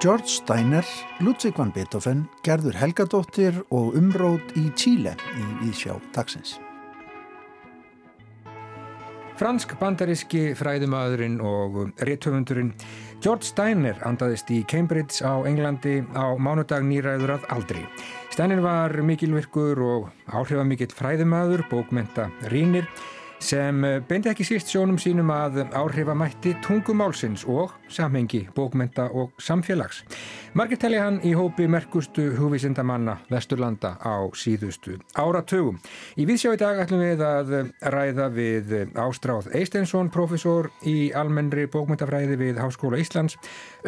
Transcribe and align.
George 0.00 0.26
Steiner, 0.26 0.84
Ludwig 1.18 1.54
van 1.56 1.70
Beethoven, 1.72 2.24
Gerður 2.42 2.74
Helgadóttir 2.74 3.60
og 3.70 3.94
umrót 3.94 4.56
í 4.58 4.66
Tíle 4.74 5.12
í 5.38 5.44
Íðsjá 5.68 5.94
dagsins. 6.16 6.56
Fransk-bandaríski 9.38 10.56
fræðumadurinn 10.58 11.38
og 11.42 11.78
réttöfundurinn 12.06 12.74
George 13.22 13.46
Steiner 13.46 14.02
andaðist 14.06 14.50
í 14.50 14.64
Cambridge 14.66 15.22
á 15.22 15.46
Englandi 15.46 16.00
á 16.10 16.34
mánudag 16.34 16.82
nýræður 16.82 17.36
að 17.38 17.48
aldri. 17.54 17.86
Steiner 18.34 18.62
var 18.66 18.98
mikilvirkur 18.98 19.78
og 19.78 20.10
áhrifamikill 20.26 20.90
fræðumadur, 20.90 21.62
bókmenta 21.70 22.32
rínir 22.50 22.90
sem 23.44 23.84
eh, 23.84 24.00
beindi 24.08 24.30
ekki 24.30 24.44
síst 24.46 24.70
sjónum 24.72 24.96
sínum 25.00 25.28
að 25.32 25.60
áhrifamætti 25.76 26.54
tungumálsins 26.64 27.44
og 27.50 27.74
samhengi 27.92 28.44
bókmenta 28.56 29.10
og 29.12 29.34
samfélags. 29.38 30.02
Margir 30.56 30.80
telli 30.80 31.00
hann 31.02 31.20
í 31.26 31.34
hópi 31.36 31.66
merkustu 31.70 32.30
hugvísindamanna 32.38 33.18
Vesturlanda 33.30 33.94
á 34.00 34.24
síðustu 34.38 34.96
áratögum. 35.14 35.80
Í 36.16 36.26
viðsjá 36.28 36.54
í 36.54 36.60
dag 36.62 36.84
ætlum 36.84 37.04
við 37.04 37.24
að 37.26 37.56
ræða 37.94 38.28
við 38.34 38.76
Ástráð 39.06 39.50
Eistensson, 39.54 40.12
profesor 40.14 40.70
í 40.88 41.10
almennri 41.12 41.66
bókmentafræði 41.70 42.38
við 42.40 42.62
Háskóla 42.62 43.02
Íslands 43.02 43.36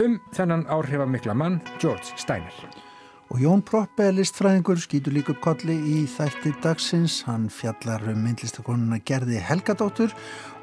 um 0.03 0.21
þennan 0.37 0.67
áhrifamikla 0.69 1.39
mann 1.39 1.63
George 1.81 2.13
Steiner. 2.17 2.86
Og 3.35 3.41
Jón 3.43 3.63
Proppe, 3.67 4.07
listfræðingur, 4.15 4.79
skýtur 4.79 5.15
líka 5.17 5.33
upp 5.35 5.41
kolli 5.43 5.75
í 5.75 6.05
þætti 6.07 6.53
dagsins. 6.63 7.19
Hann 7.27 7.49
fjallar 7.51 8.05
um 8.13 8.21
myndlistakonuna 8.23 9.01
Gerði 9.03 9.41
Helgadóttur 9.43 10.15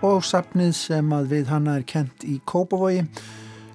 og 0.06 0.24
sapnið 0.24 0.72
sem 0.80 1.12
að 1.12 1.28
við 1.34 1.52
hanna 1.52 1.76
er 1.82 1.84
kent 1.84 2.24
í 2.24 2.38
Kópavogi, 2.48 3.04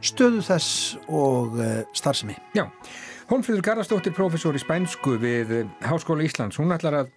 stöðu 0.01 0.41
þess 0.47 0.97
og 1.05 1.61
uh, 1.61 1.83
starfsemi. 1.93 2.39
Já, 2.57 2.65
Hónfríður 3.29 3.67
Garðarsdóttir, 3.67 4.17
professor 4.17 4.57
í 4.57 4.65
spænsku 4.65 5.19
við 5.21 5.53
Háskóla 5.85 6.25
Íslands, 6.25 6.57
hún 6.57 6.73
ætlar 6.73 7.03
að 7.03 7.11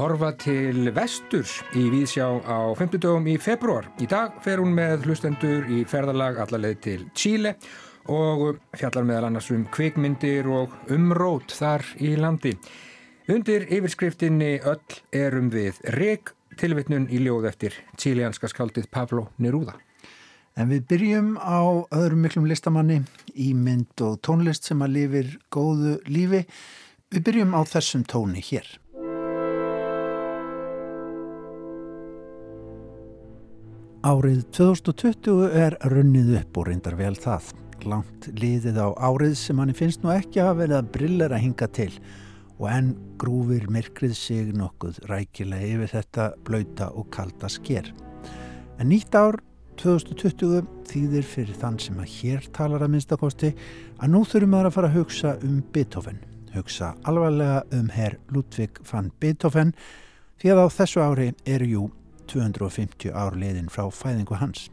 horfa 0.00 0.32
til 0.40 0.88
vesturs 0.96 1.60
í 1.76 1.84
Víðsjá 1.92 2.26
á 2.48 2.72
50 2.80 3.02
dögum 3.04 3.28
í 3.28 3.36
februar. 3.36 3.92
Í 4.00 4.08
dag 4.08 4.40
fer 4.42 4.64
hún 4.64 4.72
með 4.74 5.04
hlustendur 5.04 5.68
í 5.68 5.84
ferðalag 5.84 6.40
allarleið 6.46 6.80
til 6.88 7.02
Chile 7.12 7.58
og 7.60 7.93
og 8.10 8.58
fjallar 8.76 9.06
meðal 9.06 9.28
annars 9.30 9.50
um 9.54 9.64
kvikmyndir 9.72 10.48
og 10.50 10.74
umrót 10.92 11.54
þar 11.56 11.84
í 12.02 12.14
landi. 12.20 12.54
Undir 13.30 13.64
yfirskriftinni 13.72 14.58
öll 14.68 14.98
erum 15.16 15.48
við 15.52 15.80
reg 15.94 16.34
tilvittnun 16.60 17.08
í 17.08 17.22
ljóð 17.24 17.48
eftir 17.48 17.78
tílianska 17.96 18.50
skaldið 18.52 18.90
Pablo 18.92 19.30
Neruda. 19.40 19.78
En 20.54 20.68
við 20.70 20.84
byrjum 20.92 21.34
á 21.40 21.82
öðrum 21.90 22.22
miklum 22.22 22.46
listamanni 22.46 23.00
í 23.34 23.50
mynd 23.58 23.98
og 24.04 24.20
tónlist 24.22 24.68
sem 24.68 24.84
að 24.84 24.94
lifir 24.98 25.32
góðu 25.50 25.96
lífi. 26.06 26.44
Við 27.10 27.26
byrjum 27.26 27.56
á 27.58 27.60
þessum 27.66 28.04
tóni 28.06 28.44
hér. 28.44 28.68
Árið 34.04 34.42
2020 34.52 35.46
er 35.56 35.78
runnið 35.88 36.34
upp 36.42 36.58
og 36.60 36.68
reyndar 36.68 36.98
vel 37.00 37.14
það 37.16 37.54
langt 37.88 38.28
liðið 38.38 38.78
á 38.78 38.88
árið 39.10 39.34
sem 39.40 39.58
hann 39.58 39.74
finnst 39.76 40.04
nú 40.04 40.12
ekki 40.14 40.42
að 40.42 40.60
verið 40.62 40.76
að 40.78 40.92
brillera 40.94 41.40
hinga 41.40 41.68
til 41.74 41.90
og 42.60 42.68
enn 42.70 42.92
grúfir 43.18 43.66
myrkrið 43.72 44.14
sig 44.18 44.52
nokkuð 44.54 45.00
rækilega 45.10 45.70
yfir 45.74 45.92
þetta 45.96 46.28
blauta 46.46 46.90
og 46.94 47.08
kalda 47.14 47.50
sker. 47.50 47.90
En 48.78 48.90
nýtt 48.90 49.14
ár 49.18 49.40
2020 49.80 50.62
þýðir 50.86 51.26
fyrir 51.26 51.58
þann 51.58 51.80
sem 51.82 51.98
að 51.98 52.12
hér 52.18 52.46
talar 52.54 52.84
að 52.84 52.94
minnstakosti 52.94 53.50
að 53.98 54.12
nú 54.12 54.22
þurfum 54.28 54.54
við 54.54 54.68
að 54.68 54.76
fara 54.76 54.90
að 54.92 54.98
hugsa 55.00 55.34
um 55.42 55.58
Beethoven, 55.74 56.20
hugsa 56.54 56.94
alvarlega 57.02 57.64
um 57.74 57.90
herr 57.94 58.18
Ludvig 58.30 58.78
van 58.90 59.10
Beethoven 59.20 59.74
því 60.38 60.54
að 60.54 60.62
á 60.62 60.66
þessu 60.78 61.02
ári 61.02 61.28
eru 61.44 61.70
jú 61.70 61.90
250 62.30 63.12
ár 63.12 63.36
liðin 63.38 63.70
frá 63.72 63.90
fæðingu 63.90 64.38
hans. 64.38 64.68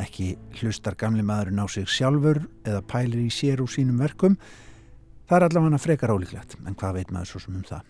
Ekki 0.00 0.32
hlustar 0.60 0.96
gamli 0.96 1.24
maðurinn 1.26 1.60
á 1.60 1.66
sig 1.68 1.88
sjálfur 1.90 2.42
eða 2.64 2.82
pælir 2.88 3.20
í 3.26 3.30
sér 3.34 3.60
úr 3.64 3.70
sínum 3.70 4.00
verkum. 4.00 4.38
Það 5.28 5.36
er 5.36 5.46
allavega 5.48 5.80
frekar 5.82 6.14
ólíklegt, 6.14 6.56
en 6.66 6.74
hvað 6.74 7.00
veit 7.00 7.12
maður 7.14 7.34
svo 7.34 7.42
sem 7.44 7.58
um 7.58 7.66
það? 7.68 7.84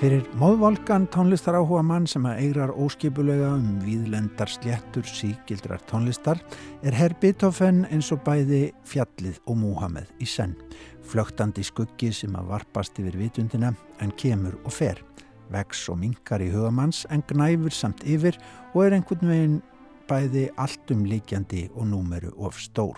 Fyrir 0.00 0.22
móðvolkan 0.40 1.04
tónlistar 1.12 1.58
áhuga 1.58 1.82
mann 1.84 2.06
sem 2.08 2.24
að 2.24 2.38
eigrar 2.40 2.70
óskipulega 2.72 3.50
um 3.52 3.82
víðlendar 3.84 4.48
sléttur 4.48 5.04
síkildrar 5.04 5.82
tónlistar 5.90 6.40
er 6.80 6.96
herr 6.96 7.12
Beethoven 7.20 7.82
eins 7.92 8.08
og 8.16 8.22
bæði 8.24 8.62
fjallið 8.88 9.42
og 9.44 9.60
Múhameð 9.60 10.08
í 10.16 10.30
senn. 10.32 10.56
Flögtandi 11.04 11.66
skuggi 11.68 12.14
sem 12.16 12.32
að 12.32 12.48
varpast 12.54 12.96
yfir 12.96 13.20
vitundina 13.20 13.74
en 14.00 14.16
kemur 14.16 14.56
og 14.64 14.72
fer. 14.78 15.04
Vex 15.52 15.84
og 15.92 16.00
minkar 16.00 16.40
í 16.40 16.48
hugamanns 16.48 17.04
en 17.12 17.20
gnæfur 17.28 17.76
samt 17.82 18.00
yfir 18.08 18.40
og 18.72 18.86
er 18.86 18.96
einhvern 18.96 19.34
veginn 19.34 19.62
bæði 20.08 20.48
alltum 20.56 21.04
líkjandi 21.12 21.66
og 21.74 21.92
númeru 21.92 22.32
of 22.40 22.56
stór. 22.56 22.96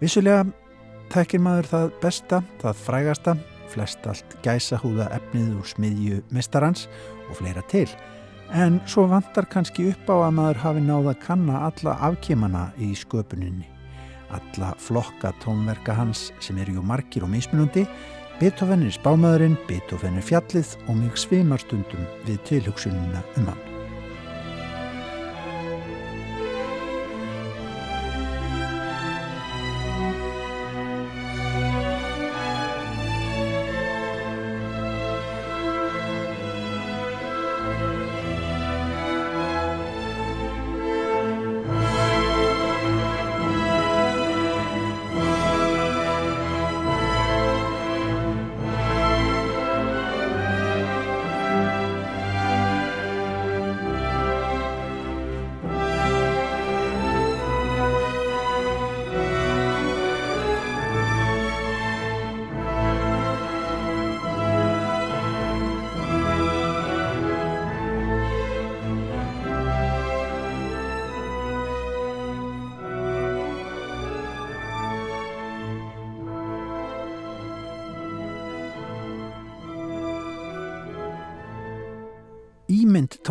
Vissulega 0.00 0.46
tekir 1.12 1.44
maður 1.44 1.74
það 1.76 1.96
besta, 2.00 2.46
það 2.64 2.86
frægasta 2.88 3.40
flest 3.72 4.06
allt 4.06 4.36
gæsahúða 4.44 5.08
efnið 5.16 5.56
úr 5.58 5.68
smiðju 5.72 6.22
mistarans 6.34 6.86
og 7.28 7.38
fleira 7.40 7.64
til. 7.72 7.88
En 8.52 8.80
svo 8.86 9.06
vantar 9.08 9.48
kannski 9.48 9.88
upp 9.92 10.10
á 10.12 10.28
að 10.28 10.34
maður 10.36 10.62
hafi 10.66 10.84
náða 10.84 11.14
að 11.14 11.22
kanna 11.26 11.62
alla 11.68 11.96
afkímana 12.08 12.66
í 12.76 12.92
sköpuninni. 12.98 13.68
Alla 14.32 14.72
flokka 14.80 15.32
tónverka 15.44 15.96
hans 15.96 16.30
sem 16.40 16.60
eru 16.60 16.78
jú 16.78 16.84
margir 16.84 17.24
og 17.24 17.32
mismunandi, 17.32 17.86
Beethoven 18.40 18.86
er 18.86 18.94
spámaðurinn, 18.96 19.58
Beethoven 19.68 20.16
er 20.18 20.24
fjallið 20.26 20.72
og 20.88 20.96
mjög 20.98 21.20
svimarstundum 21.26 22.08
við 22.26 22.40
tilhugsununa 22.48 23.22
um 23.36 23.52
hann. 23.52 23.71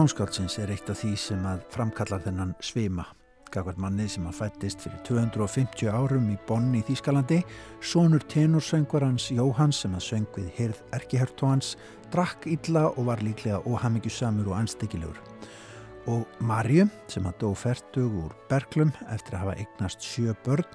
Tónskáldsins 0.02 0.56
er 0.58 0.72
eitt 0.74 0.88
af 0.90 0.98
því 0.98 1.12
sem 1.20 1.42
að 1.46 1.60
framkallar 1.70 2.24
þennan 2.24 2.56
svima. 2.64 3.04
Gagvart 3.54 3.78
manni 3.78 4.08
sem 4.10 4.24
að 4.26 4.40
fættist 4.40 4.82
fyrir 4.82 4.98
250 5.06 5.92
árum 5.94 6.32
í 6.34 6.38
Bonn 6.48 6.72
í 6.74 6.82
Þýskalandi, 6.88 7.38
sonur 7.86 8.24
tenorsöngvarans 8.32 9.28
Jóhanns 9.36 9.84
sem 9.84 9.94
að 9.94 10.06
söng 10.08 10.26
við 10.34 10.48
hirð 10.58 10.82
erkihertóhans, 10.98 11.76
drakk 12.10 12.50
illa 12.50 12.88
og 12.96 13.12
var 13.12 13.22
líklega 13.22 13.62
óhamingjusamur 13.70 14.50
og 14.50 14.58
anstekkilegur. 14.64 15.22
Og 16.10 16.26
Marju 16.42 16.88
sem 17.12 17.30
að 17.30 17.38
dó 17.46 17.54
færtug 17.54 18.18
úr 18.24 18.36
Berglum 18.50 18.96
eftir 19.14 19.38
að 19.38 19.46
hafa 19.46 19.58
eignast 19.62 20.02
sjö 20.02 20.34
börn, 20.48 20.66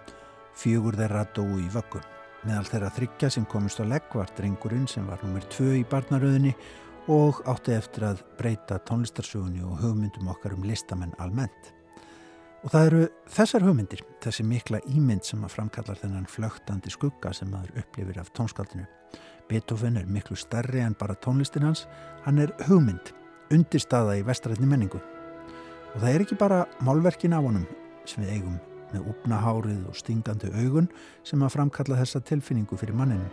fjögur 0.55 1.03
þeirra 1.03 1.27
dó 1.35 1.43
í 1.59 1.67
vöggum. 1.75 2.07
Meðal 2.47 2.71
þeirra 2.71 2.95
þryggja 2.95 3.35
sem 3.35 3.51
komist 3.51 3.83
á 3.83 3.85
legg 3.91 4.07
var 4.15 4.31
drengurinn 4.39 4.87
sem 4.87 5.09
var 5.11 5.19
nummer 5.27 5.43
tvö 5.51 5.81
í 5.81 5.87
barnaröðinni 5.91 6.55
og 7.13 7.39
átti 7.47 7.75
eftir 7.77 8.07
að 8.09 8.23
breyta 8.39 8.81
tónlistarsögunni 8.89 9.63
og 9.63 9.79
hugmyndum 9.83 10.29
okkar 10.33 10.57
um 10.57 10.65
listamenn 10.67 11.15
almennt. 11.23 11.73
Og 12.65 12.73
það 12.73 12.87
eru 12.89 13.03
þessar 13.31 13.63
hugmyndir, 13.63 14.01
þessi 14.25 14.43
mikla 14.43 14.81
ímynd 14.91 15.23
sem 15.27 15.45
að 15.47 15.53
framkallar 15.55 16.01
þennan 16.01 16.27
flögtandi 16.27 16.91
skugga 16.91 17.31
sem 17.37 17.51
maður 17.53 17.83
upplifir 17.83 18.19
af 18.19 18.33
tónskaldinu. 18.35 18.87
Beethoven 19.47 20.01
er 20.01 20.09
miklu 20.11 20.35
starri 20.35 20.83
en 20.83 20.97
bara 20.99 21.15
tónlistin 21.15 21.63
hans, 21.69 21.85
hann 22.25 22.43
er 22.43 22.51
hugmynd, 22.67 23.13
undirstaða 23.55 24.17
í 24.19 24.25
vestrætni 24.27 24.67
menningu. 24.67 24.99
Og 25.95 26.01
það 26.01 26.11
er 26.11 26.25
ekki 26.25 26.41
bara 26.41 26.65
málverkin 26.83 27.37
af 27.37 27.47
honum 27.47 27.69
sem 28.07 28.25
við 28.25 28.41
eigum 28.41 28.59
með 28.91 29.07
úpnahárið 29.13 29.87
og 29.91 29.99
stingandi 29.99 30.51
augun 30.59 30.91
sem 31.27 31.43
að 31.43 31.55
framkalla 31.55 32.01
þessa 32.03 32.23
tilfinningu 32.27 32.79
fyrir 32.79 32.99
manninu. 32.99 33.31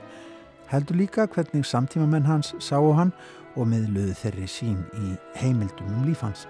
Heldur 0.71 0.97
líka 0.97 1.27
hvernig 1.27 1.65
samtímamenn 1.65 2.25
hans 2.25 2.53
sáu 2.59 2.93
hann 2.97 3.13
og 3.55 3.67
miðluðu 3.69 4.15
þeirri 4.17 4.47
sín 4.49 4.79
í 4.97 5.13
heimildum 5.37 5.91
um 5.99 6.05
lífans. 6.07 6.47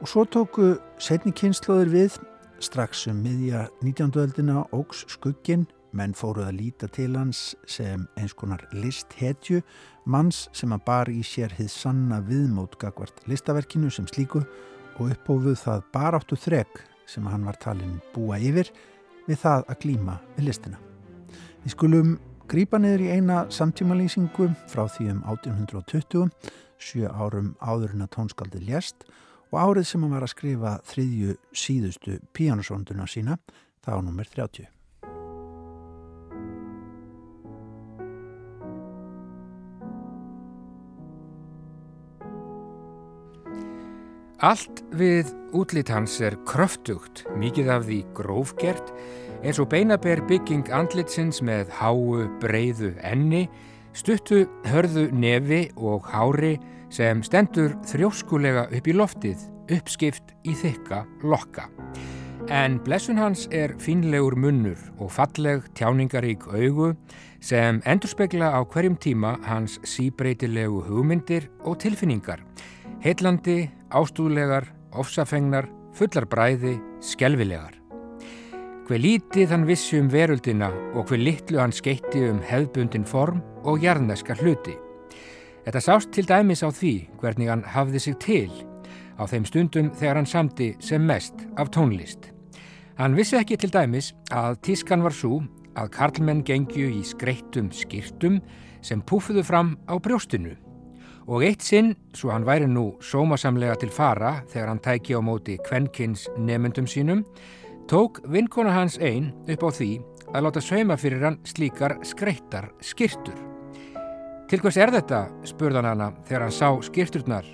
Og 0.00 0.10
svo 0.10 0.26
tóku 0.28 0.76
setni 1.02 1.32
kynnslóðir 1.34 1.90
við 1.92 2.18
strax 2.62 3.06
um 3.10 3.22
miðja 3.24 3.66
19. 3.82 4.12
öldina 4.20 4.64
ógs 4.76 5.04
skuggin, 5.12 5.66
menn 5.96 6.14
fóruð 6.16 6.50
að 6.50 6.58
líta 6.60 6.88
til 6.92 7.14
hans 7.16 7.54
sem 7.70 8.04
eins 8.20 8.34
konar 8.36 8.66
listhetju, 8.76 9.62
manns 10.04 10.46
sem 10.56 10.72
að 10.76 10.84
bar 10.86 11.10
í 11.10 11.22
sér 11.24 11.54
hið 11.56 11.70
sanna 11.72 12.20
viðmót 12.26 12.76
gagvart 12.80 13.24
listaverkinu 13.30 13.90
sem 13.90 14.08
slíku 14.10 14.44
og 14.96 15.10
uppófuð 15.10 15.56
það 15.62 15.86
baráttu 15.94 16.38
þrek 16.40 16.82
sem 17.08 17.26
hann 17.28 17.46
var 17.46 17.58
talin 17.62 17.98
búa 18.14 18.38
yfir 18.38 18.70
við 19.26 19.40
það 19.42 19.64
að 19.66 19.80
glíma 19.82 20.18
við 20.36 20.48
listina. 20.50 20.80
Við 21.64 21.74
skulum 21.74 22.16
grípa 22.46 22.78
niður 22.78 23.02
í 23.06 23.08
eina 23.16 23.38
samtímalýsingu 23.50 24.46
frá 24.70 24.84
því 24.90 25.08
um 25.16 25.22
1820, 25.32 26.28
sjö 26.78 27.10
árum 27.10 27.54
áðurinn 27.58 28.04
að 28.06 28.12
tónskaldi 28.14 28.62
lést 28.62 29.08
og 29.50 29.58
árið 29.58 29.88
sem 29.90 30.04
hann 30.04 30.14
var 30.14 30.26
að 30.26 30.34
skrifa 30.34 30.76
þriðju 30.86 31.36
síðustu 31.50 32.20
píanusónduna 32.36 33.08
sína, 33.10 33.38
það 33.82 33.98
á 33.98 34.00
nummer 34.06 34.30
30. 34.30 34.70
Allt 44.46 44.82
við 44.92 45.30
útlýtt 45.56 45.88
hans 45.90 46.18
er 46.20 46.36
kröftugt, 46.46 47.24
mikið 47.40 47.70
af 47.72 47.86
því 47.88 48.02
grófgert, 48.14 48.92
eins 49.44 49.58
og 49.62 49.70
beinaber 49.72 50.22
bygging 50.28 50.68
andlitsins 50.74 51.42
með 51.44 51.70
háu, 51.76 52.26
breyðu 52.42 52.94
enni, 53.04 53.46
stuttu, 53.96 54.44
hörðu 54.68 55.08
nefi 55.12 55.66
og 55.76 56.06
hári 56.12 56.56
sem 56.92 57.22
stendur 57.26 57.74
þrjóskulega 57.90 58.68
upp 58.70 58.88
í 58.88 58.96
loftið, 58.96 59.46
uppskipt 59.72 60.34
í 60.46 60.54
þykka 60.56 61.04
lokka. 61.26 61.68
En 62.52 62.76
blessun 62.86 63.18
hans 63.18 63.48
er 63.50 63.72
finlegur 63.82 64.36
munnur 64.38 64.78
og 65.02 65.10
falleg 65.10 65.64
tjáningarík 65.74 66.44
augu 66.46 66.92
sem 67.42 67.80
endurspegla 67.84 68.52
á 68.54 68.60
hverjum 68.62 68.94
tíma 69.02 69.34
hans 69.46 69.80
síbreytilegu 69.82 70.84
hugmyndir 70.86 71.48
og 71.64 71.80
tilfinningar. 71.82 72.44
Heitlandi, 73.02 73.66
ástúðlegar, 73.90 74.70
ofsafengnar, 74.94 75.66
fullar 75.96 76.28
bræði, 76.30 76.76
skelvilegar. 77.02 77.75
Hver 78.86 79.00
lítið 79.02 79.50
hann 79.50 79.64
vissi 79.66 79.96
um 79.98 80.06
veruldina 80.06 80.68
og 80.94 81.08
hver 81.08 81.18
litlu 81.18 81.58
hann 81.58 81.72
skeitti 81.74 82.20
um 82.28 82.36
hefðbundin 82.46 83.02
form 83.02 83.40
og 83.66 83.82
jarneska 83.82 84.36
hluti. 84.38 84.76
Þetta 85.64 85.80
sást 85.82 86.12
til 86.14 86.22
dæmis 86.28 86.62
á 86.62 86.70
því 86.70 86.92
hvernig 87.18 87.50
hann 87.50 87.64
hafði 87.66 88.02
sig 88.04 88.14
til 88.22 88.52
á 89.18 89.26
þeim 89.26 89.48
stundum 89.50 89.88
þegar 89.90 90.20
hann 90.20 90.30
samti 90.30 90.68
sem 90.78 91.02
mest 91.02 91.34
af 91.58 91.72
tónlist. 91.74 92.30
Hann 92.94 93.18
vissi 93.18 93.34
ekki 93.40 93.58
til 93.58 93.72
dæmis 93.74 94.12
að 94.30 94.60
tískan 94.68 95.02
var 95.02 95.18
svo 95.18 95.40
að 95.74 95.90
karlmenn 95.98 96.46
gengju 96.46 96.86
í 96.86 97.02
skreittum 97.02 97.72
skýrtum 97.74 98.38
sem 98.86 99.02
púfuðu 99.02 99.42
fram 99.42 99.74
á 99.90 99.98
brjóstinu 99.98 100.54
og 101.26 101.42
eitt 101.42 101.66
sinn, 101.66 101.96
svo 102.14 102.30
hann 102.30 102.46
væri 102.46 102.70
nú 102.70 102.92
sómasamlega 103.02 103.74
til 103.82 103.90
fara 103.90 104.44
þegar 104.46 104.68
hann 104.70 104.82
tæki 104.84 105.18
á 105.18 105.20
móti 105.26 105.58
kvenkins 105.58 106.28
nefnundum 106.38 106.86
sínum, 106.86 107.26
tók 107.86 108.20
vinkona 108.26 108.72
hans 108.74 108.98
einn 108.98 109.30
upp 109.46 109.62
á 109.62 109.70
því 109.70 109.90
að 110.34 110.42
láta 110.42 110.62
sauma 110.62 110.96
fyrir 110.98 111.22
hann 111.22 111.38
slíkar 111.46 111.96
skreittar 112.02 112.70
skýrtur. 112.82 113.36
Til 114.50 114.62
hvers 114.62 114.78
er 114.78 114.90
þetta? 114.94 115.26
spurðan 115.46 115.86
hana 115.86 116.10
þegar 116.26 116.46
hann 116.46 116.54
sá 116.54 116.68
skýrturnar. 116.82 117.46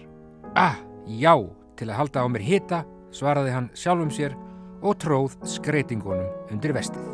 Ah, 0.57 0.77
já, 1.07 1.37
til 1.77 1.89
að 1.89 1.99
halda 1.99 2.25
á 2.25 2.27
mér 2.33 2.45
hita, 2.45 2.85
svaraði 3.13 3.53
hann 3.53 3.69
sjálfum 3.77 4.13
sér 4.13 4.37
og 4.83 4.97
tróð 5.01 5.37
skreitingunum 5.49 6.53
undir 6.53 6.73
vestið. 6.77 7.05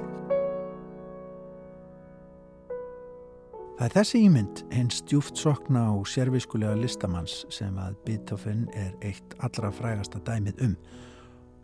Það 3.78 3.84
er 3.86 3.94
þessi 3.94 4.20
ímynd, 4.26 4.62
hins 4.74 5.02
djúft 5.06 5.38
sokna 5.38 5.84
og 5.94 6.08
sérviskulega 6.10 6.74
listamanns 6.78 7.44
sem 7.54 7.76
að 7.78 7.98
Beethoven 8.06 8.64
er 8.74 8.94
eitt 9.06 9.36
allra 9.38 9.70
frægasta 9.70 10.18
dæmið 10.26 10.64
um 10.66 10.74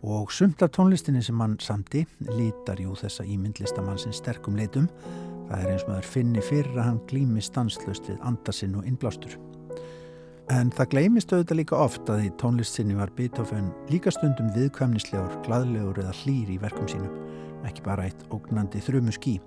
og 0.03 0.31
sumt 0.31 0.61
af 0.61 0.73
tónlistinni 0.75 1.21
sem 1.23 1.39
hann 1.39 1.59
samti 1.59 2.05
lítar 2.27 2.81
jú 2.81 2.97
þessa 2.99 3.23
ímynd 3.23 3.61
listamannsins 3.61 4.19
sterkum 4.21 4.57
leitum 4.59 4.89
Það 5.45 5.61
er 5.61 5.71
eins 5.71 5.83
og 5.85 5.91
maður 5.91 6.07
finni 6.09 6.41
fyrir 6.43 6.77
að 6.77 6.87
hann 6.87 7.01
glými 7.09 7.43
stanslust 7.43 8.07
við 8.09 8.21
andasinn 8.25 8.77
og 8.79 8.87
innblástur. 8.89 9.35
En 10.53 10.69
það 10.73 10.89
gleimist 10.91 11.33
auðvitað 11.33 11.59
líka 11.59 11.77
oft 11.81 12.09
að 12.09 12.25
í 12.27 12.31
tónlistsinni 12.41 12.97
var 12.97 13.13
Beethoven 13.17 13.71
líka 13.89 14.13
stundum 14.13 14.51
viðkvæmnislegur, 14.53 15.39
gladlegur 15.45 16.01
eða 16.01 16.13
hlýr 16.21 16.51
í 16.53 16.59
verkum 16.61 16.89
sínum, 16.89 17.13
ekki 17.65 17.85
bara 17.85 18.05
eitt 18.05 18.25
ógnandi 18.33 18.81
þrjumu 18.85 19.13
skí. 19.13 19.39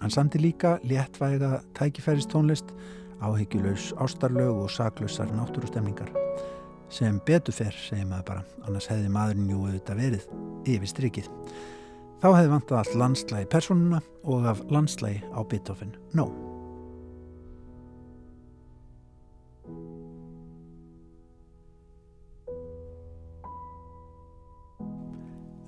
Hann 0.00 0.12
samti 0.12 0.40
líka 0.40 0.76
léttvæga 0.84 1.58
tækifæristónlist, 1.76 2.72
áhyggjulegs 3.24 3.90
ástarlög 4.00 4.64
og 4.64 4.72
saklausar 4.72 5.32
náttúrustemningar. 5.32 6.12
Sem 6.88 7.20
betufer, 7.26 7.74
segir 7.76 8.06
maður 8.08 8.28
bara, 8.30 8.44
annars 8.64 8.88
hefði 8.88 9.10
maðurinn 9.12 9.50
jú 9.52 9.64
auðvitað 9.66 10.00
verið 10.02 10.28
yfir 10.72 10.92
strikið. 10.94 11.30
Þá 12.18 12.28
hefði 12.32 12.52
vantað 12.54 12.78
allt 12.80 12.98
landslægi 12.98 13.48
personuna 13.52 14.02
og 14.24 14.46
af 14.50 14.62
landslægi 14.72 15.20
á 15.30 15.40
Beethoven 15.46 15.92
No. 16.16 16.30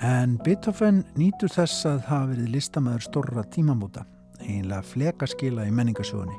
En 0.01 0.39
Beethoven 0.41 1.03
nýtur 1.21 1.53
þess 1.53 1.85
að 1.85 2.07
hafa 2.09 2.31
verið 2.33 2.55
listamæður 2.55 3.05
stórra 3.05 3.43
tímamóta, 3.53 4.07
einlega 4.41 4.81
flekaskila 4.89 5.67
í 5.69 5.75
menningasjóni. 5.77 6.39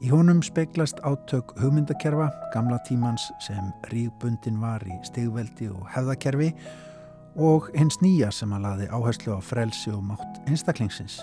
Í 0.00 0.08
honum 0.08 0.38
speglast 0.40 0.96
átök 1.04 1.50
hugmyndakerfa, 1.60 2.30
gamla 2.54 2.78
tímans 2.88 3.26
sem 3.44 3.66
rígbundin 3.90 4.56
var 4.56 4.80
í 4.88 4.94
stegveldi 5.04 5.66
og 5.68 5.82
hefðakerfi 5.92 6.46
og 7.36 7.66
hins 7.74 7.98
nýja 8.00 8.30
sem 8.32 8.54
að 8.56 8.64
laði 8.64 8.86
áherslu 8.96 9.34
á 9.36 9.44
frelsi 9.44 9.92
og 9.92 10.00
mátt 10.08 10.38
einstaklingsins 10.48 11.18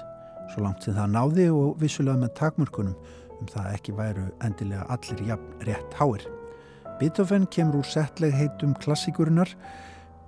svo 0.51 0.61
langt 0.61 0.85
sem 0.85 0.93
það 0.93 1.09
náði 1.15 1.47
og 1.49 1.79
vissulega 1.81 2.21
með 2.21 2.35
takmörkunum 2.37 2.93
um 3.39 3.49
það 3.49 3.71
ekki 3.71 3.95
væru 3.97 4.25
endilega 4.45 4.85
allir 4.93 5.23
jafn 5.31 5.65
rétt 5.65 5.97
háir. 5.97 6.27
Beethoven 6.99 7.47
kemur 7.49 7.79
úr 7.81 7.89
settleg 7.89 8.35
heitum 8.37 8.75
klassíkurinnar, 8.83 9.49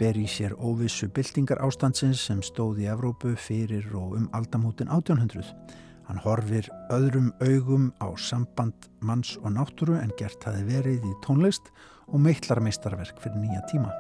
ber 0.01 0.17
í 0.17 0.25
sér 0.25 0.55
óvissu 0.57 1.05
byltingar 1.13 1.61
ástandsins 1.65 2.25
sem 2.25 2.41
stóð 2.41 2.81
í 2.81 2.89
Evrópu 2.89 3.35
fyrir 3.37 3.85
og 3.93 4.17
um 4.17 4.25
aldamútin 4.33 4.89
1800. 4.89 5.53
Hann 6.09 6.21
horfir 6.23 6.65
öðrum 6.89 7.29
augum 7.45 7.91
á 8.01 8.09
samband 8.17 8.87
manns 9.05 9.35
og 9.43 9.53
náttúru 9.53 9.93
en 9.99 10.09
gert 10.17 10.41
hafi 10.47 10.63
verið 10.65 11.05
í 11.05 11.11
tónlist 11.21 11.69
og 12.09 12.23
meitlarmeistarverk 12.25 13.19
fyrir 13.21 13.37
nýja 13.37 13.61
tíma. 13.69 13.91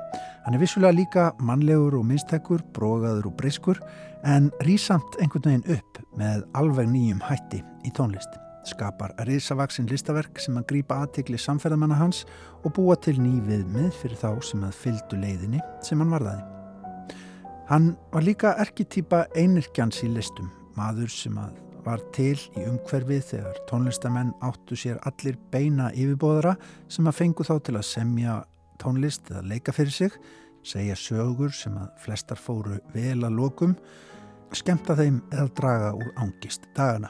Hann 0.45 0.57
er 0.57 0.63
vissulega 0.63 0.95
líka 0.97 1.25
mannlegur 1.45 1.99
og 1.99 2.07
minnstekkur, 2.09 2.65
brógaður 2.73 3.29
og 3.29 3.37
breyskur 3.37 3.77
en 4.25 4.49
rýsamt 4.65 5.19
einhvern 5.21 5.45
veginn 5.51 5.77
upp 5.77 6.01
með 6.17 6.47
alveg 6.57 6.89
nýjum 6.89 7.21
hætti 7.29 7.61
í 7.85 7.93
tónlist. 7.93 8.41
Skapar 8.65 9.13
risavaksinn 9.29 9.87
listaverk 9.93 10.41
sem 10.41 10.57
að 10.57 10.67
grýpa 10.73 11.03
aðtikli 11.03 11.37
samferðamanna 11.37 12.01
hans 12.01 12.25
og 12.63 12.73
búa 12.73 12.97
til 12.97 13.19
nývið 13.21 13.69
mið 13.69 13.93
fyrir 14.01 14.19
þá 14.19 14.31
sem 14.49 14.65
að 14.65 14.81
fyldu 14.81 15.21
leiðinni 15.21 15.61
sem 15.85 16.01
hann 16.01 16.17
varðaði. 16.17 16.43
Hann 17.69 17.93
var 18.09 18.25
líka 18.25 18.57
erketýpa 18.57 19.27
einirkjans 19.37 20.01
í 20.01 20.09
listum, 20.09 20.49
maður 20.73 21.13
sem 21.13 21.37
að 21.37 21.68
var 21.89 22.01
til 22.13 22.37
í 22.59 22.65
umhverfið 22.69 23.23
þegar 23.31 23.59
tónlistamenn 23.69 24.33
áttu 24.45 24.77
sér 24.77 24.99
allir 25.09 25.39
beina 25.49 25.87
yfirbóðara 25.95 26.53
sem 26.91 27.07
að 27.09 27.17
fengu 27.17 27.45
þá 27.47 27.55
til 27.65 27.77
að 27.79 27.87
semja 27.87 28.35
tónlist 28.81 29.31
eða 29.31 29.41
leika 29.49 29.73
fyrir 29.73 29.95
sig, 29.95 30.17
segja 30.61 30.97
sögur 30.99 31.53
sem 31.55 31.77
að 31.81 31.89
flestar 32.03 32.37
fóru 32.37 32.77
vel 32.93 33.23
að 33.25 33.39
lokum, 33.39 33.73
skemta 34.53 34.95
þeim 34.99 35.21
eða 35.31 35.49
draga 35.57 35.89
úr 35.97 36.13
ángist 36.21 36.69
dagana. 36.77 37.09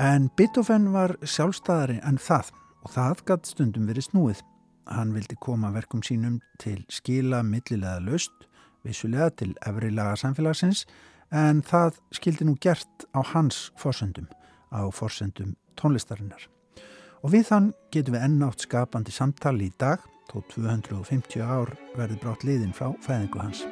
En 0.00 0.30
Beethoven 0.38 0.88
var 0.94 1.16
sjálfstæðari 1.20 2.00
en 2.08 2.18
það 2.18 2.50
og 2.84 2.94
það 2.96 3.24
gatt 3.28 3.52
stundum 3.52 3.88
verið 3.90 4.08
snúið. 4.08 4.44
Hann 4.90 5.12
vildi 5.16 5.36
koma 5.40 5.70
verkum 5.74 6.02
sínum 6.04 6.40
til 6.60 6.80
skila 6.92 7.42
millilega 7.44 8.00
löst, 8.04 8.48
vissulega 8.84 9.30
til 9.40 9.52
efrilaga 9.64 10.16
samfélagsins 10.20 10.86
en 11.34 11.62
það 11.66 11.98
skildi 12.14 12.46
nú 12.46 12.54
gert 12.62 13.06
á 13.10 13.20
hans 13.34 13.72
fórsöndum, 13.80 14.28
á 14.70 14.86
fórsöndum 14.94 15.56
tónlistarinnar. 15.74 16.46
Og 17.26 17.32
við 17.34 17.48
þann 17.50 17.70
getum 17.90 18.14
við 18.14 18.26
ennátt 18.28 18.62
skapandi 18.62 19.14
samtali 19.14 19.70
í 19.70 19.74
dag, 19.80 20.02
þó 20.30 20.44
250 20.54 21.42
ár 21.42 21.74
verði 21.98 22.20
brátt 22.22 22.44
liðin 22.46 22.76
frá 22.76 22.92
fæðingu 23.02 23.42
hans. 23.42 23.64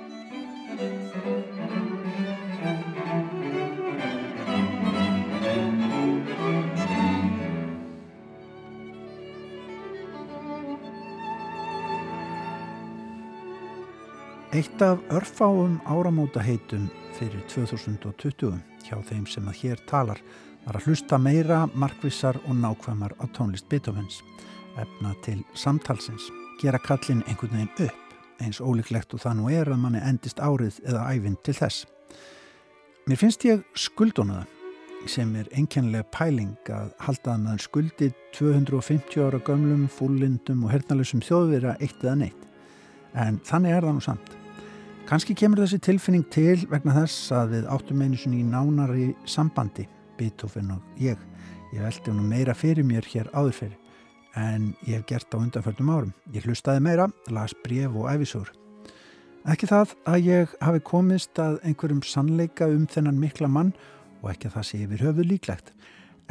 Eitt 14.52 14.83
af 14.85 15.00
örfáum 15.09 15.78
áramóta 15.88 16.42
heitum 16.45 16.90
fyrir 17.23 17.43
2020 17.47 18.57
hjá 18.83 18.97
þeim 19.07 19.26
sem 19.31 19.47
að 19.47 19.59
hér 19.61 19.83
talar 19.87 20.19
var 20.64 20.79
að 20.79 20.88
hlusta 20.88 21.19
meira, 21.23 21.67
markvissar 21.79 22.38
og 22.49 22.57
nákvæmar 22.59 23.14
á 23.23 23.25
tónlist 23.37 23.69
Beethovens, 23.71 24.23
efna 24.79 25.12
til 25.23 25.43
samtalsins, 25.55 26.31
gera 26.62 26.81
kallin 26.83 27.23
einhvern 27.29 27.55
veginn 27.55 27.87
upp, 27.87 28.17
eins 28.43 28.59
ólíklegt 28.59 29.14
og 29.14 29.23
það 29.23 29.38
nú 29.38 29.52
er 29.55 29.71
að 29.71 29.81
manni 29.85 30.02
endist 30.02 30.43
árið 30.43 30.81
eða 30.83 31.05
æfinn 31.12 31.38
til 31.47 31.57
þess. 31.61 31.87
Mér 33.07 33.23
finnst 33.23 33.47
ég 33.47 33.62
skuldunaða 33.79 34.47
sem 35.11 35.31
er 35.38 35.50
einkennilega 35.55 36.07
pæling 36.14 36.75
að 36.75 36.93
halda 37.07 37.37
að 37.37 37.47
maður 37.47 37.67
skuldi 37.69 38.12
250 38.38 39.26
ára 39.29 39.43
gömlum, 39.47 39.88
fúllindum 39.91 40.67
og 40.67 40.75
hernalösum 40.75 41.23
þjóðvira 41.23 41.79
eitt 41.79 42.02
eða 42.02 42.19
neitt. 42.26 42.47
En 43.14 43.43
þannig 43.47 43.76
er 43.76 43.87
það 43.87 43.99
nú 43.99 44.09
samt. 44.11 44.38
Kanski 45.09 45.35
kemur 45.35 45.59
þessi 45.64 45.80
tilfinning 45.82 46.23
til 46.30 46.62
vegna 46.71 46.94
þess 46.94 47.32
að 47.35 47.56
við 47.56 47.68
áttum 47.75 48.02
einu 48.04 48.18
svona 48.18 48.38
í 48.38 48.44
nánari 48.47 49.06
sambandi, 49.28 49.88
Beethoven 50.16 50.71
og 50.76 51.02
ég. 51.02 51.18
Ég 51.75 51.82
veldi 51.82 52.12
hann 52.12 52.28
meira 52.30 52.54
fyrir 52.54 52.87
mér 52.87 53.06
hér 53.11 53.30
áður 53.35 53.56
fyrir, 53.56 53.78
en 54.38 54.71
ég 54.87 55.00
hef 55.00 55.06
gert 55.11 55.35
á 55.35 55.42
undanfjöldum 55.42 55.90
árum. 55.90 56.12
Ég 56.32 56.47
hlustaði 56.47 56.85
meira, 56.87 57.09
las 57.35 57.54
bref 57.64 57.97
og 57.99 58.06
æfisur. 58.12 58.52
Ekki 59.42 59.66
það 59.73 59.97
að 60.06 60.28
ég 60.28 60.54
hafi 60.62 60.85
komist 60.87 61.42
að 61.42 61.59
einhverjum 61.66 62.04
sannleika 62.06 62.71
um 62.71 62.87
þennan 62.87 63.18
mikla 63.18 63.50
mann 63.50 63.75
og 64.23 64.30
ekki 64.30 64.52
að 64.52 64.56
það 64.61 64.68
sé 64.68 64.82
yfir 64.87 65.04
höfu 65.09 65.26
líklegt. 65.26 65.75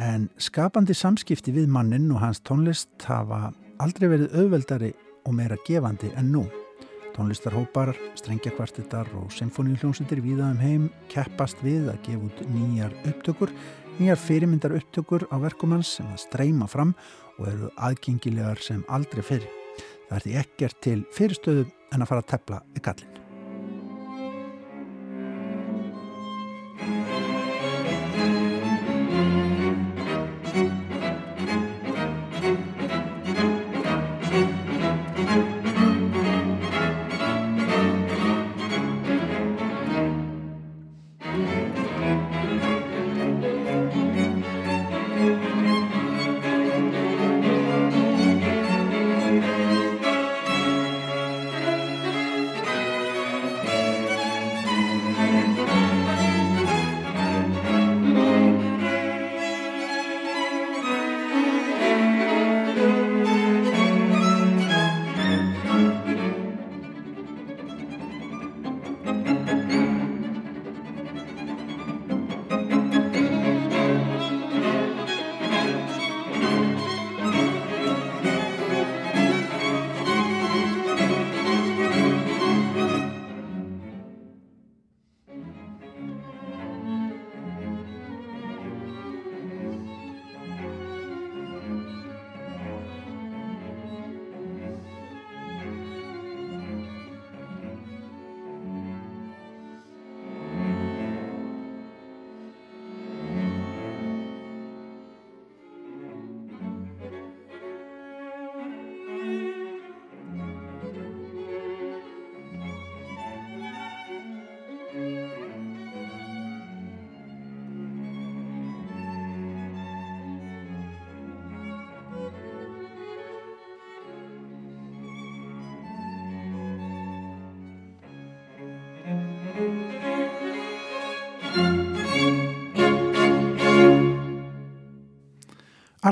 En 0.00 0.30
skapandi 0.40 0.96
samskipti 0.96 1.52
við 1.52 1.68
mannin 1.68 2.08
og 2.10 2.24
hans 2.24 2.40
tónlist 2.40 3.04
hafa 3.04 3.50
aldrei 3.84 4.08
verið 4.08 4.32
auðveldari 4.32 4.94
og 5.28 5.36
meira 5.36 5.60
gefandi 5.68 6.14
en 6.16 6.32
nú. 6.32 6.46
Tónlistarhópar, 7.12 7.92
strengjakvartettar 8.16 9.10
og 9.20 9.32
symfóníuljónsettir 9.36 10.22
viða 10.24 10.48
um 10.54 10.60
heim 10.62 10.84
keppast 11.12 11.60
við 11.64 11.90
að 11.92 12.00
gefa 12.06 12.28
út 12.28 12.42
nýjar 12.54 12.94
upptökur, 13.10 13.52
nýjar 13.98 14.20
fyrirmyndar 14.20 14.76
upptökur 14.78 15.26
á 15.28 15.36
verkumanns 15.42 15.98
sem 15.98 16.08
að 16.08 16.22
streyma 16.24 16.68
fram 16.70 16.94
og 17.38 17.50
eru 17.52 17.72
aðgengilegar 17.76 18.62
sem 18.64 18.84
aldrei 18.88 19.24
fyrir. 19.26 19.50
Það 20.08 20.16
er 20.18 20.26
því 20.26 20.38
ekkert 20.44 20.80
til 20.84 21.00
fyrirstöðu 21.16 21.66
en 21.92 22.04
að 22.04 22.12
fara 22.12 22.24
að 22.24 22.30
tepla 22.32 22.62
í 22.76 22.84
kallin. 22.84 23.12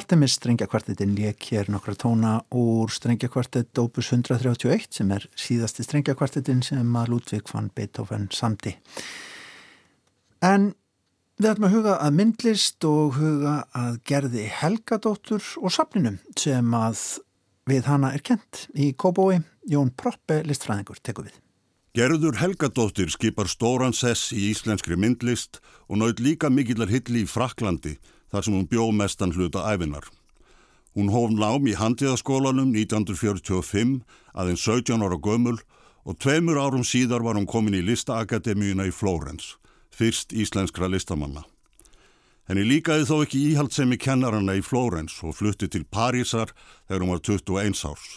Artemis 0.00 0.38
strengjakvartetin 0.38 1.10
leik 1.12 1.44
hér 1.50 1.68
nokkra 1.68 1.92
tóna 1.98 2.38
úr 2.56 2.88
strengjakvartet 2.88 3.78
Opus 3.82 4.08
131 4.14 4.86
sem 4.96 5.10
er 5.12 5.26
síðasti 5.36 5.84
strengjakvartetin 5.84 6.62
sem 6.64 6.94
að 6.96 7.10
Ludvig 7.12 7.50
van 7.52 7.66
Beethoven 7.76 8.30
samti. 8.32 8.72
En 10.40 10.70
við 11.36 11.50
ætlum 11.50 11.66
að 11.68 11.74
huga 11.74 11.96
að 12.00 12.16
myndlist 12.16 12.86
og 12.88 13.18
huga 13.18 13.56
að 13.76 13.98
gerði 14.08 14.46
Helgadóttur 14.62 15.50
og 15.60 15.74
sapninum 15.74 16.16
sem 16.32 16.72
að 16.78 17.02
við 17.68 17.90
hana 17.90 18.14
er 18.16 18.24
kent 18.24 18.68
í 18.72 18.94
Kóbói. 18.96 19.42
Jón 19.68 19.92
Proppe 19.92 20.38
listfræðingur 20.48 21.02
tekur 21.04 21.28
við. 21.28 21.36
Gerður 21.98 22.40
Helgadóttir 22.40 23.12
skipar 23.12 23.52
stóran 23.52 23.92
sess 23.92 24.32
í 24.32 24.48
íslenskri 24.54 24.96
myndlist 24.96 25.60
og 25.90 26.00
nátt 26.00 26.24
líka 26.24 26.48
mikillar 26.48 26.88
hilli 26.88 27.26
í 27.26 27.28
Fraklandi 27.28 27.98
þar 28.30 28.46
sem 28.46 28.56
hún 28.56 28.68
bjó 28.70 28.90
mestan 28.94 29.34
hluta 29.34 29.66
æfinar. 29.70 30.06
Hún 30.94 31.12
hóf 31.14 31.30
nám 31.30 31.68
í 31.70 31.76
handíðaskólanum 31.78 32.72
1945 32.74 34.00
aðeins 34.34 34.64
17 34.66 35.04
ára 35.06 35.18
gömul 35.22 35.58
og 36.04 36.18
tveimur 36.18 36.58
árum 36.58 36.82
síðar 36.86 37.22
var 37.22 37.38
hún 37.38 37.46
komin 37.46 37.78
í 37.78 37.84
listaakademíuna 37.86 38.88
í 38.88 38.94
Flórens, 38.94 39.54
fyrst 39.94 40.32
íslenskra 40.32 40.90
listamanna. 40.90 41.44
Henni 42.50 42.64
líkaði 42.66 43.06
þó 43.06 43.16
ekki 43.22 43.44
íhaldsemi 43.52 44.00
kennarana 44.00 44.56
í 44.58 44.64
Flórens 44.66 45.20
og 45.22 45.36
flutti 45.38 45.68
til 45.70 45.84
Parísar 45.86 46.50
þegar 46.88 47.04
hún 47.04 47.14
var 47.14 47.22
21 47.22 47.84
árs. 47.86 48.08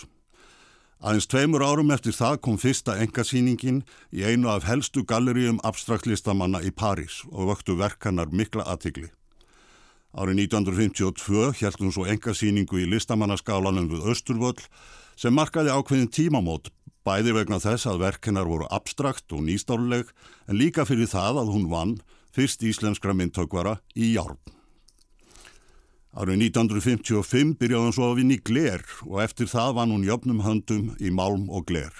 Aðeins 1.03 1.27
tveimur 1.29 1.62
árum 1.62 1.91
eftir 1.93 2.15
það 2.17 2.39
kom 2.46 2.58
fyrsta 2.58 2.96
engasýningin 3.03 3.84
í 4.15 4.24
einu 4.24 4.50
af 4.50 4.65
helstu 4.65 5.03
galleríum 5.05 5.60
abstraktlistamanna 5.67 6.63
í 6.63 6.72
París 6.72 7.22
og 7.29 7.51
vöktu 7.51 7.75
verkanar 7.77 8.32
mikla 8.32 8.65
aðtigli. 8.65 9.12
Árið 10.13 10.43
1952 10.46 11.55
held 11.58 11.79
hún 11.82 11.93
svo 11.93 12.03
engasýningu 12.05 12.84
í 12.84 12.89
listamannaskálanum 12.91 13.88
við 13.89 14.03
Östurvöll 14.13 14.62
sem 15.17 15.34
markaði 15.34 15.74
ákveðin 15.74 16.12
tímamót 16.13 16.70
bæði 17.01 17.34
vegna 17.34 17.58
þess 17.60 17.89
að 17.89 18.03
verkenar 18.05 18.46
voru 18.46 18.67
abstrakt 18.70 19.34
og 19.34 19.41
nýstáluleg 19.48 20.12
en 20.46 20.60
líka 20.60 20.86
fyrir 20.86 21.10
það 21.10 21.41
að 21.41 21.51
hún 21.55 21.65
vann 21.72 21.96
fyrst 22.34 22.62
íslenskra 22.62 23.15
myndtökvara 23.17 23.79
í 23.98 24.13
járn. 24.13 24.38
Árið 26.13 26.46
1955 26.53 27.58
byrjaði 27.58 27.88
hún 27.88 27.96
svo 27.98 28.12
að 28.12 28.20
vinni 28.22 28.38
gler 28.38 28.86
og 29.10 29.17
eftir 29.25 29.50
það 29.50 29.77
vann 29.79 29.93
hún 29.96 30.05
jöfnum 30.05 30.43
höndum 30.46 30.91
í 31.01 31.10
málm 31.10 31.50
og 31.50 31.65
gler. 31.72 31.93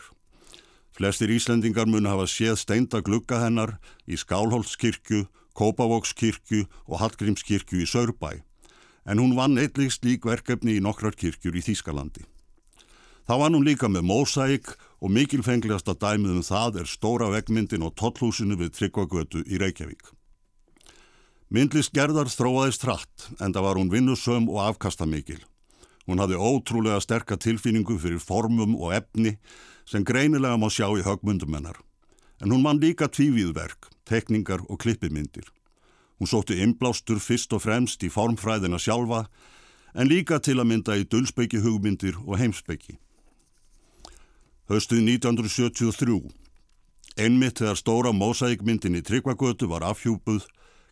Flestir 0.93 1.34
Íslendingar 1.34 1.89
muni 1.89 2.05
hafa 2.05 2.27
séð 2.29 2.60
steinda 2.62 3.01
glugga 3.01 3.41
hennar 3.41 3.79
í 4.05 4.13
Skálholtskirkju, 4.22 5.25
Kópavókskirkju 5.53 6.65
og 6.89 7.00
Hallgrímskirkju 7.01 7.83
í 7.83 7.89
Sörbæ, 7.89 8.41
en 9.05 9.19
hún 9.19 9.36
vann 9.38 9.60
eitthvað 9.60 9.93
slík 9.93 10.25
verkefni 10.25 10.77
í 10.77 10.83
nokkrar 10.83 11.15
kirkjur 11.15 11.55
í 11.55 11.63
Þýskalandi. 11.65 12.25
Þá 13.24 13.33
vann 13.39 13.55
hún 13.55 13.63
líka 13.67 13.88
með 13.88 14.03
mósæk 14.10 14.74
og 15.00 15.13
mikilfenglegasta 15.15 15.95
dæmið 15.95 16.39
um 16.39 16.43
það 16.43 16.81
er 16.81 16.89
stóra 16.91 17.29
vegmyndin 17.31 17.86
og 17.88 17.95
tollhúsinu 17.95 18.57
við 18.60 18.74
Tryggvagötu 18.75 19.45
í 19.48 19.60
Reykjavík. 19.62 20.12
Myndlist 21.53 21.93
gerðar 21.95 22.31
þróaðist 22.33 22.83
hratt 22.83 23.29
en 23.39 23.53
það 23.53 23.65
var 23.67 23.79
hún 23.79 23.91
vinnusöm 23.93 24.50
og 24.50 24.63
afkastamikil. 24.65 25.39
Hún 26.10 26.19
hafði 26.19 26.39
ótrúlega 26.41 27.00
sterka 27.00 27.38
tilfinningu 27.39 27.95
fyrir 28.01 28.19
formum 28.19 28.75
og 28.75 28.95
efni 28.98 29.38
sem 29.88 30.03
greinilega 30.03 30.57
má 30.60 30.67
sjá 30.67 30.89
í 30.91 31.05
högmundum 31.05 31.55
hennar. 31.55 31.77
En 32.43 32.51
hún 32.51 32.65
mann 32.65 32.81
líka 32.81 33.07
tvívíðverk, 33.07 33.92
tekningar 34.10 34.63
og 34.69 34.79
klippimyndir. 34.83 35.45
Hún 36.19 36.29
sótti 36.29 36.60
inblástur 36.63 37.19
fyrst 37.19 37.53
og 37.53 37.63
fremst 37.65 38.03
í 38.03 38.12
formfræðina 38.12 38.79
sjálfa 38.79 39.25
en 39.93 40.10
líka 40.10 40.39
til 40.39 40.60
að 40.60 40.69
mynda 40.69 40.98
í 40.98 41.07
dölsbyggi 41.10 41.62
hugmyndir 41.63 42.17
og 42.25 42.38
heimsbyggi. 42.41 42.98
Höstuð 44.72 45.03
1973. 45.03 46.31
Einmitt 47.19 47.60
þegar 47.60 47.77
stóra 47.77 48.13
mósækmyndin 48.15 48.98
í 48.98 49.03
Tryggvagötu 49.05 49.67
var 49.69 49.83
afhjúpuð, 49.86 50.48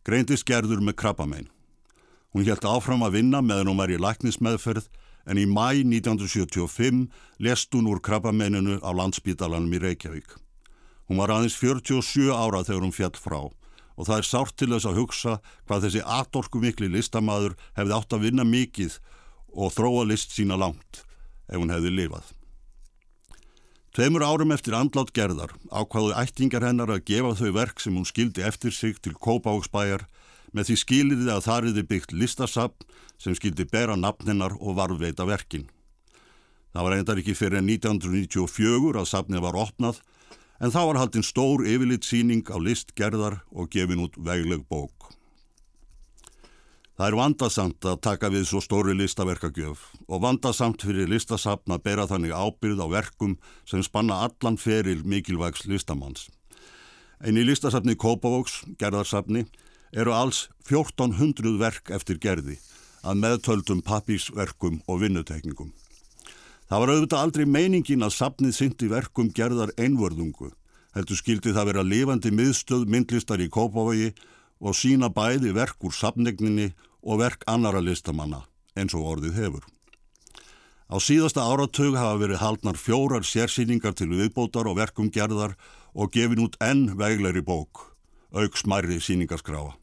greindist 0.05 0.45
gerður 0.45 0.83
með 0.83 0.99
krabbamein. 1.01 1.47
Hún 2.31 2.45
helt 2.45 2.67
áfram 2.67 3.01
að 3.07 3.17
vinna 3.17 3.41
meðan 3.41 3.71
hún 3.71 3.81
var 3.81 3.91
í 3.91 3.97
læknismeðferð 3.99 4.91
en 5.25 5.39
í 5.41 5.47
mæ 5.47 5.81
1975 5.81 7.07
lest 7.39 7.73
hún 7.73 7.89
úr 7.89 8.01
krabbameininu 8.03 8.79
á 8.85 8.89
landsbítalanum 8.93 9.73
í 9.73 9.81
Reykjavík. 9.81 10.37
Hún 11.11 11.19
var 11.19 11.33
aðeins 11.35 11.57
47 11.59 12.29
ára 12.31 12.61
þegar 12.63 12.85
hún 12.85 12.93
fjall 12.95 13.17
frá 13.19 13.41
og 13.43 14.05
það 14.07 14.13
er 14.21 14.27
sárt 14.29 14.53
til 14.55 14.69
þess 14.71 14.87
að 14.87 14.99
hugsa 15.01 15.31
hvað 15.67 15.81
þessi 15.83 16.03
atorku 16.07 16.61
mikli 16.63 16.87
listamæður 16.87 17.57
hefði 17.75 17.95
átt 17.97 18.13
að 18.15 18.21
vinna 18.23 18.45
mikið 18.47 18.93
og 19.51 19.73
þróa 19.75 20.05
list 20.07 20.31
sína 20.31 20.55
langt 20.55 21.01
ef 21.51 21.59
hún 21.59 21.73
hefði 21.75 21.91
lifað. 21.97 22.29
Tveimur 23.91 24.23
árum 24.23 24.55
eftir 24.55 24.77
andlátt 24.77 25.11
gerðar 25.11 25.51
ákvaðu 25.67 26.13
ættingar 26.21 26.63
hennar 26.63 26.93
að 26.95 27.03
gefa 27.11 27.33
þau 27.41 27.51
verk 27.59 27.83
sem 27.83 27.99
hún 27.99 28.07
skildi 28.07 28.47
eftir 28.47 28.71
sig 28.71 29.03
til 29.03 29.11
Kópáksbæjar 29.19 30.07
með 30.55 30.71
því 30.71 30.77
skiliði 30.79 31.27
að 31.35 31.43
þariði 31.49 31.83
byggt 31.91 32.15
listasapn 32.15 32.87
sem 33.19 33.35
skildi 33.35 33.67
bera 33.67 33.99
nafninnar 33.99 34.55
og 34.63 34.79
varveita 34.79 35.27
verkin. 35.27 35.67
Það 36.71 36.87
var 36.87 36.97
endar 37.01 37.19
ekki 37.19 37.35
fyrir 37.35 37.59
1994 37.67 38.95
að 38.95 39.11
sapnið 39.11 39.43
var 39.49 39.59
opnað 39.59 39.99
en 40.61 40.69
þá 40.69 40.81
var 40.85 40.99
haldinn 41.01 41.25
stór 41.25 41.65
yfirlitsýning 41.65 42.45
á 42.53 42.57
listgerðar 42.61 43.41
og 43.49 43.71
gefin 43.73 44.03
út 44.05 44.17
vegleg 44.21 44.61
bók. 44.69 45.09
Það 47.01 47.07
er 47.07 47.17
vandasamt 47.17 47.85
að 47.89 48.01
taka 48.05 48.29
við 48.29 48.43
svo 48.45 48.59
stóri 48.61 48.93
listaverkagjöf 48.93 49.87
og 50.05 50.21
vandasamt 50.21 50.83
fyrir 50.85 51.09
listasapn 51.09 51.73
að 51.73 51.81
bera 51.87 52.05
þannig 52.05 52.35
ábyrð 52.35 52.83
á 52.85 52.87
verkum 52.93 53.33
sem 53.65 53.81
spanna 53.81 54.19
allan 54.27 54.59
feril 54.61 55.01
mikilvægs 55.01 55.65
listamanns. 55.65 56.27
En 57.25 57.37
í 57.41 57.45
listasapni 57.45 57.97
Kópavóks, 57.97 58.61
gerðarsapni, 58.77 59.47
eru 59.93 60.13
alls 60.13 60.47
1400 60.69 61.57
verk 61.57 61.89
eftir 61.89 62.21
gerði 62.21 62.59
að 63.01 63.23
meðtöldum 63.23 63.81
papísverkum 63.81 64.83
og 64.85 65.01
vinnutekningum. 65.01 65.73
Það 66.71 66.79
var 66.79 66.89
auðvitað 66.93 67.21
aldrei 67.25 67.45
meiningin 67.51 68.03
að 68.05 68.13
sapnið 68.15 68.53
syndi 68.55 68.87
verkum 68.87 69.27
gerðar 69.35 69.73
einvörðungu. 69.75 70.53
Heldur 70.95 71.17
skildi 71.19 71.51
það 71.51 71.67
vera 71.67 71.83
lifandi 71.83 72.31
miðstöð 72.31 72.85
myndlistar 72.87 73.43
í 73.43 73.49
Kópavogi 73.51 74.13
og 74.63 74.77
sína 74.79 75.09
bæði 75.11 75.51
verk 75.57 75.83
úr 75.83 75.91
sapnegninni 75.91 76.69
og 77.03 77.19
verk 77.25 77.43
annara 77.51 77.83
listamanna 77.83 78.45
eins 78.79 78.95
og 78.95 79.03
orðið 79.17 79.41
hefur. 79.41 79.67
Á 80.87 80.95
síðasta 81.03 81.43
áratug 81.43 81.97
hafa 81.99 82.15
verið 82.23 82.39
haldnar 82.39 82.79
fjórar 82.79 83.27
sérsýningar 83.27 83.97
til 83.99 84.07
viðbótar 84.15 84.71
og 84.71 84.79
verkum 84.79 85.11
gerðar 85.11 85.57
og 85.91 86.15
gefin 86.15 86.45
út 86.45 86.55
enn 86.63 86.93
vegleiri 86.95 87.43
bók, 87.43 87.83
auk 88.31 88.55
smærri 88.55 89.03
síningarskráa. 89.03 89.75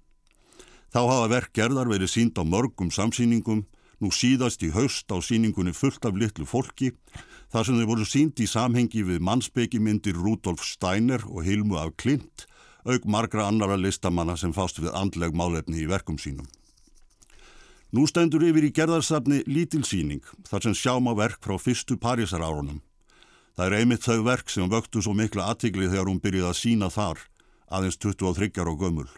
Þá 0.88 1.00
hafa 1.04 1.28
verk 1.36 1.52
gerðar 1.52 1.92
verið 1.92 2.14
sínd 2.16 2.40
á 2.40 2.48
mörgum 2.48 2.88
samsýningum, 2.88 3.66
nú 4.02 4.10
síðast 4.14 4.62
í 4.62 4.70
haust 4.74 5.10
á 5.10 5.18
síningunni 5.18 5.74
fullt 5.74 6.04
af 6.06 6.16
litlu 6.18 6.46
fólki, 6.46 6.92
þar 7.52 7.66
sem 7.66 7.80
þau 7.80 7.88
voru 7.90 8.06
sínd 8.06 8.40
í 8.40 8.46
samhengi 8.46 9.02
við 9.06 9.24
mannsbyggjmyndir 9.24 10.18
Rudolf 10.18 10.62
Steiner 10.66 11.24
og 11.26 11.42
Hilmu 11.46 11.78
af 11.80 11.96
Klint, 11.96 12.46
auk 12.86 13.04
margra 13.04 13.48
annara 13.48 13.76
listamanna 13.76 14.36
sem 14.36 14.54
fást 14.54 14.78
við 14.80 14.94
andleg 14.94 15.34
málefni 15.34 15.82
í 15.82 15.88
verkum 15.90 16.18
sínum. 16.18 16.46
Nú 17.88 18.04
stendur 18.04 18.44
yfir 18.44 18.66
í 18.68 18.74
gerðarsafni 18.76 19.40
lítilsýning, 19.48 20.20
þar 20.44 20.66
sem 20.66 20.76
sjáum 20.76 21.08
á 21.08 21.16
verk 21.16 21.40
frá 21.40 21.56
fyrstu 21.56 21.96
Parísarárunum. 21.96 22.82
Það 23.56 23.64
er 23.66 23.76
einmitt 23.78 24.04
þau 24.04 24.20
verk 24.26 24.52
sem 24.52 24.68
vöktu 24.70 25.00
svo 25.02 25.14
mikla 25.16 25.48
aðtigli 25.50 25.88
þegar 25.88 26.10
hún 26.10 26.20
byrjuði 26.22 26.50
að 26.50 26.58
sína 26.60 26.90
þar, 26.92 27.24
aðeins 27.72 27.96
23 27.98 28.60
og 28.68 28.84
gömul. 28.84 29.08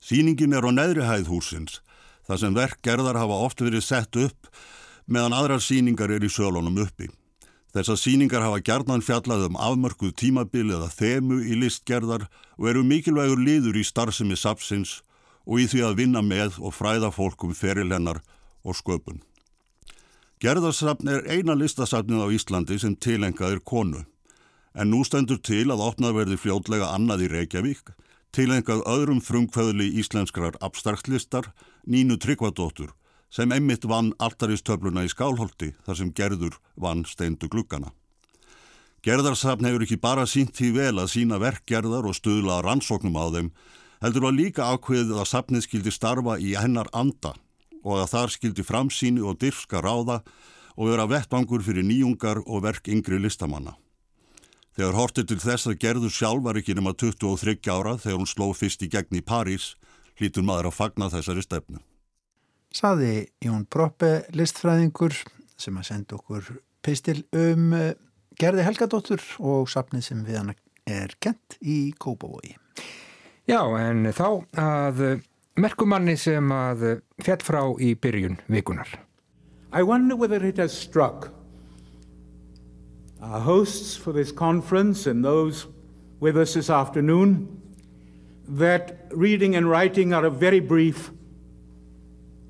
Sýningin 0.00 0.54
er 0.54 0.64
á 0.64 0.70
neðri 0.70 1.02
hæð 1.04 1.28
húsins, 1.32 1.80
þar 2.28 2.40
sem 2.40 2.56
verk 2.56 2.80
gerðar 2.84 3.18
hafa 3.20 3.42
oft 3.46 3.60
verið 3.64 3.84
sett 3.84 4.16
upp 4.16 4.48
meðan 5.06 5.36
aðrar 5.36 5.62
sýningar 5.62 6.12
er 6.14 6.24
í 6.24 6.30
sölunum 6.32 6.80
uppi. 6.84 7.10
Þessar 7.74 7.98
sýningar 7.98 8.44
hafa 8.44 8.62
gerðnan 8.62 9.02
fjallað 9.02 9.48
um 9.48 9.58
afmörkuð 9.58 10.14
tímabili 10.20 10.76
eða 10.76 10.92
þemu 10.94 11.40
í 11.42 11.58
listgerðar 11.58 12.28
og 12.56 12.68
eru 12.70 12.84
mikilvægur 12.86 13.40
liður 13.42 13.80
í 13.80 13.84
starfsemi 13.84 14.38
sapsins 14.38 15.00
og 15.44 15.60
í 15.60 15.66
því 15.68 15.82
að 15.88 15.98
vinna 16.00 16.22
með 16.22 16.60
og 16.62 16.76
fræða 16.76 17.10
fólkum 17.12 17.52
ferilennar 17.56 18.22
og 18.64 18.78
sköpun. 18.78 19.20
Gerðarsafn 20.40 21.10
er 21.10 21.26
eina 21.26 21.56
listasafnið 21.58 22.22
á 22.24 22.28
Íslandi 22.36 22.78
sem 22.80 22.94
tilengað 22.94 23.56
er 23.56 23.60
konu, 23.64 24.04
en 24.74 24.90
nú 24.90 25.02
stendur 25.06 25.38
til 25.42 25.66
að 25.72 25.82
opnað 25.84 26.18
verði 26.18 26.40
fljótlega 26.40 26.90
annað 26.94 27.26
í 27.26 27.30
Reykjavík 27.34 27.94
tilengað 28.34 28.82
öðrum 28.90 29.20
frumkvæðli 29.22 29.92
íslenskrar 30.00 30.56
abstraktlistar 30.64 31.52
Nínu 31.86 32.16
Tryggvadóttur 32.16 32.94
sem 33.34 33.50
einmitt 33.52 33.84
vann 33.84 34.12
alltaristöfluna 34.22 35.02
í 35.04 35.10
skálholti 35.10 35.72
þar 35.84 35.98
sem 35.98 36.12
gerður 36.16 36.58
vann 36.80 37.02
steindu 37.04 37.48
gluggana. 37.50 37.90
Gerðarsafn 39.04 39.66
hefur 39.68 39.84
ekki 39.84 39.98
bara 40.00 40.24
sínt 40.24 40.54
því 40.56 40.70
vel 40.78 41.02
að 41.02 41.10
sína 41.12 41.40
verkgerðar 41.42 42.06
og 42.08 42.16
stuðla 42.16 42.62
rannsóknum 42.64 43.18
á 43.20 43.26
þeim, 43.34 43.50
heldur 44.00 44.28
að 44.30 44.38
líka 44.38 44.68
ákveðið 44.72 45.18
að 45.20 45.28
safnið 45.28 45.66
skildi 45.66 45.92
starfa 45.92 46.38
í 46.40 46.54
hennar 46.56 46.88
anda 46.96 47.34
og 47.84 48.00
að 48.00 48.10
þar 48.14 48.32
skildi 48.32 48.64
framsýni 48.64 49.20
og 49.20 49.36
dyrfska 49.42 49.82
ráða 49.84 50.22
og 50.78 50.88
vera 50.88 51.08
vettvangur 51.10 51.62
fyrir 51.66 51.84
nýjungar 51.84 52.40
og 52.46 52.64
verk 52.64 52.88
yngri 52.88 53.20
listamanna. 53.20 53.76
Þegar 54.74 54.96
hortið 54.98 55.28
til 55.30 55.40
þess 55.42 55.68
að 55.68 55.80
gerður 55.84 56.14
sjálf 56.14 56.46
var 56.48 56.58
ekki 56.58 56.74
nema 56.74 56.94
23 56.96 57.60
ára 57.70 57.98
þegar 58.00 58.18
hún 58.22 58.30
sló 58.30 58.48
fyrst 58.56 58.82
í 58.82 58.88
gegn 58.90 59.20
í 59.20 59.22
París, 59.22 59.74
hlítur 60.18 60.46
maður 60.46 60.70
að 60.70 60.78
fagna 60.78 61.10
þessari 61.12 61.44
stefnu. 61.44 61.80
Saði 62.74 63.26
Jón 63.44 63.66
Proppe, 63.70 64.24
listfræðingur 64.34 65.14
sem 65.60 65.76
að 65.78 65.88
senda 65.90 66.18
okkur 66.18 66.48
pistil 66.84 67.20
um 67.36 67.72
eh, 67.76 67.94
gerði 68.38 68.66
Helgadóttur 68.66 69.22
og 69.38 69.70
sapnið 69.70 70.08
sem 70.08 70.24
við 70.26 70.40
hann 70.40 70.54
er 70.90 71.14
kent 71.22 71.56
í 71.62 71.94
Kópavogi. 71.98 72.56
Já, 73.48 73.60
en 73.78 74.08
þá 74.16 74.28
að 74.58 75.02
merkumanni 75.60 76.16
sem 76.18 76.50
að 76.52 76.84
fjall 77.22 77.42
frá 77.44 77.60
í 77.78 77.94
byrjun 77.94 78.40
vikunar. 78.50 78.88
I 79.72 79.82
wonder 79.82 80.16
whether 80.16 80.42
it 80.44 80.58
has 80.58 80.72
struck 80.72 81.30
our 83.20 83.40
hosts 83.40 83.96
for 83.96 84.12
this 84.12 84.32
conference 84.32 85.06
and 85.06 85.24
those 85.24 85.66
with 86.20 86.36
us 86.36 86.54
this 86.54 86.70
afternoon 86.70 87.63
that 88.48 89.06
reading 89.10 89.56
and 89.56 89.68
writing 89.68 90.12
are 90.12 90.26
a 90.26 90.30
very 90.30 90.60
brief, 90.60 91.10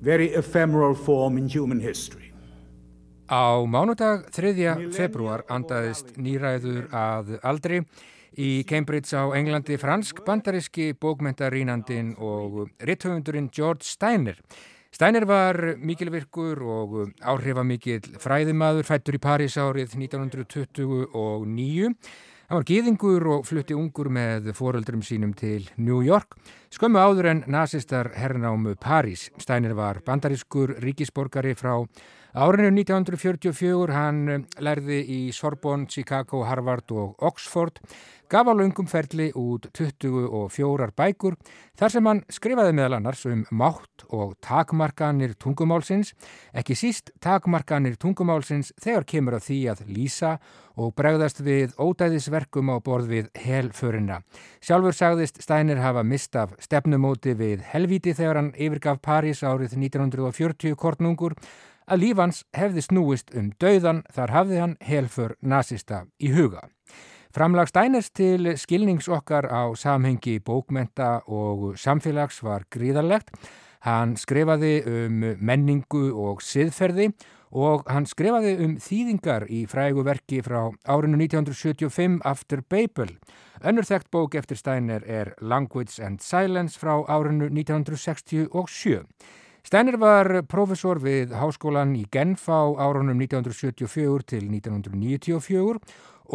very 0.01 0.33
ephemeral 0.33 0.95
form 0.95 1.37
in 1.37 1.47
human 1.47 1.79
history. 1.79 2.33
Á 3.27 3.65
mánudag 3.65 4.29
3. 4.29 4.91
februar 4.93 5.41
andaðist 5.49 6.13
nýræður 6.17 6.85
að 6.93 7.39
aldri 7.41 7.81
í 8.37 8.61
Cambridge 8.69 9.17
á 9.17 9.33
Englandi 9.33 9.79
fransk 9.81 10.21
bandariski 10.27 10.93
bókmentarínandin 10.93 12.13
og 12.21 12.69
ritthöfundurinn 12.77 13.49
George 13.49 13.87
Steiner 13.87 14.37
Steiner 14.95 15.25
var 15.27 15.57
mikilvirkur 15.75 16.61
og 16.63 16.93
áhrifamikill 17.19 18.13
fræðimaður 18.21 18.87
fættur 18.87 19.17
í 19.17 19.19
París 19.19 19.57
árið 19.59 19.97
1929. 19.99 21.89
Hann 22.45 22.59
var 22.59 22.65
gýðingur 22.69 23.23
og 23.33 23.45
flutti 23.47 23.73
ungur 23.73 24.05
með 24.13 24.51
foreldrum 24.53 25.01
sínum 25.01 25.31
til 25.33 25.63
New 25.81 26.03
York. 26.05 26.35
Skömmu 26.69 27.01
áður 27.01 27.31
en 27.31 27.39
nazistar 27.49 28.11
herrnámu 28.13 28.75
París. 28.77 29.31
Steiner 29.41 29.73
var 29.73 30.03
bandarískur 30.05 30.75
ríkisborgari 30.83 31.55
frá 31.57 31.73
Árinu 32.35 32.67
1944 32.67 33.93
hann 33.95 34.17
eh, 34.27 34.41
lærði 34.59 34.97
í 35.07 35.19
Sorbonne, 35.31 35.87
Chicago, 35.87 36.41
Harvard 36.43 36.91
og 36.91 37.21
Oxford, 37.23 37.77
gaf 38.27 38.49
á 38.49 38.51
laungum 38.51 38.89
ferli 38.91 39.29
út 39.39 39.69
24 39.71 40.89
bækur 40.99 41.37
þar 41.79 41.93
sem 41.93 42.09
hann 42.09 42.19
skrifaði 42.27 42.73
meðal 42.75 42.97
annars 42.97 43.21
um 43.29 43.45
mátt 43.55 44.03
og 44.11 44.33
takmarkanir 44.43 45.37
tungumálsins, 45.39 46.11
ekki 46.51 46.75
síst 46.75 47.13
takmarkanir 47.23 47.95
tungumálsins 48.01 48.73
þegar 48.83 49.07
kemur 49.13 49.37
að 49.37 49.45
því 49.45 49.59
að 49.71 49.83
lýsa 49.95 50.31
og 50.75 50.91
bregðast 50.97 51.39
við 51.45 51.77
ódæðisverkum 51.79 52.73
á 52.75 52.83
borð 52.83 53.13
við 53.13 53.29
helförina. 53.45 54.17
Sjálfur 54.59 54.97
sagðist 54.97 55.39
Stænir 55.39 55.79
hafa 55.79 56.03
mist 56.03 56.35
af 56.35 56.57
stefnumóti 56.59 57.37
við 57.39 57.63
helvíti 57.69 58.11
þegar 58.17 58.41
hann 58.41 58.51
yfirgaf 58.59 58.99
París 58.99 59.45
árið 59.47 59.77
1940 59.79 60.75
kortnungur 60.75 61.37
að 61.87 62.01
lífans 62.01 62.43
hefði 62.55 62.83
snúist 62.85 63.33
um 63.35 63.51
dauðan 63.61 64.03
þar 64.13 64.33
hafði 64.35 64.61
hann 64.61 64.77
helfur 64.81 65.35
nazista 65.41 66.05
í 66.19 66.31
huga. 66.33 66.65
Framlag 67.35 67.67
Stæners 67.67 68.09
til 68.15 68.53
skilnings 68.55 69.09
okkar 69.11 69.49
á 69.51 69.67
samhengi 69.75 70.39
bókmenta 70.39 71.19
og 71.27 71.75
samfélags 71.75 72.39
var 72.43 72.63
gríðarlegt. 72.71 73.33
Hann 73.83 74.15
skrifaði 74.15 74.79
um 74.87 75.25
menningu 75.43 76.13
og 76.15 76.39
siðferði 76.41 77.11
og 77.55 77.83
hann 77.91 78.07
skrifaði 78.07 78.55
um 78.63 78.77
þýðingar 78.81 79.45
í 79.51 79.65
frægu 79.67 80.05
verki 80.07 80.41
frá 80.43 80.71
árinu 80.87 81.19
1975 81.21 82.21
After 82.23 82.63
Babel. 82.63 83.13
Önnur 83.63 83.87
þekkt 83.87 84.11
bók 84.11 84.35
eftir 84.35 84.59
Steiner 84.59 85.03
er 85.03 85.33
Language 85.41 85.99
and 86.03 86.23
Silence 86.23 86.79
frá 86.79 86.97
árinu 87.03 87.51
1967. 87.51 89.05
Steiner 89.65 89.95
var 89.97 90.27
profesor 90.45 90.99
við 91.01 91.31
háskólan 91.33 91.95
í 91.97 92.03
Genf 92.13 92.43
á 92.53 92.69
árunum 92.77 93.17
1974 93.17 94.27
til 94.29 94.43
1994 94.53 95.79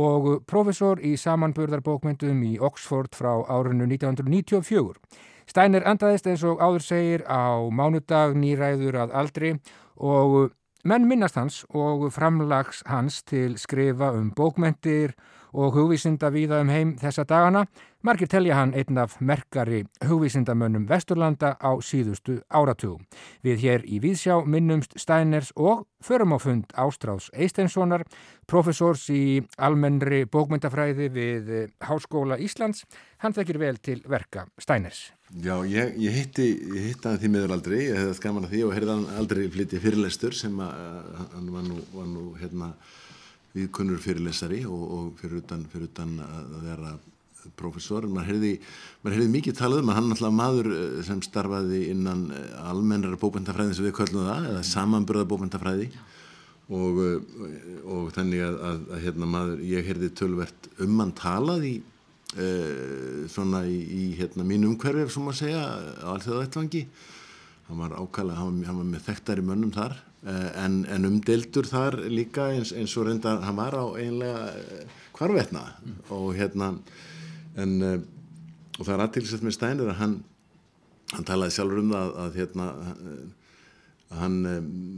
og 0.02 0.26
profesor 0.50 0.98
í 0.98 1.12
samanburðarbókmyndum 1.14 2.42
í 2.48 2.56
Oxford 2.58 3.14
frá 3.14 3.30
árunum 3.46 3.86
1994. 3.86 4.98
Steiner 5.46 5.86
andaðist 5.86 6.26
eins 6.26 6.42
og 6.42 6.58
áður 6.58 6.82
segir 6.82 7.22
á 7.30 7.62
mánudag 7.70 8.34
nýræður 8.34 8.98
að 9.04 9.14
aldri 9.22 9.52
og 9.94 10.50
menn 10.82 11.06
minnast 11.06 11.38
hans 11.38 11.62
og 11.70 12.08
framlags 12.10 12.82
hans 12.90 13.22
til 13.22 13.54
skrifa 13.62 14.10
um 14.10 14.32
bókmyndir 14.34 15.14
og 15.14 15.39
hugvísinda 15.74 16.30
víða 16.30 16.60
um 16.62 16.70
heim 16.70 16.96
þessa 17.00 17.24
dagana. 17.28 17.66
Margir 18.00 18.30
telja 18.32 18.56
hann 18.56 18.70
einn 18.72 18.96
af 18.96 19.18
merkari 19.20 19.82
hugvísindamönnum 20.08 20.86
Vesturlanda 20.88 21.52
á 21.60 21.76
síðustu 21.84 22.38
áratugum. 22.48 23.02
Við 23.44 23.64
hér 23.66 23.84
í 23.84 23.98
Víðsjá 24.00 24.38
minnumst 24.46 24.96
Steiners 24.96 25.50
og 25.56 25.84
förum 26.00 26.32
á 26.32 26.38
fund 26.40 26.72
Ástráðs 26.72 27.28
Eisteinssonar, 27.36 28.06
profesors 28.48 29.04
í 29.12 29.42
almennri 29.58 30.22
bókmyndafræði 30.24 31.10
við 31.12 31.52
Háskóla 31.84 32.40
Íslands. 32.40 32.86
Hann 33.20 33.36
þekkir 33.36 33.60
vel 33.60 33.76
til 33.76 34.00
verka 34.08 34.46
Steiners. 34.56 35.10
Já, 35.30 35.60
ég, 35.68 35.92
ég 36.00 36.16
hitti 36.16 36.48
hann 37.04 37.20
því 37.20 37.28
meður 37.36 37.52
aldrei, 37.58 37.76
ég 37.84 38.00
hefði 38.00 38.16
skaman 38.16 38.48
að 38.48 38.56
því 38.56 38.64
og 38.66 38.74
heyrði 38.78 38.96
hann 38.96 39.20
aldrei 39.20 39.44
flytja 39.52 39.84
fyrirlestur 39.84 40.34
sem 40.34 40.56
að 40.64 41.12
hann 41.36 41.52
var 41.52 41.68
nú, 41.68 41.84
var 41.92 42.08
nú 42.10 42.24
hérna 42.40 42.72
viðkunnur 43.56 44.00
fyrirlesari 44.02 44.64
og, 44.68 44.82
og 44.96 45.06
fyrir, 45.20 45.40
utan, 45.42 45.64
fyrir 45.72 45.90
utan 45.90 46.18
að 46.22 46.58
vera 46.68 46.92
profesor. 47.56 48.06
Man 48.10 48.26
heyrði, 48.28 48.54
man 49.04 49.14
heyrði 49.14 49.32
mikið 49.32 49.58
talað 49.58 49.82
um 49.84 49.92
að 49.92 49.98
hann 49.98 50.14
alltaf 50.14 50.34
maður 50.36 50.70
eh, 50.74 50.96
sem 51.06 51.22
starfaði 51.24 51.82
innan 51.92 52.26
eh, 52.36 52.56
almennara 52.70 53.20
bókvendafræði 53.20 53.76
sem 53.76 53.88
við 53.88 53.96
köllum 54.00 54.28
það, 54.28 54.50
eða 54.52 54.64
samanburða 54.70 55.28
bókvendafræði 55.30 55.88
og, 56.70 57.00
eh, 57.06 57.78
og 57.84 58.10
þannig 58.16 58.44
að, 58.46 58.58
að, 58.70 58.82
að 58.90 59.06
hérna 59.06 59.30
maður, 59.36 59.64
ég 59.70 59.88
heyrði 59.88 60.12
tölvert 60.20 60.70
um 60.84 61.00
hann 61.02 61.14
talað 61.18 61.66
í 61.70 61.74
uh, 62.38 63.26
svona 63.30 63.64
í, 63.66 63.78
í 63.80 64.04
hérna 64.18 64.44
mín 64.46 64.68
umhverfið, 64.68 65.10
sem 65.10 65.30
að 65.32 65.40
segja, 65.40 65.64
á 66.04 66.06
allþjóða 66.14 66.44
vettvangi. 66.44 66.84
Hann 67.70 67.80
var 67.86 67.96
ákala, 67.96 68.36
hann 68.36 68.64
hann 68.66 68.82
var 68.82 68.88
með 68.90 69.06
þekktari 69.06 69.46
mönnum 69.46 69.72
þar 69.74 69.96
Eh, 70.20 70.48
en, 70.60 70.82
en 70.92 71.08
umdeldur 71.08 71.64
þar 71.64 71.94
líka 72.12 72.50
eins, 72.52 72.74
eins 72.76 72.92
og 73.00 73.06
reynda 73.06 73.38
hann 73.40 73.56
var 73.56 73.72
á 73.72 73.88
einlega 73.96 74.50
eh, 74.52 74.82
mm. 75.16 75.94
og 76.12 76.34
hérna 76.36 76.74
en 77.56 77.72
uh, 77.80 77.94
og 78.76 78.84
það 78.84 78.92
er 78.92 79.02
aðtilsett 79.06 79.46
með 79.46 79.54
Stænir 79.56 79.88
að 79.88 79.96
hann 80.02 80.18
hann 81.14 81.24
talaði 81.24 81.54
sjálfur 81.56 81.80
um 81.80 81.94
það 81.94 82.12
að 82.24 82.36
hérna 82.36 82.66
hann 84.20 84.36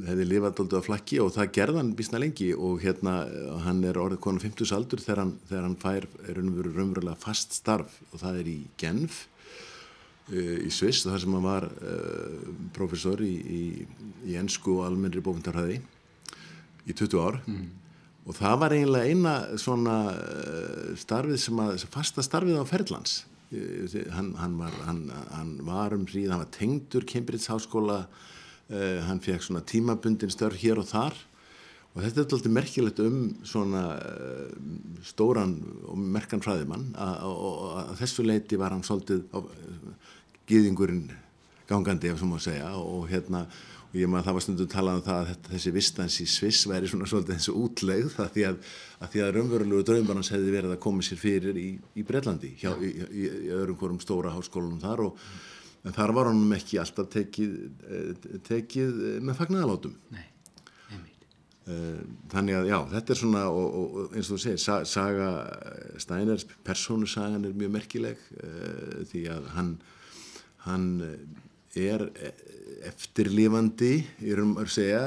hefði 0.08 0.26
lifað 0.26 0.58
doldið 0.58 0.82
á 0.82 0.88
flakki 0.88 1.22
og 1.22 1.30
það 1.36 1.54
gerði 1.54 1.80
hann 1.80 1.94
bísna 2.00 2.22
lengi 2.22 2.50
og 2.58 2.82
hérna 2.82 3.14
hann 3.62 3.86
er 3.86 4.02
orðið 4.02 4.24
konar 4.26 4.42
50 4.42 4.74
aldur 4.74 5.04
þegar 5.06 5.22
hann, 5.22 5.34
þegar 5.46 5.68
hann 5.68 5.80
fær 5.86 6.08
raunverulega 6.32 7.14
fast 7.22 7.54
starf 7.62 8.00
og 8.10 8.24
það 8.24 8.42
er 8.42 8.50
í 8.56 8.58
Genf 8.82 9.26
í 10.32 10.70
Sviss 10.72 11.04
þar 11.06 11.20
sem 11.22 11.34
hann 11.36 11.44
var 11.44 11.66
uh, 11.68 12.52
professor 12.76 13.20
í, 13.24 13.32
í, 13.32 13.62
í 14.28 14.36
ennsku 14.40 14.78
og 14.78 14.86
almennri 14.88 15.22
bókmyndarhæði 15.24 15.80
í 16.88 16.96
20 16.96 17.18
ár. 17.22 17.40
Mm. 17.46 17.68
og 18.26 18.38
það 18.38 18.56
var 18.62 18.76
eiginlega 18.76 19.10
eina 19.10 19.34
svona 19.60 19.96
uh, 20.14 20.92
starfið 20.98 21.42
sem 21.42 21.62
að 21.62 21.86
fasta 21.92 22.24
starfið 22.24 22.62
á 22.62 22.64
Ferðlands 22.68 23.16
uh, 23.52 23.98
hann, 24.16 24.32
hann, 24.40 24.56
var, 24.60 24.78
hann, 24.86 25.02
hann 25.34 25.56
var 25.66 25.96
um 25.96 26.06
hríð, 26.08 26.30
hann 26.32 26.44
var 26.44 26.54
tengdur 26.54 27.08
Cambridge 27.08 27.50
háskóla 27.52 28.04
hann 28.72 29.18
fekk 29.20 29.42
svona 29.44 29.60
tímabundin 29.68 30.30
störf 30.32 30.56
hér 30.56 30.78
og 30.80 30.86
þar. 30.88 31.18
Og 31.92 31.98
þetta 32.00 32.22
er 32.22 32.24
alltaf 32.24 32.52
merkilegt 32.54 33.00
um 33.04 33.16
svona 33.44 33.82
stóran 35.04 35.58
og 35.90 35.98
merkan 36.00 36.40
fræðimann. 36.40 36.86
Að 36.96 37.92
þessu 37.98 38.24
leiti 38.24 38.56
var 38.56 38.72
hann 38.72 38.86
svolítið 38.86 39.26
gýðingurinn 40.52 41.04
gangandi 41.68 42.12
ef 42.12 42.20
svo 42.20 42.30
má 42.30 42.40
segja 42.42 42.74
og 42.78 43.06
hérna 43.10 43.46
og 43.92 43.98
ég 44.00 44.08
maður 44.08 44.26
það 44.26 44.36
var 44.36 44.44
stundum 44.46 44.68
talað 44.72 44.98
um 44.98 45.04
það 45.04 45.18
að 45.18 45.30
þetta, 45.30 45.50
þessi 45.52 45.70
vistans 45.74 46.14
í 46.22 46.26
Sviss 46.32 46.66
væri 46.68 46.88
svona 46.88 47.08
svolítið 47.10 47.36
þessu 47.36 47.54
útlegð 47.60 48.12
það 48.14 48.30
því 48.36 48.44
að, 48.48 48.68
að 49.04 49.10
því 49.12 49.22
að 49.22 49.32
raunverulegu 49.36 49.86
draumarans 49.88 50.30
hefði 50.32 50.54
verið 50.54 50.72
að 50.72 50.82
koma 50.86 51.04
sér 51.04 51.20
fyrir 51.20 51.58
í, 51.60 51.68
í 51.76 52.04
Breitlandi 52.08 52.54
hjá, 52.62 52.70
í, 52.80 52.92
í, 53.04 53.26
í 53.28 53.50
öðrum 53.52 53.78
hverjum 53.82 54.00
stóra 54.00 54.32
háskólunum 54.32 54.80
þar 54.80 55.04
og 55.10 55.26
en 55.82 55.96
þar 55.96 56.14
var 56.16 56.30
hann 56.30 56.56
ekki 56.56 56.80
alltaf 56.80 57.10
tekið, 57.12 57.56
eh, 57.84 58.26
tekið 58.48 59.00
með 59.28 59.40
fagnæðalótum 59.42 59.96
Nei, 60.14 60.24
eh, 61.68 62.02
þannig 62.32 62.62
að 62.62 62.72
já, 62.72 62.78
þetta 62.96 63.14
er 63.14 63.22
svona 63.26 63.46
og, 63.52 63.80
og 63.82 64.16
eins 64.16 64.30
og 64.30 64.38
þú 64.38 64.42
segir, 64.46 64.86
saga, 64.88 65.32
Steiners, 66.00 66.48
persónusagan 66.64 67.44
er 67.44 67.58
mjög 67.60 67.76
merkileg 67.76 68.28
uh, 68.40 69.02
því 69.10 69.26
að 69.36 69.50
hann 69.58 69.74
hann 70.66 70.88
eh, 71.06 71.86
er 71.92 72.04
eh, 72.20 72.32
eftirlifandi 72.88 73.92
í 74.26 74.34
raun 74.36 74.56
og 74.60 74.70
segja 74.70 75.02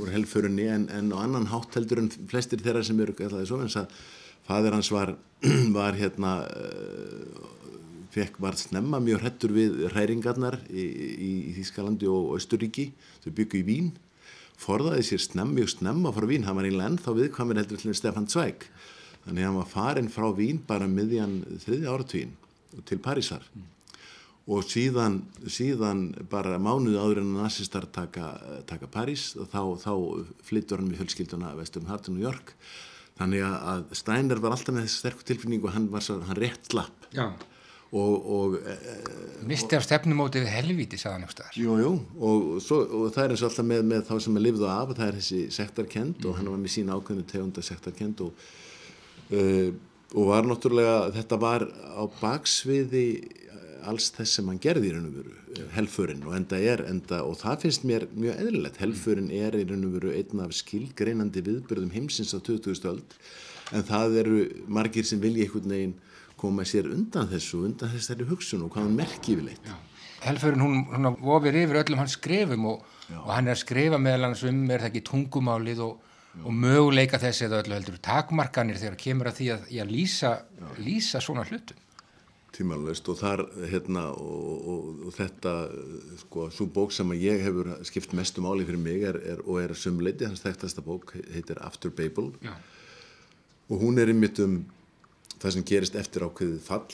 úr 0.00 0.10
helfurunni 0.14 0.66
en, 0.72 0.88
en 0.92 1.12
á 1.12 1.18
annan 1.20 1.48
hátt 1.52 1.76
heldur 1.76 2.02
en 2.02 2.10
flestir 2.30 2.62
þeirra 2.64 2.82
sem 2.86 3.00
eru 3.00 3.14
alltaf 3.16 3.42
þessu 3.42 3.60
en 3.60 3.72
að 3.82 3.96
fadir 4.48 4.74
hans 4.74 4.90
var, 4.92 5.14
var 5.78 5.98
hérna 5.98 6.32
uh, 6.48 7.48
fekk 8.14 8.40
var 8.42 8.56
snemma 8.58 9.02
mjög 9.04 9.20
hrettur 9.22 9.52
við 9.54 9.82
hræringarnar 9.92 10.58
í, 10.72 10.86
í, 10.86 11.32
í 11.50 11.56
Þískalandi 11.58 12.08
og 12.10 12.32
Östuríki 12.38 12.88
þau 13.22 13.34
byggu 13.36 13.60
í 13.60 13.66
Vín 13.68 13.90
forðaði 14.60 15.04
sér 15.06 15.24
snemm, 15.24 15.54
mjög 15.56 15.74
snemma 15.76 16.12
frá 16.12 16.26
Vín. 16.28 16.44
Hann 16.44 16.58
var 16.58 16.66
einlega 16.68 16.90
ennþá 16.90 17.14
viðkvæmir 17.16 17.62
heldur 17.62 17.80
til 17.80 17.94
Stefan 17.96 18.28
Zweig. 18.28 18.66
Þannig 19.24 19.40
að 19.40 19.48
hann 19.48 19.56
var 19.56 19.70
farin 19.70 20.10
frá 20.12 20.26
Vín 20.36 20.60
bara 20.68 20.88
miðjan 20.90 21.38
þriðja 21.62 21.94
áratvín 21.94 22.34
til 22.88 23.00
Parísar. 23.00 23.46
Mm 23.54 23.79
og 24.48 24.64
síðan, 24.66 25.20
síðan 25.50 26.06
bara 26.30 26.58
mánuði 26.62 26.98
áður 26.98 27.22
en 27.22 27.34
nazistar 27.36 27.86
taka, 27.92 28.32
taka 28.68 28.88
París 28.90 29.34
og 29.38 29.50
þá, 29.52 29.60
þá 29.84 29.92
flyttur 30.46 30.80
hann 30.80 30.90
með 30.90 31.02
fjölskylduna 31.02 31.52
vestum 31.58 31.90
Hartu, 31.90 32.14
New 32.14 32.24
York. 32.24 32.54
Þannig 33.20 33.44
að 33.44 33.84
Steiner 34.00 34.40
var 34.40 34.56
alltaf 34.56 34.74
með 34.74 34.86
þessi 34.86 35.02
sterkur 35.02 35.28
tilfinning 35.28 35.64
og 35.66 35.74
hann 35.74 35.90
var 35.92 36.04
svo, 36.04 36.18
hann 36.24 36.40
rétt 36.40 36.70
slapp. 36.72 37.08
Já. 37.12 37.28
Og, 37.90 38.26
og 38.30 38.52
e, 38.62 38.74
Misti 39.50 39.74
af 39.74 39.82
stefnumótið 39.82 40.44
helvíti, 40.46 40.94
sagðan 40.94 41.24
einhverstaðar 41.24 41.56
Jújú, 41.58 41.88
og, 42.22 42.44
og 42.62 43.08
það 43.10 43.24
er 43.24 43.32
eins 43.34 43.42
og 43.42 43.48
alltaf 43.48 43.66
með, 43.66 43.80
með 43.90 44.04
þá 44.06 44.12
sem 44.22 44.38
er 44.38 44.44
lifðu 44.44 44.68
af 44.70 44.92
það 44.92 45.06
er 45.08 45.16
þessi 45.18 45.40
sektarkend 45.56 46.20
mm. 46.20 46.28
og 46.30 46.36
hann 46.38 46.50
var 46.52 46.60
með 46.62 46.74
sína 46.76 46.94
ákveðinu 46.94 47.26
tegunda 47.32 47.64
sektarkend 47.66 48.22
og 48.22 48.44
uh, 49.34 49.72
og 50.10 50.26
var 50.26 50.46
náttúrulega, 50.46 50.94
þetta 51.14 51.38
var 51.38 51.64
á 51.70 52.02
baksviði 52.20 53.04
alls 53.88 54.10
þess 54.16 54.38
sem 54.38 54.48
hann 54.50 54.60
gerði 54.62 54.90
í 54.90 54.94
raun 54.94 55.08
og 55.08 55.18
veru 55.20 55.36
eh, 55.56 55.68
helfurinn 55.76 56.24
og 56.26 56.34
enda 56.36 56.58
er 56.60 56.84
enda, 56.88 57.22
og 57.24 57.38
það 57.40 57.66
finnst 57.66 57.86
mér 57.88 58.08
mjög 58.14 58.42
eðlilegt. 58.44 58.80
Helfurinn 58.82 59.30
er 59.34 59.56
í 59.56 59.66
raun 59.68 59.86
og 59.88 59.96
veru 59.98 60.14
einn 60.16 60.44
af 60.44 60.56
skilgreinandi 60.58 61.44
viðbyrðum 61.46 61.94
heimsins 61.96 62.34
á 62.36 62.38
2000 62.38 62.90
öld 62.92 63.18
en 63.70 63.86
það 63.86 64.16
eru 64.24 64.40
margir 64.70 65.06
sem 65.06 65.20
vilja 65.22 65.46
einhvern 65.46 65.74
veginn 65.74 65.96
koma 66.40 66.64
sér 66.66 66.88
undan 66.90 67.28
þessu 67.30 67.64
undan 67.68 67.92
þessari 67.92 68.26
hugsun 68.28 68.64
og 68.64 68.74
hvað 68.74 68.86
hann 68.86 68.98
merkir 68.98 69.40
við 69.40 69.50
leitt 69.50 69.72
helfurinn 70.24 70.64
hún, 70.64 70.78
hún 70.90 71.16
vofir 71.20 71.58
yfir 71.62 71.80
öllum 71.82 72.02
hans 72.02 72.16
skrifum 72.18 72.68
og, 72.72 72.86
og 73.22 73.30
hann 73.32 73.48
er 73.48 73.56
að 73.56 73.62
skrifa 73.64 74.00
meðal 74.00 74.28
hans 74.28 74.44
um 74.48 74.62
er 74.68 74.82
það 74.82 74.90
ekki 74.90 75.04
tungumálið 75.08 75.84
og, 75.86 76.08
og 76.44 76.56
möguleika 76.64 77.20
þessi 77.20 77.46
eða 77.46 77.62
öllu 77.64 77.76
heldur 77.78 78.00
takmarkanir 78.04 78.80
þegar 78.80 78.98
kemur 79.04 79.30
að 79.30 79.38
því 79.40 79.48
að, 79.54 79.70
að 79.84 79.94
lýsa, 79.94 80.34
lýsa 80.80 81.22
svona 81.24 81.46
hlutum 81.48 81.86
tímanleist 82.60 83.08
og 83.10 83.18
þar 83.20 83.44
hérna 83.70 84.08
og, 84.12 84.66
og, 84.72 84.90
og 85.08 85.14
þetta 85.16 85.54
sko 86.24 86.48
svo 86.54 86.66
bók 86.70 86.92
sem 86.94 87.14
að 87.14 87.24
ég 87.24 87.44
hefur 87.46 87.72
skipt 87.88 88.14
mestu 88.16 88.44
máli 88.44 88.66
fyrir 88.68 88.82
mig 88.82 89.06
er, 89.08 89.18
er, 89.34 89.40
og 89.46 89.62
er 89.62 89.74
sumleiti, 89.78 90.28
hans 90.28 90.44
þekktasta 90.44 90.84
bók 90.84 91.14
heitir 91.32 91.60
After 91.64 91.92
Babel 91.92 92.32
Já. 92.44 92.52
og 93.70 93.80
hún 93.82 94.00
er 94.00 94.12
einmitt 94.12 94.40
um 94.44 94.60
það 95.40 95.56
sem 95.56 95.66
gerist 95.72 95.96
eftir 95.98 96.26
ákveðið 96.26 96.60
fall 96.66 96.86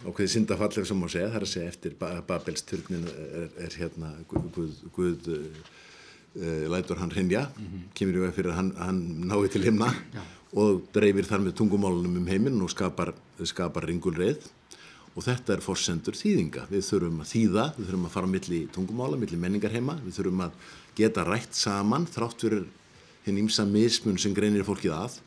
ákveðið 0.00 0.32
syndafall 0.32 0.72
ef 0.80 0.88
sem 0.88 0.98
má 1.00 1.08
segja, 1.12 1.28
það 1.28 1.40
er 1.40 1.46
að 1.46 1.52
segja 1.52 1.74
eftir 1.74 1.96
Babels 2.00 2.64
turnin 2.66 3.06
er, 3.10 3.50
er 3.66 3.76
hérna 3.82 4.14
Guð, 4.30 4.78
Guð 4.96 5.30
uh, 5.30 6.66
lætur 6.72 7.00
hann 7.02 7.12
hrinja 7.12 7.48
mm 7.48 7.66
-hmm. 7.66 7.88
kemur 7.94 8.16
í 8.16 8.22
veg 8.26 8.34
fyrir 8.34 8.52
að 8.52 8.56
hann, 8.60 8.72
hann 8.76 9.00
nái 9.28 9.48
til 9.48 9.64
himna 9.64 9.92
Já. 10.14 10.22
og 10.52 10.82
dreifir 10.92 11.28
þar 11.28 11.44
með 11.44 11.58
tungumálunum 11.60 12.16
um 12.16 12.26
heiminn 12.26 12.62
og 12.62 12.70
skapar, 12.70 13.14
skapar 13.44 13.86
ringulreið 13.86 14.48
og 15.14 15.24
þetta 15.26 15.56
er 15.56 15.64
forsendur 15.64 16.16
þýðinga. 16.16 16.66
Við 16.70 16.84
þurfum 16.86 17.22
að 17.24 17.32
þýða, 17.32 17.64
við 17.76 17.88
þurfum 17.88 18.06
að 18.06 18.14
fara 18.14 18.30
millir 18.30 18.68
tungumála, 18.74 19.18
millir 19.20 19.42
menningarheima, 19.42 19.96
við 20.04 20.20
þurfum 20.20 20.44
að 20.46 20.68
geta 21.00 21.24
rætt 21.26 21.56
saman 21.58 22.06
þrátt 22.10 22.44
fyrir 22.46 22.68
hinn 23.26 23.42
ímsa 23.42 23.66
mismun 23.68 24.20
sem 24.20 24.34
greinir 24.36 24.66
fólkið 24.66 24.96
að 24.96 25.18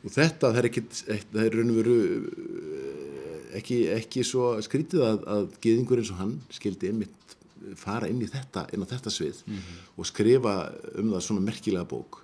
og 0.00 0.14
þetta 0.14 0.50
það 0.50 0.58
er 0.60 0.68
ekki, 0.70 0.82
það 1.04 1.42
er 1.44 1.56
raun 1.56 1.72
og 1.72 1.78
veru 1.80 1.96
eh, 2.00 3.58
ekki, 3.60 3.80
ekki 3.94 4.24
svo 4.26 4.54
skrítið 4.64 5.04
að, 5.06 5.26
að 5.34 5.48
geðingur 5.64 6.00
eins 6.00 6.12
og 6.14 6.20
hann 6.22 6.34
skildi 6.54 6.90
einmitt 6.90 7.36
fara 7.78 8.08
inn 8.08 8.22
í 8.24 8.28
þetta, 8.30 8.64
inn 8.72 8.84
á 8.84 8.88
þetta 8.88 9.12
svið 9.12 9.42
mm 9.44 9.56
-hmm. 9.56 9.80
og 9.96 10.08
skrifa 10.08 10.54
um 10.98 11.12
það 11.12 11.24
svona 11.26 11.44
merkilega 11.44 11.84
bók 11.84 12.22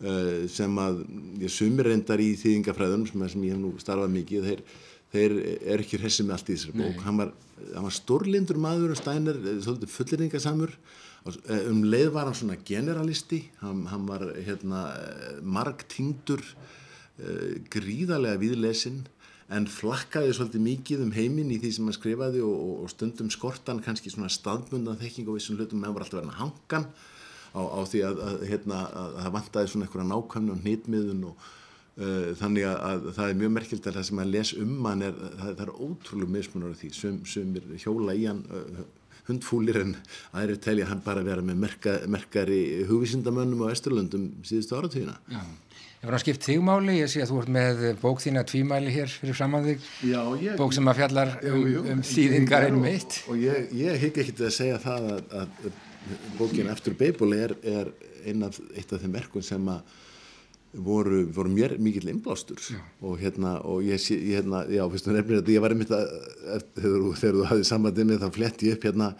uh, 0.00 0.48
sem 0.48 0.78
að 0.80 1.04
ég 1.42 1.52
sumir 1.52 1.90
reyndar 1.90 2.20
í 2.20 2.32
þýðingafræðunum 2.40 3.06
sem, 3.10 3.28
sem 3.28 3.44
ég 3.44 3.52
hef 3.52 3.60
nú 3.60 3.74
starfað 3.78 4.16
mikið 4.16 4.48
þeir 4.48 4.62
þeir 5.10 5.36
er 5.74 5.82
ekki 5.82 6.00
hressi 6.00 6.24
með 6.24 6.36
allt 6.36 6.50
í 6.50 6.56
þessari 6.56 6.80
bók. 6.80 7.04
Hann 7.06 7.20
var, 7.20 7.30
var 7.74 7.94
stórlindur 7.94 8.60
maður 8.62 8.94
og 8.94 9.00
Steiner 9.00 9.38
eh, 9.52 9.86
fulleringasamur 9.94 10.74
eh, 10.74 11.64
um 11.70 11.82
leið 11.86 12.10
var 12.14 12.30
hann 12.30 12.38
svona 12.38 12.58
generalisti. 12.66 13.42
Hann, 13.62 13.86
hann 13.90 14.06
var 14.10 14.28
hérna, 14.38 14.84
eh, 14.98 15.40
margtingdur 15.42 16.44
gríðarlega 17.68 18.40
viðlesin 18.40 19.02
en 19.52 19.66
flakkaði 19.68 20.32
svolítið 20.32 20.62
mikið 20.64 21.02
um 21.04 21.10
heiminn 21.12 21.50
í 21.52 21.58
því 21.60 21.72
sem 21.74 21.88
hann 21.90 21.96
skrifaði 21.98 22.40
og, 22.46 22.84
og 22.86 22.88
stundum 22.88 23.28
skortan 23.34 23.82
kannski 23.84 24.08
svona 24.08 24.30
staðbundan 24.32 24.96
þekking 24.96 25.28
á 25.28 25.36
vissum 25.36 25.58
hlutum. 25.58 25.82
Meðan 25.82 25.98
var 25.98 26.06
alltaf 26.06 26.20
verið 26.22 26.30
að 26.32 26.38
hangan 26.38 26.86
á, 27.52 27.60
á 27.60 27.80
því 27.90 28.00
að, 28.06 28.22
að, 28.24 28.44
hérna, 28.48 28.78
að 29.02 29.18
það 29.18 29.34
vantæði 29.36 29.72
svona 29.72 29.88
einhverja 29.88 30.08
nákvæmni 30.14 30.54
og 30.54 30.64
nýtmiðun 30.64 31.26
og 31.28 31.50
þannig 32.40 32.64
að 32.70 33.10
það 33.16 33.26
er 33.26 33.38
mjög 33.42 33.50
merkilt 33.56 33.86
að 33.86 33.98
það 33.98 34.06
sem 34.08 34.22
að 34.22 34.30
les 34.34 34.52
um 34.56 34.86
hann 34.88 35.04
er, 35.04 35.18
það, 35.20 35.50
það 35.50 35.64
er 35.66 35.72
ótrúlega 35.86 36.34
mismunar 36.36 36.74
af 36.74 36.80
því, 36.80 36.90
sem, 36.96 37.18
sem 37.28 37.50
er 37.60 37.66
hjóla 37.82 38.14
í 38.16 38.22
hann 38.24 38.40
uh, 38.48 38.84
hundfúlir 39.30 39.80
en 39.82 39.96
aðri 40.36 40.58
telja 40.64 40.88
hann 40.90 41.02
bara 41.04 41.24
vera 41.26 41.44
með 41.44 41.60
merka, 41.66 41.98
merkari 42.10 42.60
hugvísindamönnum 42.88 43.66
á 43.68 43.72
Östurlundum 43.74 44.30
síðustu 44.46 44.78
áratvíðina. 44.78 45.18
Já, 45.30 45.42
ég 46.00 46.08
var 46.08 46.16
að 46.16 46.24
skipt 46.24 46.48
þig 46.48 46.64
máli, 46.66 46.96
ég 47.02 47.12
sé 47.12 47.22
að 47.24 47.32
þú 47.32 47.42
ert 47.42 47.54
með 47.58 47.84
bók 48.02 48.24
þína 48.24 48.44
tvímæli 48.48 48.96
hér 48.96 49.12
fyrir 49.12 49.38
framann 49.38 49.68
þig, 49.68 49.86
Já, 50.08 50.20
ég, 50.40 50.58
bók 50.60 50.74
sem 50.76 50.90
að 50.90 51.02
fjallar 51.02 51.34
um, 51.52 51.64
um 51.94 52.04
þýðingar 52.10 52.68
einn 52.70 52.82
meitt. 52.82 53.22
Og 53.30 53.40
ég, 53.44 53.72
ég 53.76 54.04
higg 54.06 54.22
ekki 54.24 54.36
til 54.40 54.48
að 54.48 54.56
segja 54.56 54.80
það 54.82 55.10
að, 55.14 55.34
að 55.42 55.74
bókin 56.38 56.70
Eftir 56.72 56.96
Beibuli 56.98 57.42
er, 57.44 57.58
er 57.60 57.92
einn 58.26 58.46
af, 58.46 58.58
eitt 58.74 58.92
af 58.92 59.02
þeim 59.02 59.18
verkun 59.20 59.44
sem 59.44 59.68
að 59.70 59.98
voru, 60.72 61.24
voru 61.34 61.50
mér 61.50 61.76
mikill 61.78 62.08
innblástur. 62.12 62.60
Og 63.02 63.18
hérna 63.18 63.58
og 63.66 63.82
ég, 63.82 63.98
ég 64.14 64.38
hérna, 64.38 64.62
já, 64.70 64.84
fyrstu 64.90 65.14
nefnir 65.14 65.40
þetta, 65.40 65.54
ég 65.54 65.64
var 65.64 65.74
einmitt 65.74 65.92
að 65.94 66.06
þegar, 66.78 67.04
þegar 67.22 67.36
þú 67.36 67.44
hafið 67.50 67.68
sambandið 67.70 68.08
með 68.10 68.24
þá 68.24 68.30
flett 68.36 68.64
ég 68.66 68.78
upp 68.78 68.86
hérna 68.88 69.10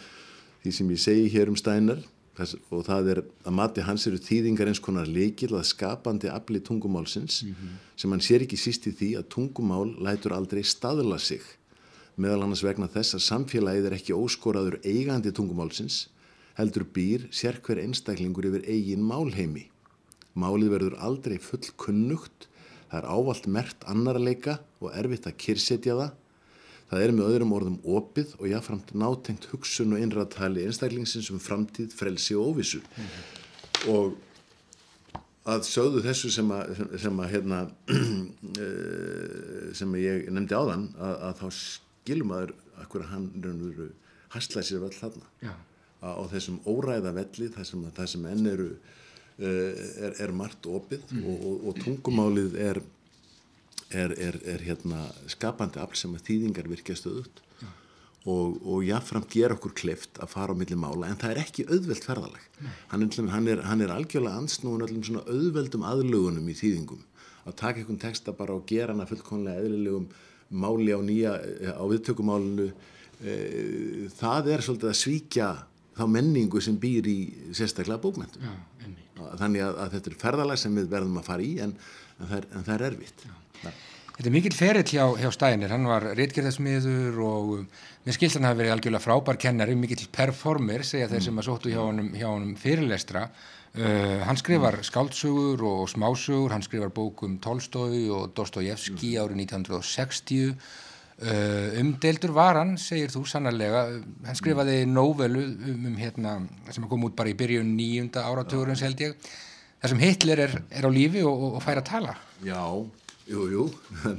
því 0.63 0.73
sem 0.77 0.91
ég 0.95 1.03
segi 1.03 1.31
hér 1.35 1.51
um 1.51 1.59
Steiner 1.59 2.03
og 2.41 2.85
það 2.87 3.09
er 3.13 3.19
að 3.45 3.57
mati 3.57 3.83
hans 3.85 4.07
eru 4.09 4.21
þýðingar 4.23 4.71
eins 4.71 4.81
konar 4.81 5.09
leikil 5.11 5.51
að 5.59 5.67
skapandi 5.69 6.31
afli 6.33 6.61
tungumálsins 6.65 7.43
mm 7.43 7.51
-hmm. 7.51 7.75
sem 7.97 8.11
hann 8.11 8.21
sér 8.25 8.47
ekki 8.47 8.57
síst 8.57 8.87
í 8.87 8.95
því 8.97 9.11
að 9.19 9.29
tungumál 9.35 9.93
lætur 10.01 10.33
aldrei 10.33 10.63
staðla 10.63 11.19
sig. 11.19 11.43
Meðal 12.17 12.43
annars 12.45 12.63
vegna 12.63 12.89
þess 12.89 13.15
að 13.15 13.27
samfélagið 13.27 13.87
er 13.87 13.93
ekki 13.93 14.17
óskoraður 14.17 14.81
eigandi 14.85 15.33
tungumálsins 15.33 16.09
heldur 16.55 16.85
býr 16.85 17.29
sér 17.31 17.61
hver 17.61 17.79
einstaklingur 17.79 18.47
yfir 18.47 18.65
eigin 18.69 19.03
málheimi 19.03 19.69
Málið 20.39 20.73
verður 20.77 20.97
aldrei 21.03 21.37
full 21.43 21.65
kunnugt, 21.81 22.49
það 22.91 23.01
er 23.01 23.11
ávalt 23.11 23.47
mert 23.51 23.87
annarleika 23.91 24.59
og 24.81 24.95
erfitt 24.95 25.29
að 25.31 25.39
kyrsetja 25.43 25.99
það. 25.99 26.17
Það 26.91 27.05
er 27.05 27.13
með 27.15 27.29
öðrum 27.31 27.53
orðum 27.55 27.77
opið 27.87 28.33
og 28.41 28.49
jáframt 28.51 28.89
nátengt 28.99 29.47
hugsun 29.53 29.95
og 29.95 30.03
innræðtali 30.03 30.65
einstaklingsins 30.67 31.31
um 31.31 31.39
framtíð, 31.43 31.95
frelsi 31.95 32.35
og 32.35 32.51
óvissu. 32.51 32.81
Mm 32.83 33.07
-hmm. 33.07 33.95
Og 33.95 34.17
að 35.51 35.65
sögðu 35.69 36.03
þessu 36.05 36.31
sem 36.31 36.51
að, 36.51 36.99
sem 37.01 37.21
að, 37.21 37.31
hérna, 37.31 37.61
eh, 38.65 39.73
sem 39.77 39.95
að 39.95 40.05
ég 40.05 40.31
nefndi 40.31 40.55
á 40.55 40.63
þann, 40.69 40.87
að, 40.99 41.15
að 41.29 41.35
þá 41.41 41.47
skilum 41.61 42.35
aður 42.37 42.55
að 42.81 43.07
hann 43.11 43.31
hastlæði 44.35 44.67
sér 44.69 44.85
vall 44.85 44.95
þarna. 44.95 45.27
Já. 45.43 45.55
Á 46.01 46.23
þessum 46.33 46.61
óræða 46.65 47.13
velli, 47.13 47.51
það 47.53 47.67
sem, 47.71 47.85
það 47.97 48.11
sem 48.15 48.27
enn 48.31 48.47
eru 48.47 48.69
er, 49.41 50.17
er 50.27 50.33
margt 50.37 50.67
opið 50.69 51.05
mm. 51.11 51.27
og, 51.27 51.45
og, 51.51 51.69
og 51.71 51.85
tungumálið 51.85 52.57
er, 52.61 52.81
er, 53.91 54.15
er 54.39 54.65
hérna 54.67 55.07
skapandi 55.31 55.81
afl 55.83 55.99
sem 55.99 56.17
að 56.17 56.27
þýðingar 56.29 56.71
virkja 56.71 56.99
stöðut 56.99 57.43
ja. 57.63 57.71
og, 58.25 58.59
og 58.61 58.87
jáfnframt 58.87 59.31
ger 59.33 59.57
okkur 59.57 59.75
kleift 59.83 60.21
að 60.23 60.35
fara 60.35 60.57
á 60.57 60.61
milli 60.61 60.79
mála 60.79 61.11
en 61.11 61.21
það 61.21 61.35
er 61.35 61.45
ekki 61.45 61.69
auðvelt 61.71 62.09
ferðaleg 62.09 62.49
hann, 62.93 63.07
hann, 63.35 63.53
hann 63.65 63.87
er 63.87 63.95
algjörlega 63.95 64.43
ansnúin 64.43 64.85
öllum 64.87 65.07
svona 65.07 65.25
auðveldum 65.29 65.87
aðlugunum 65.89 66.51
í 66.51 66.59
þýðingum. 66.59 67.07
Að 67.49 67.57
taka 67.57 67.81
einhvern 67.81 68.03
texta 68.03 68.35
bara 68.37 68.53
og 68.53 68.67
gera 68.69 68.93
hana 68.93 69.09
fullkonlega 69.09 69.65
eðlilegum 69.65 70.11
máli 70.51 70.93
á 70.93 71.01
nýja 71.01 71.33
á 71.73 71.85
viðtökumálinu 71.89 72.69
e, 73.23 73.35
það 74.19 74.51
er 74.55 74.65
svolítið 74.67 74.91
að 74.91 74.99
svíkja 74.99 75.51
þá 75.97 76.05
menningu 76.11 76.63
sem 76.65 76.77
býr 76.81 77.07
í 77.11 77.19
sérstaklega 77.57 78.03
bókmæntum 78.03 78.45
ja, 78.45 78.55
þannig 79.41 79.65
að, 79.67 79.79
að 79.85 79.95
þetta 79.97 80.11
er 80.11 80.19
ferðalag 80.25 80.61
sem 80.63 80.81
við 80.81 80.91
verðum 80.95 81.21
að 81.21 81.31
fara 81.31 81.47
í 81.47 81.53
en, 81.65 81.77
en, 82.19 82.27
það, 82.27 82.37
er, 82.39 82.49
en 82.51 82.67
það 82.67 82.75
er 82.77 82.87
erfitt. 82.91 83.25
Þetta 84.21 84.29
er 84.29 84.35
mikil 84.35 84.53
ferill 84.53 84.85
hjá, 84.85 85.05
hjá 85.17 85.31
Stænir 85.33 85.73
hann 85.73 85.87
var 85.89 86.05
reitgerðasmiður 86.19 87.23
og 87.25 87.55
um, 87.55 87.63
mér 88.05 88.17
skilt 88.17 88.35
hann 88.37 88.49
hafi 88.51 88.61
verið 88.61 88.75
algjörlega 88.75 89.05
frábær 89.07 89.39
kennari 89.41 89.77
mikil 89.81 90.03
performer, 90.13 90.85
segja 90.85 91.09
þeir 91.09 91.25
sem 91.25 91.41
að 91.41 91.49
sóttu 91.49 91.73
hjá 91.73 91.81
honum, 91.81 92.11
hjá 92.13 92.27
honum 92.29 92.53
fyrirlestra. 92.61 93.29
Uh, 93.71 94.21
hann 94.27 94.37
skrifar 94.37 94.77
skáltsugur 94.85 95.65
og 95.65 95.89
smásugur, 95.89 96.53
hann 96.53 96.67
skrifar 96.67 96.93
bókum 96.93 97.39
Tolstói 97.41 98.11
og 98.13 98.35
Dostojevski 98.37 99.15
árið 99.23 99.45
1960 99.47 100.53
Uh, 101.21 101.77
umdeildur 101.77 102.31
var 102.33 102.57
hann, 102.57 102.79
segir 102.81 103.11
þú 103.13 103.27
sannarlega, 103.29 103.83
hann 104.25 104.37
skrifaði 104.39 104.87
nóvelu 104.89 105.43
um, 105.69 105.83
um 105.91 105.97
hérna, 106.01 106.39
sem 106.73 106.87
kom 106.89 107.03
út 107.05 107.17
bara 107.19 107.29
í 107.29 107.35
byrjun 107.37 107.75
nýjunda 107.77 108.23
áratugurins 108.25 108.81
held 108.87 109.03
ég. 109.05 109.27
Þar 109.83 109.93
sem 109.93 110.01
Hitler 110.01 110.41
er, 110.47 110.55
er 110.73 110.89
á 110.89 110.91
lífi 110.93 111.21
og, 111.29 111.43
og 111.51 111.61
fær 111.65 111.83
að 111.83 111.91
tala. 111.91 112.15
Já, 112.45 112.63
jú, 113.29 113.45
jú. 113.53 113.67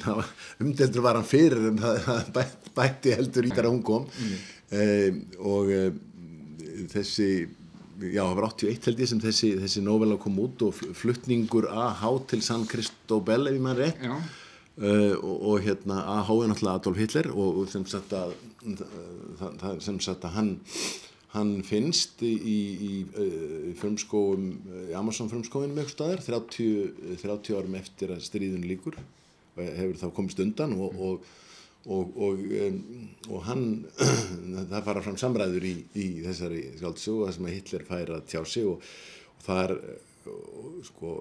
Umdeildur 0.62 1.06
var 1.08 1.18
hann 1.18 1.26
fyrir 1.26 1.72
en 1.72 1.82
það 1.82 2.30
bæ, 2.38 2.44
bætti 2.78 3.16
heldur 3.18 3.50
í 3.50 3.54
þegar 3.56 3.70
hún 3.72 3.82
kom. 3.88 4.06
Mm. 4.22 4.46
uh, 4.78 5.42
og 5.56 5.74
uh, 5.74 5.90
þessi 6.94 7.32
já, 8.12 8.22
það 8.22 8.38
var 8.44 8.50
81 8.52 8.92
held 8.92 9.02
ég 9.02 9.10
sem 9.10 9.24
þessi, 9.26 9.52
þessi 9.64 9.84
nóvela 9.88 10.20
kom 10.22 10.38
út 10.46 10.68
og 10.70 10.78
fluttningur 11.02 11.66
að 11.74 11.90
há 12.04 12.08
til 12.30 12.44
San 12.46 12.70
Cristobel 12.70 13.50
ef 13.50 13.58
ég 13.58 13.66
mann 13.66 13.82
rétt. 13.82 14.06
Já 14.06 14.22
Uh, 14.79 15.17
og, 15.19 15.41
og 15.51 15.63
hérna 15.65 15.97
að 16.07 16.21
háið 16.29 16.45
náttúrulega 16.47 16.79
Adolf 16.79 16.99
Hitler 17.01 17.27
og, 17.34 17.57
og 17.60 17.65
sem 17.67 17.84
sagt 17.91 18.13
að 18.15 18.29
það, 19.60 19.81
sem 19.84 19.97
sagt 19.99 20.23
að 20.23 20.38
hann 20.38 20.51
hann 21.34 21.51
finnst 21.67 22.23
í, 22.23 22.29
í, 22.31 22.55
í 22.88 22.91
uh, 23.12 23.65
frumskóum 23.81 24.45
í 24.88 24.95
Amazon 24.95 25.27
frumskóinum 25.31 25.75
eitthvað 25.75 26.23
staðar 26.23 26.23
30, 26.23 27.19
30 27.19 27.60
árum 27.60 27.75
eftir 27.81 28.15
að 28.15 28.23
stríðun 28.23 28.63
líkur 28.69 28.95
og 28.95 29.60
hefur 29.60 29.99
þá 29.99 30.07
komist 30.15 30.39
undan 30.43 30.77
og 30.79 30.95
og, 31.01 32.15
og 32.15 32.41
og 33.27 33.45
hann 33.49 33.67
það 34.71 34.88
fara 34.88 35.03
fram 35.03 35.19
samræður 35.19 35.67
í, 35.67 35.75
í 35.99 36.07
þessari 36.23 36.63
skáldsögu 36.77 37.27
að 37.27 37.36
sem 37.36 37.47
að 37.49 37.55
Hitler 37.57 37.88
fær 37.91 38.15
að 38.15 38.27
tjá 38.31 38.41
sig 38.45 38.71
og 38.71 38.91
það 39.43 39.63
er 39.65 39.75
sko 40.86 41.15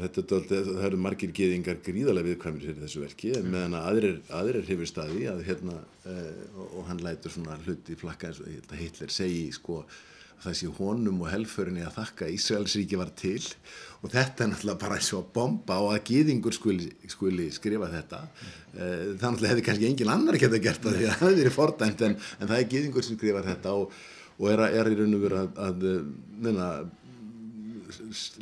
þetta, 0.00 0.38
það 0.46 0.86
eru 0.88 1.00
margir 1.04 1.34
geðingar 1.36 1.82
gríðarlega 1.84 2.30
viðkvæmir 2.30 2.68
fyrir 2.68 2.80
þessu 2.84 3.02
verki 3.02 3.34
en 3.38 3.50
meðan 3.52 3.76
að 3.78 3.88
aðrir, 3.90 4.22
aðrir 4.40 4.70
hefur 4.70 4.88
staði 4.88 5.26
að 5.32 5.44
hérna 5.48 5.76
eh, 6.08 6.32
og, 6.56 6.78
og 6.78 6.88
hann 6.88 7.04
lætur 7.04 7.34
svona 7.34 7.58
hluti 7.66 7.98
flakka 8.00 8.30
eins 8.30 8.40
og 8.42 8.78
Hitler 8.78 9.12
segi 9.12 9.50
sko 9.56 9.82
að 9.82 10.00
það 10.42 10.56
sé 10.58 10.70
honum 10.78 11.20
og 11.22 11.30
helförinni 11.30 11.84
að 11.86 11.98
þakka 12.00 12.30
Ísraelsríki 12.34 12.98
var 12.98 13.12
til. 13.18 13.42
Og 14.02 14.10
þetta 14.10 14.44
er 14.44 14.50
náttúrulega 14.50 14.80
bara 14.82 14.96
eins 14.98 15.10
og 15.14 15.20
að 15.20 15.28
bomba 15.36 15.76
og 15.84 15.92
að 15.94 16.08
geðingur 16.08 16.56
skuli, 16.56 16.88
skuli 17.10 17.46
skrifa 17.54 17.90
þetta. 17.92 18.22
Eh, 18.72 19.12
það 19.20 19.28
náttúrulega 19.28 19.52
hefði 19.52 19.66
kannski 19.68 19.90
engin 19.90 20.10
annar 20.16 20.40
geta 20.42 20.62
gert 20.62 20.82
það 20.82 20.98
því 20.98 21.06
að 21.06 21.12
það 21.12 21.28
hefði 21.28 21.44
verið 21.44 21.56
fordæmt 21.58 22.02
en, 22.08 22.18
en 22.38 22.50
það 22.50 22.56
er 22.58 22.68
geðingur 22.74 23.06
sem 23.06 23.20
skrifa 23.20 23.44
þetta 23.46 23.76
og, 23.78 23.94
og 24.40 24.50
er, 24.50 24.64
er 24.80 24.90
í 24.90 24.98
raun 24.98 25.16
og 25.18 25.24
veru 25.28 25.40
að, 25.44 25.62
að 25.68 25.86
neina 26.42 26.68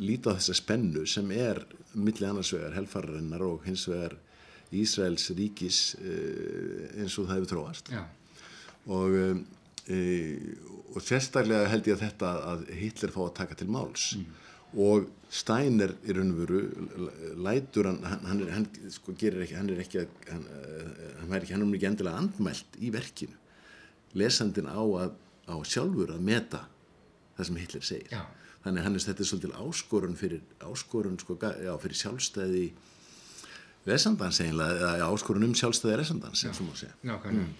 líta 0.01 0.33
á 0.33 0.37
þessa 0.37 0.55
spennu 0.57 1.05
sem 1.09 1.31
er 1.35 1.61
milli 1.93 2.27
annars 2.27 2.51
vegar 2.55 2.75
helfararinnar 2.77 3.43
og 3.45 3.65
hins 3.67 3.87
vegar 3.89 4.17
Ísraels 4.71 5.27
ríkis 5.35 5.79
eh, 5.99 7.01
eins 7.01 7.17
og 7.19 7.27
það 7.27 7.41
hefur 7.41 7.49
tróast 7.51 7.91
og, 8.87 9.17
e, 9.91 9.97
og 10.93 11.01
sérstaklega 11.03 11.67
held 11.71 11.89
ég 11.89 11.97
að 11.97 12.05
þetta 12.07 12.29
að 12.53 12.63
Hitler 12.79 13.13
fá 13.13 13.19
að 13.25 13.35
taka 13.41 13.57
til 13.59 13.67
máls. 13.71 14.13
Mm. 14.17 14.37
og 14.81 15.09
Steiner 15.31 15.93
í 16.03 16.15
raun 16.15 16.31
og 16.33 16.39
veru 16.41 16.61
lætur 17.39 17.87
hann, 17.87 18.01
hann, 18.03 18.41
er, 18.43 18.49
hann 18.55 18.65
sko 18.91 19.13
gerir 19.19 19.45
ekki, 19.45 19.55
hann 19.59 19.69
er 19.71 19.83
ekki 19.83 20.01
hann, 20.01 20.41
hann 21.21 21.35
er 21.35 21.43
ekki, 21.43 21.53
hann 21.53 21.67
er 21.67 21.77
ekki 21.77 21.87
endilega 21.91 22.23
andmælt 22.23 22.79
í 22.79 22.91
verkinu. 22.91 23.37
Lesandin 24.19 24.67
á 24.67 24.79
að 24.79 25.13
á 25.51 25.55
sjálfur 25.67 26.11
að 26.15 26.25
meta 26.27 26.65
það 27.37 27.47
sem 27.47 27.59
Hitler 27.61 27.87
segir. 27.87 28.11
Já 28.11 28.25
þannig 28.65 28.85
hann 28.85 28.97
er 28.97 29.05
þetta 29.07 29.27
svolítil 29.27 29.53
áskorun 29.57 30.15
fyrir 30.19 30.41
áskorun 30.61 31.17
sko, 31.21 31.37
já, 31.39 31.73
fyrir 31.81 31.99
sjálfstæði 32.03 32.65
resandans 33.87 34.41
eiginlega, 34.43 34.93
eða 34.99 35.09
áskorun 35.09 35.47
um 35.47 35.57
sjálfstæði 35.57 35.97
resandans, 36.01 36.45
mm. 36.45 37.51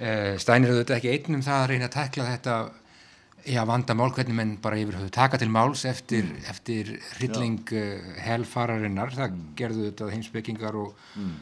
uh, 0.00 0.32
Stænir 0.40 0.72
auðvitað 0.72 0.98
ekki 0.98 1.12
einnum 1.12 1.44
það 1.44 1.62
að 1.62 1.70
reyna 1.72 1.90
að 1.90 1.96
tekla 1.98 2.28
þetta 2.32 2.56
já, 3.46 3.60
vandamál, 3.68 4.10
hvernig 4.16 4.36
menn 4.36 4.54
bara 4.62 4.78
yfir 4.80 4.96
höfu 5.00 5.10
taka 5.14 5.40
til 5.40 5.50
máls 5.52 5.84
eftir, 5.88 6.24
mm. 6.24 6.48
eftir 6.50 6.94
hrylling 7.18 7.60
uh, 7.76 8.14
helfararinnar 8.24 9.12
það 9.14 9.36
mm. 9.36 9.44
gerðu 9.58 9.90
þetta 9.90 10.10
heimsbyggingar 10.14 10.80
og, 10.80 11.08
mm. 11.20 11.34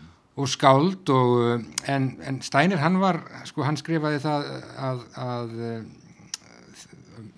og 0.42 0.50
skáld 0.50 1.14
og, 1.14 1.34
eh, 1.52 1.68
en, 1.94 2.16
en 2.26 2.42
Stænir 2.42 2.82
hann 2.82 2.98
var 3.02 3.22
sko 3.46 3.62
hann 3.62 3.78
skrifaði 3.78 4.18
það 4.24 4.50
að, 4.90 5.04
að 5.14 5.54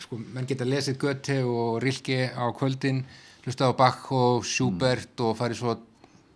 sko, 0.06 0.18
menn 0.34 0.46
geta 0.46 0.66
lesið 0.66 0.98
Göte 1.02 1.40
og 1.44 1.80
Rilke 1.82 2.30
á 2.30 2.46
kvöldin 2.54 3.02
hlusta 3.46 3.70
á 3.70 3.72
Bach 3.78 4.10
og 4.14 4.44
Schubert 4.46 5.12
mm. 5.14 5.24
og 5.26 5.36
farið 5.38 5.60
svo 5.60 5.76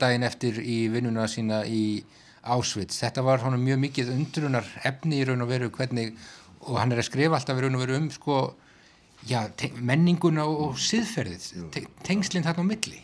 daginn 0.00 0.26
eftir 0.26 0.60
í 0.62 0.84
vinnuna 0.92 1.26
sína 1.30 1.62
í 1.66 2.02
Auschwitz. 2.40 3.00
Þetta 3.02 3.24
var 3.26 3.42
hann 3.44 3.58
mjög 3.60 3.82
mikið 3.84 4.12
undrunar 4.14 4.68
efni 4.88 5.20
í 5.20 5.26
raun 5.28 5.44
og 5.44 5.50
veru 5.50 5.68
hvernig, 5.74 6.14
og 6.64 6.78
hann 6.80 6.94
er 6.94 7.02
að 7.02 7.10
skrifa 7.10 7.36
alltaf 7.36 7.58
í 7.58 7.64
raun 7.64 7.76
og 7.76 7.82
veru 7.84 7.98
um 7.98 8.06
sko, 8.14 8.38
já, 9.28 9.42
menninguna 9.76 10.46
og 10.48 10.78
siðferðið, 10.80 11.50
te 11.74 11.84
tengslinn 12.06 12.46
þarna 12.46 12.64
á 12.64 12.70
milli. 12.70 13.02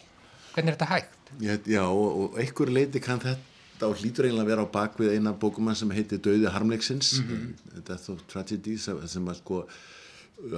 Hvernig 0.54 0.72
er 0.72 0.78
þetta 0.78 0.90
hægt? 0.94 1.34
Já, 1.42 1.52
já 1.68 1.82
og, 1.84 2.06
og 2.22 2.40
einhver 2.40 2.72
leiti 2.72 3.02
kann 3.04 3.20
þetta 3.20 3.90
og 3.90 3.98
hlýtur 4.00 4.24
eiginlega 4.24 4.46
að 4.46 4.52
vera 4.54 4.64
á 4.64 4.74
bakvið 4.78 5.18
eina 5.18 5.34
bókumann 5.36 5.76
sem 5.76 5.90
heitir 5.92 6.22
Dauði 6.24 6.48
harmleiksins, 6.48 7.18
mm 7.20 7.28
-hmm. 7.28 7.82
Death 7.82 8.08
of 8.14 8.22
Tragedy, 8.30 8.78
sem 8.78 9.28
að 9.28 9.36
sko 9.42 9.66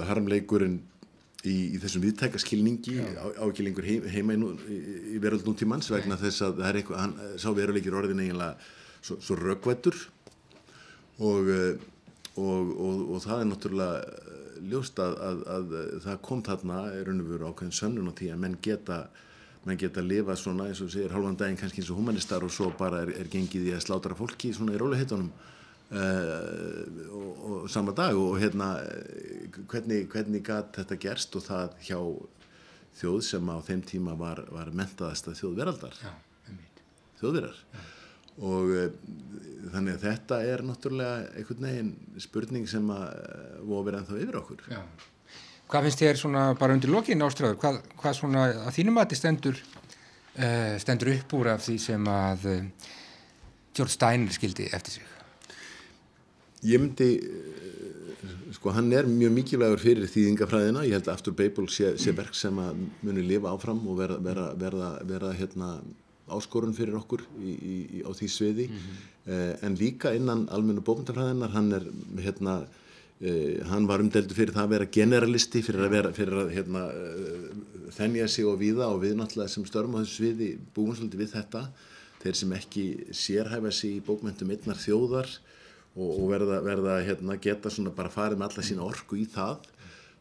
harmleikurinn 0.09 0.79
í, 1.47 1.55
í 1.75 1.79
þessum 1.79 2.03
viðtækaskilningi 2.03 2.97
ákilningur 3.39 3.87
heima 4.11 4.35
í, 4.35 4.39
í, 4.67 4.79
í 5.15 5.21
veröld 5.23 5.47
nútímanns 5.47 5.89
vegna 5.91 6.17
Nei. 6.17 6.23
þess 6.25 6.45
að 6.47 6.59
það 6.59 6.69
er 6.69 6.79
eitthvað, 6.81 7.03
hann 7.05 7.39
sá 7.39 7.49
veruleikir 7.55 7.95
orðin 7.95 8.23
eiginlega 8.25 8.57
svo, 8.99 9.19
svo 9.23 9.37
röggvættur 9.39 9.99
og, 11.19 11.51
eh, 11.53 11.87
og, 12.35 12.73
og, 12.75 13.05
og 13.15 13.23
það 13.23 13.43
er 13.43 13.49
náttúrulega 13.53 14.01
eh, 14.03 14.59
ljóst 14.69 14.99
að, 15.03 15.15
að, 15.23 15.41
að 15.55 15.77
það 16.05 16.21
kom 16.27 16.43
þarna 16.47 16.81
er 16.91 17.07
raun 17.07 17.23
og 17.23 17.31
veru 17.31 17.51
ákveðin 17.53 17.77
sönnun 17.79 18.11
á 18.11 18.13
því 18.19 18.33
að 18.33 18.43
menn 18.43 18.59
geta 18.63 19.03
menn 19.67 19.79
geta 19.79 19.99
að 19.99 20.11
lifa 20.13 20.35
svona 20.39 20.69
eins 20.69 20.79
og 20.83 20.91
segir 20.91 21.11
halvan 21.11 21.37
daginn 21.39 21.57
kannski 21.59 21.81
eins 21.81 21.89
og 21.91 21.99
humanistar 21.99 22.43
og 22.43 22.51
svo 22.51 22.69
bara 22.79 23.03
er, 23.03 23.13
er 23.19 23.31
gengið 23.31 23.71
í 23.71 23.73
að 23.75 23.83
slátra 23.83 24.15
fólki 24.15 24.53
svona 24.55 24.75
í 24.75 24.79
róliheitunum 24.79 25.31
Uh, 25.31 25.58
og, 25.89 27.37
og 27.49 27.69
sama 27.71 27.95
dag 27.97 28.17
og 28.17 28.35
hérna 28.37 28.75
hvernig, 29.71 30.03
hvernig 30.11 30.43
gæt 30.45 30.75
þetta 30.77 30.97
gerst 31.01 31.37
og 31.39 31.45
það 31.47 31.79
hjá 31.87 31.99
þjóð 32.99 33.21
sem 33.25 33.49
á 33.49 33.57
þeim 33.65 33.81
tíma 33.87 34.17
var, 34.19 34.43
var 34.53 34.69
mentaðasta 34.75 35.33
þjóðveraldar? 35.37 35.95
Þjóðverar 37.19 37.57
og 38.39 38.69
uh, 38.71 38.85
þannig 39.73 39.97
að 39.97 40.03
þetta 40.05 40.37
er 40.47 40.61
náttúrulega 40.63 41.31
einhvern 41.35 41.65
veginn 41.67 42.21
spurning 42.23 42.69
sem 42.71 42.85
að 42.93 43.09
voru 43.67 43.89
verið 43.89 43.99
ennþá 43.99 44.19
yfir 44.23 44.37
okkur. 44.39 44.63
Já. 44.71 44.79
Hvað 45.69 45.85
finnst 45.85 46.01
þér 46.01 46.21
svona 46.21 46.45
bara 46.57 46.77
undir 46.77 46.93
lokin 46.93 47.25
áströður, 47.25 47.59
hvað, 47.61 47.81
hvað 47.99 48.15
svona 48.17 48.45
að 48.63 48.71
þínum 48.77 49.01
að 49.01 49.09
þetta 49.09 49.19
stendur 49.19 49.59
uh, 49.59 50.75
stendur 50.81 51.13
upp 51.17 51.37
úr 51.41 51.51
af 51.57 51.65
því 51.67 51.77
sem 51.89 52.09
að 52.13 52.47
George 53.75 53.93
Steiner 53.93 54.39
skildi 54.39 54.71
eftir 54.71 55.01
sig 55.01 55.18
Ég 56.63 56.81
myndi, 56.81 57.09
eh, 57.23 58.27
sko 58.51 58.73
hann 58.75 58.91
er 58.91 59.07
mjög 59.07 59.31
mikilvægur 59.31 59.79
fyrir 59.79 60.09
þýðingafræðina, 60.11 60.83
ég 60.87 60.97
held 60.97 61.07
Aftur 61.07 61.33
Beibul 61.33 61.69
sé, 61.71 61.95
sé 61.97 62.11
verk 62.15 62.35
sem 62.35 62.55
að 62.59 62.85
muni 63.01 63.23
lifa 63.23 63.53
áfram 63.53 63.79
og 63.87 63.97
verða, 63.97 64.19
verða, 64.19 64.47
verða, 64.59 64.89
verða 65.07 65.33
hérna, 65.37 65.69
áskorun 66.29 66.75
fyrir 66.77 66.97
okkur 66.99 67.23
í, 67.41 67.53
í, 67.55 67.77
á 68.05 68.11
því 68.15 68.29
sviði, 68.29 68.67
mm 68.69 68.77
-hmm. 68.77 69.07
eh, 69.33 69.65
en 69.65 69.75
líka 69.79 70.13
innan 70.15 70.47
almennu 70.49 70.83
bókmyndafræðinar, 70.85 71.51
hann 71.55 71.71
er 71.73 71.85
hérna, 72.23 72.55
eh, 73.21 73.59
hann 73.65 73.87
var 73.87 73.99
umdeldu 73.99 74.33
fyrir 74.33 74.53
það 74.53 74.65
að 74.67 74.73
vera 74.75 74.85
generalisti, 74.85 75.61
fyrir 75.61 75.85
að 75.85 75.95
vera, 75.97 76.13
fyrir 76.13 76.41
að 76.43 76.53
hérna, 76.53 76.83
eh, 76.89 77.91
þennja 77.97 78.27
sig 78.27 78.45
og 78.45 78.59
viða 78.59 78.87
og 78.87 79.01
við 79.03 79.15
náttúrulega 79.15 79.49
sem 79.49 79.65
störm 79.65 79.95
á 79.97 80.01
þessu 80.01 80.15
sviði 80.21 80.57
búum 80.75 80.95
svolítið 80.95 81.19
við 81.23 81.33
þetta, 81.33 81.69
þeir 82.23 82.35
sem 82.35 82.51
ekki 82.51 82.85
sérhæfa 83.11 83.71
sig 83.71 83.97
í 83.97 84.01
bókmyndum 84.05 84.51
einnar 84.51 84.77
þjóðar, 84.77 85.29
og, 85.95 86.09
og 86.13 86.29
verða, 86.31 86.61
verða 86.65 86.99
hérna, 87.07 87.39
geta 87.41 87.71
svona 87.73 87.93
bara 87.95 88.13
farið 88.13 88.39
með 88.39 88.51
alla 88.51 88.67
sína 88.69 88.87
orku 88.87 89.19
í 89.19 89.27
það 89.29 89.67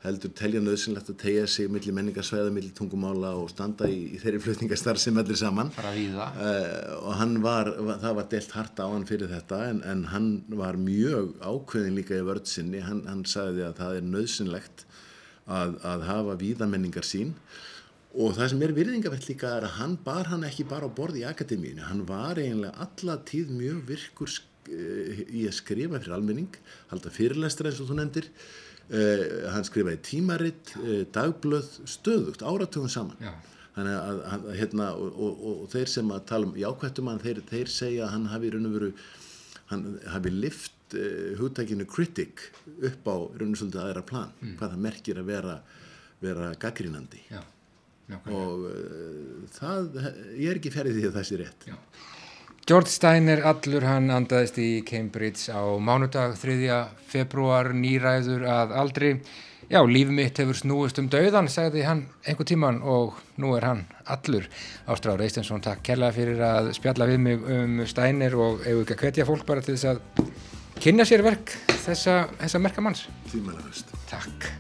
heldur 0.05 0.31
telja 0.39 0.61
nöðsynlegt 0.63 1.09
að 1.11 1.17
tegja 1.19 1.47
sig 1.51 1.71
millir 1.73 1.95
menningarsvæða, 1.97 2.53
millir 2.55 2.75
tungumála 2.77 3.33
og 3.41 3.49
standa 3.51 3.89
í, 3.91 4.15
í 4.15 4.21
þeirri 4.23 4.41
flutningastar 4.45 5.01
sem 5.03 5.17
allir 5.19 5.39
saman. 5.39 5.73
Uh, 5.75 6.93
og 7.03 7.17
hann 7.19 7.39
var, 7.43 7.73
það 8.05 8.19
var 8.21 8.29
delt 8.35 8.55
harta 8.55 8.87
á 8.87 8.89
hann 8.95 9.09
fyrir 9.09 9.33
þetta 9.33 9.63
en, 9.73 9.81
en 9.83 10.05
hann 10.13 10.29
var 10.61 10.79
mjög 10.79 11.35
ákveðin 11.43 11.99
líka 11.99 12.19
í 12.19 12.27
vördsinni, 12.29 12.83
hann, 12.87 13.03
hann 13.11 13.25
sagði 13.27 13.67
að 13.67 13.81
það 13.81 13.99
er 13.99 14.07
nöðsynlegt 14.13 14.87
að, 15.49 15.75
að 15.83 16.07
hafa 16.07 16.39
víðamenningar 16.45 17.09
sín 17.09 17.35
og 18.19 18.37
það 18.39 18.53
sem 18.53 18.63
er 18.65 18.75
virðingavert 18.77 19.27
líka 19.29 19.51
er 19.59 19.67
að 19.67 19.77
hann 19.81 19.99
bar 20.05 20.31
hann 20.31 20.47
ekki 20.47 20.67
bara 20.69 20.87
á 20.87 20.91
borði 20.95 21.25
í 21.25 21.29
akademíinu, 21.29 21.83
hann 21.91 22.07
var 22.09 22.39
eiginlega 22.39 22.87
alla 22.87 23.19
tíð 23.27 23.51
mjög 23.59 23.83
virkur 23.91 24.31
í 24.69 25.45
að 25.49 25.57
skrifa 25.57 26.01
fyrir 26.01 26.17
almenning 26.17 26.57
halda 26.93 27.13
fyrirlestra 27.13 27.71
eins 27.71 27.81
og 27.83 27.91
þú 27.91 27.99
nefndir 27.99 28.29
uh, 28.31 29.23
hann 29.55 29.67
skrifaði 29.67 30.01
tímaritt 30.07 30.75
uh, 30.81 31.05
dagblöð, 31.15 31.71
stöðugt, 31.89 32.45
áratugum 32.47 32.91
saman 32.93 33.21
Já. 33.23 33.33
þannig 33.77 33.99
að, 33.99 34.23
að 34.35 34.49
hérna, 34.61 34.89
og, 34.97 35.21
og, 35.27 35.45
og, 35.53 35.63
þeir 35.75 35.93
sem 35.95 36.15
að 36.15 36.27
tala 36.33 36.51
um 36.51 36.57
jákvættum 36.59 37.13
hann, 37.13 37.23
þeir, 37.25 37.43
þeir 37.51 37.75
segja 37.75 38.07
að 38.07 38.15
hann 38.17 38.29
hafi 38.33 38.55
raun 38.55 38.71
og 38.71 38.79
veru 38.79 38.91
hann 39.69 39.87
hafi 40.15 40.33
lift 40.35 40.97
uh, 40.97 41.37
hugtækinu 41.41 41.89
kritik 41.91 42.49
upp 42.79 43.13
á 43.13 43.17
raun 43.17 43.53
og 43.53 43.61
svolítið 43.61 43.85
aðra 43.85 44.07
plan, 44.09 44.35
mm. 44.41 44.57
hvað 44.61 44.75
það 44.75 44.85
merkir 44.89 45.23
að 45.23 45.33
vera, 45.35 45.61
vera 46.25 46.53
gaggrínandi 46.61 47.25
Já. 47.29 47.43
og 48.33 48.63
það, 49.53 49.91
ég 50.39 50.49
er 50.49 50.61
ekki 50.63 50.73
ferið 50.73 50.97
því 50.97 51.11
að 51.11 51.19
það 51.19 51.29
sé 51.29 51.43
rétt 51.43 51.69
Já 51.69 51.77
George 52.69 52.91
Steiner 52.93 53.41
allur 53.49 53.81
hann 53.89 54.11
andaðist 54.13 54.59
í 54.61 54.83
Cambridge 54.85 55.49
á 55.49 55.65
mánudag 55.81 56.35
3. 56.37 56.67
februar 57.09 57.71
nýræður 57.73 58.45
að 58.45 58.75
aldri. 58.77 59.13
Já, 59.73 59.81
líf 59.89 60.11
mitt 60.13 60.37
hefur 60.37 60.59
snúist 60.59 61.01
um 61.01 61.09
dauðan 61.09 61.49
sagði 61.49 61.87
hann 61.89 62.03
einhver 62.29 62.45
tíman 62.51 62.83
og 62.85 63.17
nú 63.41 63.55
er 63.57 63.65
hann 63.71 63.81
allur. 64.05 64.45
Ástráður 64.85 65.25
Eistensson, 65.25 65.65
takk 65.65 65.81
kærlega 65.89 66.17
fyrir 66.19 66.45
að 66.45 66.69
spjalla 66.77 67.09
við 67.09 67.25
mig 67.25 67.49
um 67.57 67.81
Steiner 67.89 68.37
og 68.37 68.61
ef 68.61 68.83
ekki 68.83 68.99
að 68.99 69.05
hvetja 69.07 69.29
fólk 69.31 69.49
bara 69.49 69.65
til 69.65 69.79
þess 69.79 69.95
að 69.95 70.29
kynna 70.77 71.09
sér 71.09 71.25
verk 71.25 71.57
þessa, 71.87 72.27
þessa 72.37 72.61
merkamanns 72.69 73.09
Tímanlega 73.33 73.97
Takk 74.13 74.53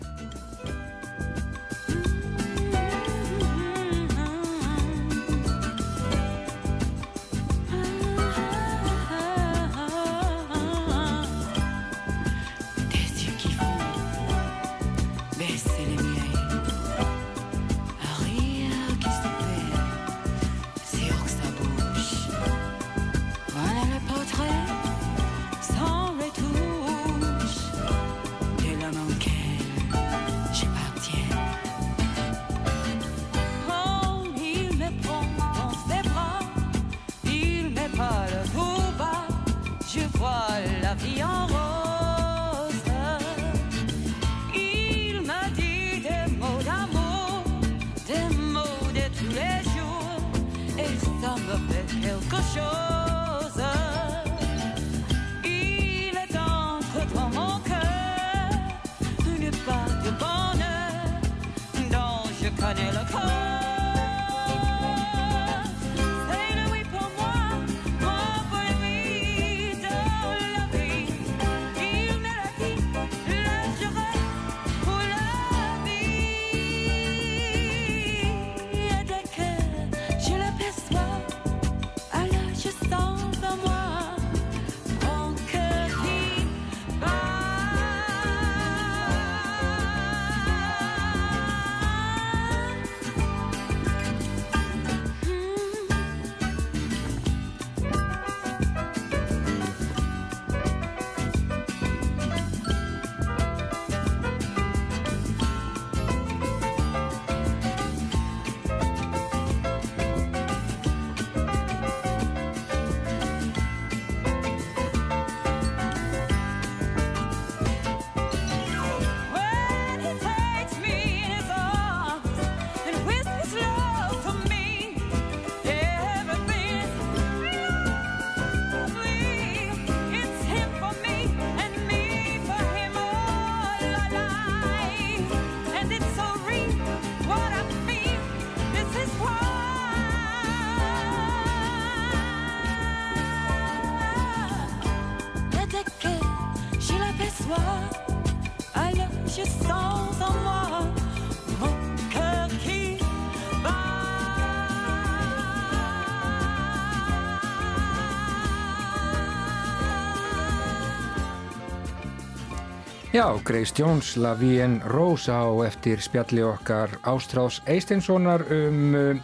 Já, 163.19 163.35
Grace 163.45 163.75
Jones, 163.77 164.16
La 164.16 164.35
Vie 164.35 164.62
en 164.62 164.81
Rose 164.81 165.27
á 165.27 165.43
eftir 165.66 165.99
spjalli 165.99 166.39
okkar 166.47 167.01
Ástrás 167.03 167.59
Eisteinssonar 167.66 168.45
um 168.47 168.95
uh, 168.95 169.19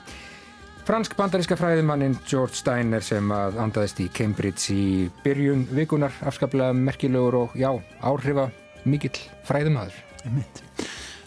fransk-bandaríska 0.83 1.55
fræðimannin 1.55 2.17
George 2.27 2.59
Steiner 2.59 3.07
sem 3.07 3.31
að 3.31 3.61
andaðist 3.63 4.03
í 4.03 4.09
Cambridge 4.11 4.75
í 4.75 5.07
byrjun 5.23 5.63
vikunar, 5.79 6.11
afskaplega 6.27 6.75
merkilegur 6.75 7.39
og 7.45 7.55
já, 7.55 7.71
áhrifa 8.03 8.49
mikill 8.83 9.15
fræðimaður. 9.47 10.03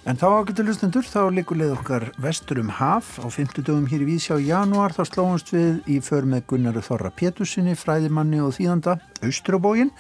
En 0.04 0.20
þá 0.20 0.28
ágættu 0.28 0.68
lustendur, 0.68 1.08
þá 1.08 1.32
likur 1.40 1.64
leið 1.64 1.74
okkar 1.80 2.10
vestur 2.20 2.60
um 2.60 2.76
haf. 2.82 3.16
Á 3.24 3.32
50 3.32 3.64
dögum 3.64 3.88
hér 3.88 4.04
í 4.04 4.12
Vísjá 4.12 4.44
í 4.44 4.52
janúar, 4.52 4.92
þá 4.92 5.06
slóumst 5.08 5.56
við 5.56 5.86
í 5.88 6.02
för 6.04 6.28
með 6.28 6.50
Gunnar 6.52 6.84
Þorra 6.84 7.16
Pétursinni, 7.16 7.80
fræðimanni 7.80 8.44
og 8.44 8.58
þýðanda 8.60 9.00
Austrabógin 9.24 9.96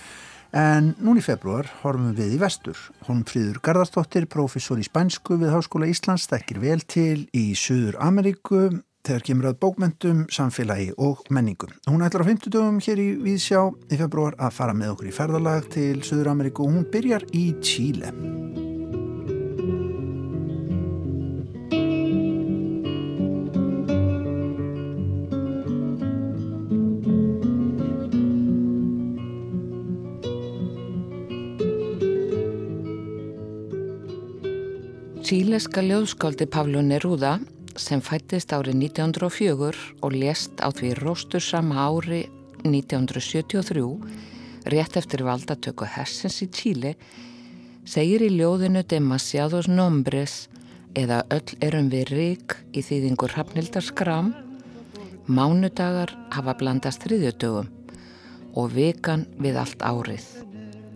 En 0.56 0.94
núni 1.04 1.22
í 1.22 1.26
februar 1.26 1.68
horfum 1.82 2.14
við 2.18 2.38
í 2.38 2.42
vestur. 2.42 2.80
Holmfríður 3.08 3.60
Garðarsdóttir, 3.66 4.28
professor 4.32 4.80
í 4.80 4.86
spænsku 4.88 5.40
við 5.42 5.54
Háskóla 5.56 5.90
Íslands, 5.92 6.28
þekkir 6.32 6.62
vel 6.64 6.80
til 6.88 7.26
í 7.36 7.50
Suður 7.58 8.00
Ameríku 8.04 8.68
þegar 9.08 9.24
kemur 9.24 9.50
að 9.52 9.60
bókmentum, 9.64 10.26
samfélagi 10.34 10.92
og 11.00 11.24
menningum. 11.32 11.72
Hún 11.88 12.04
ætlar 12.04 12.28
á 12.28 12.30
50 12.30 12.52
dögum 12.52 12.82
hér 12.84 13.00
í 13.00 13.10
Víðsjá 13.24 13.64
í 13.88 14.00
februar 14.00 14.36
að 14.36 14.56
fara 14.60 14.76
með 14.76 14.96
okkur 14.96 15.12
í 15.12 15.18
ferðalag 15.22 15.72
til 15.78 15.98
Suður 16.04 16.34
Ameríku 16.36 16.68
og 16.68 16.76
hún 16.76 16.88
byrjar 16.92 17.28
í 17.32 17.50
Tíle. 17.64 18.57
Síleska 35.58 35.82
ljóðskáldi 35.82 36.46
Pavlo 36.54 36.84
Neruda 36.86 37.32
sem 37.82 37.98
fættist 38.06 38.52
árið 38.54 38.76
1904 38.78 39.80
og 40.06 40.14
lést 40.14 40.62
á 40.62 40.70
því 40.70 40.92
róstur 41.00 41.42
sama 41.42 41.82
ári 41.82 42.20
1973 42.62 43.82
rétt 44.70 45.00
eftir 45.02 45.26
valdatöku 45.26 45.90
Hessens 45.90 46.38
í 46.46 46.48
Tíli 46.54 46.94
segir 47.90 48.28
í 48.28 48.30
ljóðinu 48.38 48.86
Demasiados 48.86 49.66
Nombres 49.66 50.46
eða 50.94 51.24
Öll 51.34 51.58
erum 51.58 51.90
við 51.90 52.14
rík 52.14 52.60
í 52.78 52.86
þýðingur 52.86 53.34
Hrafnildar 53.34 53.90
Skram 53.90 54.36
Mánudagar 55.26 56.14
hafa 56.38 56.54
blandast 56.54 57.10
þriðjötugum 57.10 57.74
og 58.54 58.76
vikan 58.78 59.26
við 59.42 59.58
allt 59.66 59.82
árið. 59.82 60.34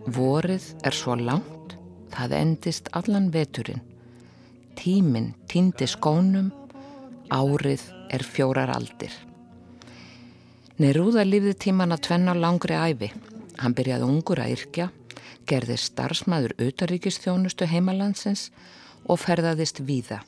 Vorið 0.06 0.76
er 0.86 0.94
svo 0.94 1.18
langt, 1.18 1.80
það 2.14 2.44
endist 2.44 2.94
allan 2.94 3.34
veturinn. 3.34 3.90
Tíminn 4.78 5.34
týndi 5.50 5.86
skónum, 5.86 6.48
árið 7.30 7.84
er 8.12 8.24
fjórar 8.24 8.72
aldir. 8.72 9.12
Nerúða 10.80 11.24
lifði 11.28 11.52
tíman 11.66 11.94
að 11.94 12.04
tvenna 12.08 12.34
langri 12.34 12.76
æfi. 12.76 13.10
Hann 13.60 13.76
byrjaði 13.76 14.08
ungur 14.08 14.40
að 14.42 14.54
yrkja, 14.56 14.88
gerði 15.46 15.76
starfsmæður 15.78 16.56
utaríkistjónustu 16.66 17.68
heimalandsins 17.68 18.48
og 19.04 19.20
ferðaðist 19.22 19.82
víða. 19.86 20.22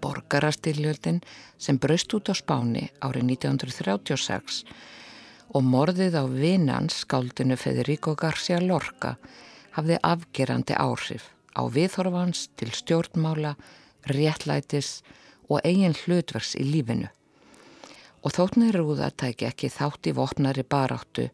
Borgarastyrljöldin 0.00 1.22
sem 1.58 1.78
braust 1.82 2.14
út 2.14 2.30
á 2.30 2.34
Spáni 2.38 2.88
árið 3.02 3.30
1936 3.36 4.62
og 5.54 5.64
morðið 5.66 6.20
á 6.20 6.24
vinans 6.30 7.02
skáldinu 7.04 7.56
Federico 7.58 8.14
García 8.14 8.60
Lorca 8.62 9.16
hafði 9.76 9.98
afgerandi 10.02 10.76
áhrif 10.78 11.35
á 11.56 11.62
viðhorfans 11.72 12.50
til 12.60 12.70
stjórnmála, 12.76 13.56
réttlætis 14.12 15.00
og 15.48 15.64
eigin 15.64 15.96
hlutvers 16.04 16.54
í 16.60 16.66
lífinu. 16.68 17.08
Og 18.24 18.34
þóttnir 18.36 18.76
rúða 18.76 19.10
tæki 19.14 19.48
ekki 19.48 19.70
þátt 19.72 20.10
í 20.10 20.14
vopnari 20.16 20.64
baráttu, 20.66 21.30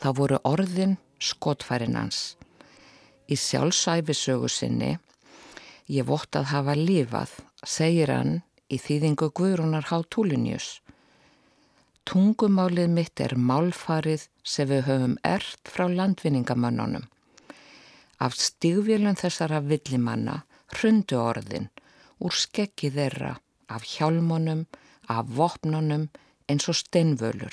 þá 0.00 0.08
voru 0.18 0.40
orðin 0.44 0.98
skotfærin 1.18 1.96
hans. 1.98 2.36
Í 3.26 3.36
sjálfsæfisögu 3.40 4.50
sinni, 4.52 4.98
ég 5.88 6.06
vott 6.08 6.36
að 6.36 6.50
hafa 6.52 6.74
lifað, 6.76 7.32
segir 7.64 8.12
hann 8.12 8.42
í 8.68 8.78
þýðingu 8.80 9.30
Guðrúnar 9.32 9.88
Há 9.88 10.04
Túlinjus. 10.12 10.80
Tungumálið 12.04 12.90
mitt 12.92 13.20
er 13.24 13.32
málfarið 13.32 14.28
sem 14.44 14.68
við 14.68 14.84
höfum 14.90 15.16
ert 15.24 15.72
frá 15.72 15.86
landvinningamannunum. 15.88 17.06
Af 18.24 18.36
stígvélun 18.40 19.18
þessara 19.20 19.60
villimanna 19.68 20.38
hrundu 20.74 21.18
orðin 21.20 21.66
úr 22.24 22.32
skeggi 22.32 22.88
þeirra 22.94 23.34
af 23.74 23.84
hjálmunum, 23.84 24.64
af 25.12 25.28
vopnunum 25.36 26.06
eins 26.48 26.68
og 26.72 26.78
steinvölur, 26.78 27.52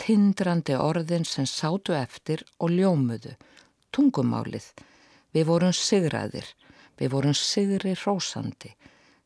tindrandi 0.00 0.76
orðin 0.76 1.26
sem 1.28 1.48
sátu 1.48 1.92
eftir 1.96 2.44
og 2.58 2.72
ljómuðu, 2.72 3.34
tungumálið. 3.92 4.70
Við 5.34 5.46
vorum 5.50 5.74
sigraðir, 5.76 6.46
við 6.98 7.12
vorum 7.12 7.36
sigri 7.36 7.92
rósandi. 8.00 8.72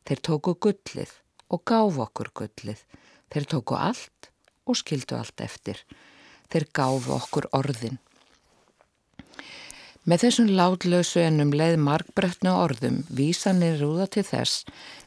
Þeir 0.04 0.20
tóku 0.26 0.56
gullið 0.66 1.12
og 1.54 1.62
gáf 1.70 2.00
okkur 2.08 2.32
gullið. 2.40 2.82
Þeir 3.30 3.46
tóku 3.54 3.78
allt 3.78 4.30
og 4.66 4.78
skildu 4.80 5.16
allt 5.16 5.40
eftir. 5.40 5.78
Þeir 6.50 6.66
gáfu 6.76 7.14
okkur 7.16 7.48
orðin. 7.56 7.98
Með 10.05 10.20
þessum 10.20 10.48
látlausu 10.52 11.20
ennum 11.24 11.55
leið 11.57 11.78
markbrettnu 11.80 12.50
orðum 12.52 12.98
vísanir 13.09 13.78
rúða 13.80 14.05
til 14.12 14.24
þess 14.28 14.66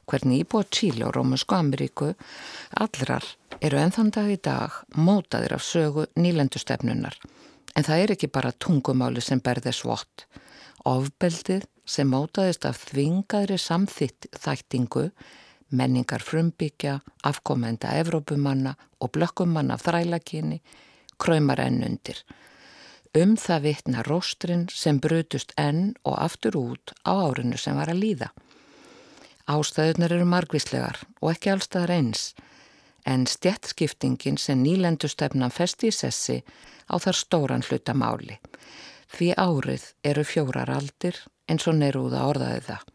hvernig 0.09 0.39
íbúa 0.41 0.65
Tíli 0.73 1.03
og 1.05 1.11
Rómusku 1.13 1.53
Ameríku 1.53 2.07
allrar 2.81 3.27
eru 3.61 3.77
ennþann 3.77 4.09
dag 4.15 4.31
í 4.33 4.37
dag 4.41 4.79
mótaðir 4.97 5.53
af 5.53 5.65
sögu 5.67 6.07
nýlendustefnunar. 6.17 7.13
En 7.77 7.85
það 7.85 8.01
er 8.01 8.15
ekki 8.15 8.31
bara 8.39 8.55
tungumáli 8.57 9.21
sem 9.21 9.37
berði 9.37 9.75
svott. 9.77 10.25
Ofbeldið 10.81 11.69
sem 11.85 12.09
mótaðist 12.09 12.65
af 12.65 12.81
þvingaðri 12.89 13.59
samþitt 13.61 14.31
þættingu, 14.33 15.11
menningar 15.77 16.25
frumbyggja, 16.25 16.97
afkomenda 17.21 17.93
Evrópumanna 18.01 18.73
og 18.97 19.13
blökkumanna 19.13 19.77
af 19.77 19.85
þrælakinni, 19.85 20.57
kræmar 21.21 21.61
enn 21.69 21.83
undir. 21.85 22.25
Um 23.17 23.31
það 23.39 23.63
vitna 23.63 24.01
róstrinn 24.05 24.67
sem 24.69 24.97
brutust 25.01 25.53
enn 25.57 25.95
og 26.05 26.19
aftur 26.21 26.57
út 26.59 26.91
á 27.01 27.17
árinu 27.17 27.57
sem 27.57 27.77
var 27.79 27.89
að 27.89 28.01
líða. 28.03 28.27
Ástæðunar 29.49 30.13
eru 30.13 30.27
margvíslegar 30.29 30.99
og 31.21 31.31
ekki 31.31 31.49
allstaðar 31.53 31.93
eins, 31.95 32.35
en 33.07 33.23
stjættskiptingin 33.25 34.37
sem 34.37 34.61
nýlendustefnan 34.61 35.55
festi 35.55 35.89
í 35.89 35.95
sessi 35.95 36.35
á 36.91 36.95
þar 37.01 37.17
stóran 37.21 37.65
hlutamáli. 37.65 38.37
Því 39.15 39.31
árið 39.39 39.87
eru 40.11 40.27
fjórar 40.27 40.73
aldir 40.75 41.23
eins 41.49 41.65
og 41.65 41.79
nerúða 41.79 42.27
orðaði 42.27 42.61
það. 42.69 42.85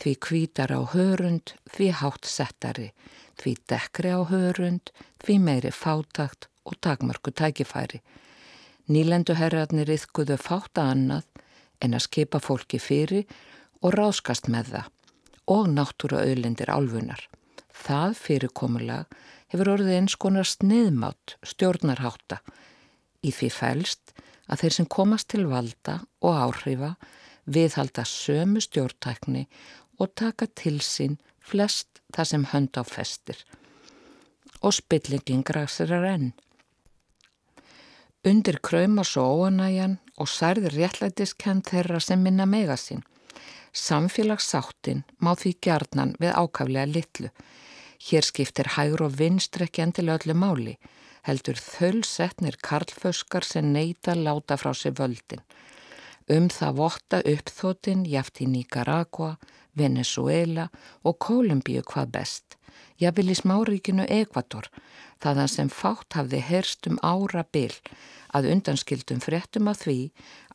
Því 0.00 0.14
kvítar 0.28 0.72
á 0.72 0.80
hörund, 0.94 1.56
því 1.68 1.90
hátt 2.00 2.24
settari, 2.24 2.88
því 3.36 3.56
dekri 3.68 4.16
á 4.16 4.20
hörund, 4.32 4.94
því 5.20 5.38
meiri 5.44 5.76
fátakt 5.76 6.48
og 6.64 6.80
takmörku 6.80 7.34
tækifæri. 7.36 8.00
Nýlenduherrarnir 8.90 9.92
yfkuðu 9.94 10.38
fáta 10.42 10.88
annað 10.90 11.28
en 11.82 11.94
að 11.94 12.06
skipa 12.06 12.40
fólki 12.42 12.80
fyrir 12.82 13.28
og 13.82 13.94
ráskast 13.94 14.48
með 14.50 14.74
það 14.74 14.90
og 15.52 15.70
náttúru 15.70 16.18
auðlindir 16.22 16.70
álfunar. 16.70 17.22
Það 17.70 18.18
fyrirkomulag 18.18 19.16
hefur 19.52 19.72
orðið 19.74 19.96
eins 19.98 20.16
konar 20.18 20.48
sniðmátt 20.48 21.36
stjórnarháta 21.46 22.40
í 23.22 23.30
því 23.34 23.50
fælst 23.54 24.14
að 24.50 24.62
þeir 24.62 24.76
sem 24.76 24.88
komast 24.90 25.30
til 25.32 25.46
valda 25.50 25.98
og 26.22 26.38
áhrifa 26.46 26.94
viðhalda 27.44 28.04
sömu 28.06 28.62
stjórntækni 28.62 29.46
og 29.98 30.14
taka 30.18 30.48
til 30.58 30.78
sín 30.82 31.18
flest 31.38 32.02
það 32.14 32.30
sem 32.30 32.46
hönd 32.52 32.78
á 32.78 32.82
festir. 32.86 33.38
Og 34.62 34.74
spillingin 34.74 35.42
græsir 35.46 35.90
er 35.90 36.06
enn. 36.06 36.32
Undir 38.22 38.60
krauma 38.62 39.02
svo 39.02 39.22
óanæjan 39.34 39.96
og 40.22 40.28
særðir 40.30 40.76
réttlætiskend 40.78 41.64
þeirra 41.66 41.98
sem 41.98 42.20
minna 42.22 42.44
mega 42.46 42.76
sín. 42.78 43.00
Samfélagssáttin 43.74 45.00
má 45.18 45.32
því 45.40 45.52
gjarnan 45.66 46.12
við 46.22 46.36
ákaflega 46.38 46.84
litlu. 46.86 47.32
Hér 48.06 48.28
skiptir 48.28 48.70
hægur 48.76 49.08
og 49.08 49.16
vinstri 49.18 49.66
ekki 49.66 49.82
endilega 49.82 50.20
öllu 50.20 50.38
máli, 50.38 50.76
heldur 51.26 51.58
þölsetnir 51.58 52.60
karlföskar 52.62 53.42
sem 53.42 53.72
neyta 53.74 54.14
láta 54.14 54.54
frá 54.54 54.70
sér 54.70 54.94
völdin. 55.02 55.42
Um 56.30 56.46
það 56.46 56.78
votta 56.78 57.24
uppþótin 57.26 58.06
jaft 58.06 58.38
í 58.38 58.46
Nicaragua, 58.46 59.34
Venezuela 59.74 60.68
og 61.02 61.18
Kolumbíu 61.18 61.82
hvað 61.82 62.14
best. 62.14 62.61
Vil 63.02 63.30
í 63.32 63.34
smáríkinu 63.34 64.04
Ekvator, 64.06 64.68
þaðan 65.22 65.50
sem 65.50 65.70
fátt 65.72 66.14
hafði 66.14 66.40
herst 66.46 66.86
um 66.86 67.00
ára 67.02 67.42
bil 67.52 67.74
að 68.32 68.48
undanskildum 68.54 69.20
fréttum 69.20 69.68
að 69.70 69.84
því 69.84 69.98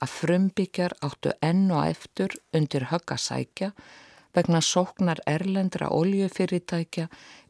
að 0.02 0.14
frumbyggjar 0.14 0.96
áttu 1.04 1.34
enn 1.44 1.68
og 1.72 1.86
eftir 1.86 2.38
undir 2.56 2.88
höggasækja 2.92 3.72
vegna 4.38 4.62
sóknar 4.62 5.22
erlendra 5.28 5.90
oljufyrirtækja 5.94 7.08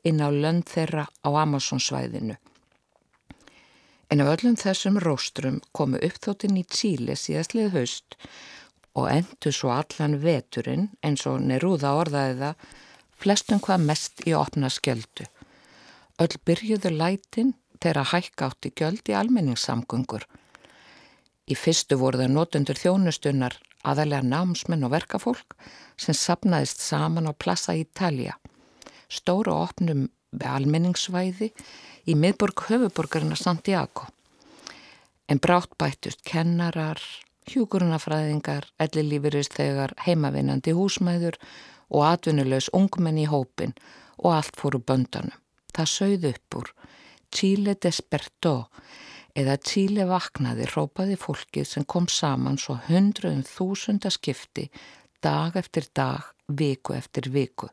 inn 0.08 0.24
á 0.24 0.30
lönd 0.32 0.68
þeirra 0.72 1.08
á 1.24 1.30
Amazonsvæðinu. 1.44 2.38
En 4.08 4.24
af 4.24 4.30
öllum 4.38 4.56
þessum 4.56 5.00
róstrum 5.04 5.60
komu 5.76 6.00
uppþóttinn 6.00 6.60
í 6.60 6.64
Tíli 6.64 7.18
síðastlið 7.20 7.74
haust 7.76 8.16
og 8.98 9.10
endur 9.12 9.56
svo 9.56 9.74
allan 9.76 10.16
veturinn 10.24 10.88
eins 11.06 11.26
og 11.30 11.42
Nerúða 11.44 11.92
orðaði 12.00 12.38
það 12.40 12.70
flestum 13.18 13.62
hvað 13.64 13.86
mest 13.90 14.26
í 14.28 14.34
opna 14.38 14.70
skjöldu. 14.74 15.28
Öll 16.22 16.36
byrjuðu 16.46 16.92
lætin 16.94 17.54
þeirra 17.82 18.08
hækka 18.12 18.50
átt 18.50 18.68
í 18.70 18.74
gjöld 18.74 19.10
í 19.10 19.16
almenningssamgöngur. 19.18 20.26
Í 21.48 21.56
fyrstu 21.56 21.98
voru 22.02 22.20
það 22.22 22.34
notendur 22.34 22.80
þjónustunnar 22.82 23.58
aðalega 23.88 24.26
námsmenn 24.26 24.86
og 24.88 24.94
verkafólk 24.96 25.56
sem 26.00 26.16
sapnaðist 26.18 26.82
saman 26.84 27.30
á 27.30 27.34
Plaza 27.34 27.76
Italia. 27.78 28.36
Stóru 29.08 29.54
opnum 29.56 30.08
við 30.34 30.50
almenningssvæði 30.52 31.52
í 32.08 32.16
miðborg 32.16 32.66
höfuborgarina 32.68 33.38
Santiago. 33.40 34.10
En 35.28 35.40
brátt 35.44 35.74
bættust 35.80 36.24
kennarar, 36.28 37.00
hjúkurunafræðingar, 37.52 38.68
ellilífurist 38.80 39.56
þegar 39.56 39.94
heimavinnandi 40.06 40.76
húsmæður 40.76 41.40
og 41.90 42.06
atvinnulegs 42.12 42.70
ungmenn 42.76 43.20
í 43.22 43.28
hópin 43.30 43.76
og 44.18 44.34
allt 44.38 44.58
fóru 44.60 44.82
böndanum. 44.82 45.36
Það 45.76 45.92
sögð 45.94 46.30
upp 46.32 46.58
úr 46.62 46.72
Chile 47.32 47.76
despertó 47.76 48.56
eða 49.38 49.58
Chile 49.62 50.08
vaknaði 50.10 50.66
rópaði 50.72 51.18
fólkið 51.22 51.68
sem 51.70 51.86
kom 51.86 52.08
saman 52.10 52.58
svo 52.58 52.80
hundruðum 52.88 53.44
þúsunda 53.46 54.10
skipti 54.14 54.70
dag 55.22 55.56
eftir 55.58 55.88
dag, 55.94 56.24
viku 56.48 56.96
eftir 56.96 57.30
viku. 57.34 57.70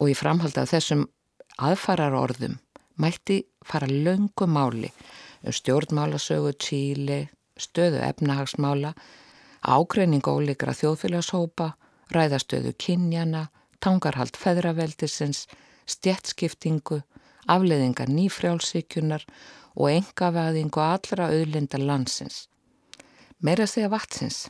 Og 0.00 0.10
í 0.10 0.16
framhald 0.16 0.56
af 0.58 0.70
þessum 0.72 1.04
aðfarar 1.60 2.16
orðum 2.16 2.58
mætti 3.00 3.42
fara 3.64 3.86
löngu 3.86 4.46
máli 4.48 4.90
um 5.44 5.52
stjórnmálasögu 5.52 6.52
Chile, 6.60 7.28
stöðu 7.56 8.00
efnahagsmála, 8.04 8.94
ágreining 9.64 10.24
ólíkra 10.24 10.74
þjóðfélagshópa, 10.76 11.74
ræðastöðu 12.14 12.74
kynjana, 12.80 13.48
tangarhald 13.80 14.36
feðraveldisins, 14.38 15.46
stjettskiptingu, 15.88 17.00
afleðingar 17.50 18.10
nýfrjálsíkjunar 18.12 19.26
og 19.76 19.90
engavæðingu 19.90 20.82
allra 20.84 21.30
auðlinda 21.32 21.80
landsins. 21.80 22.46
Meira 23.40 23.66
segja 23.66 23.90
vatsins. 23.92 24.48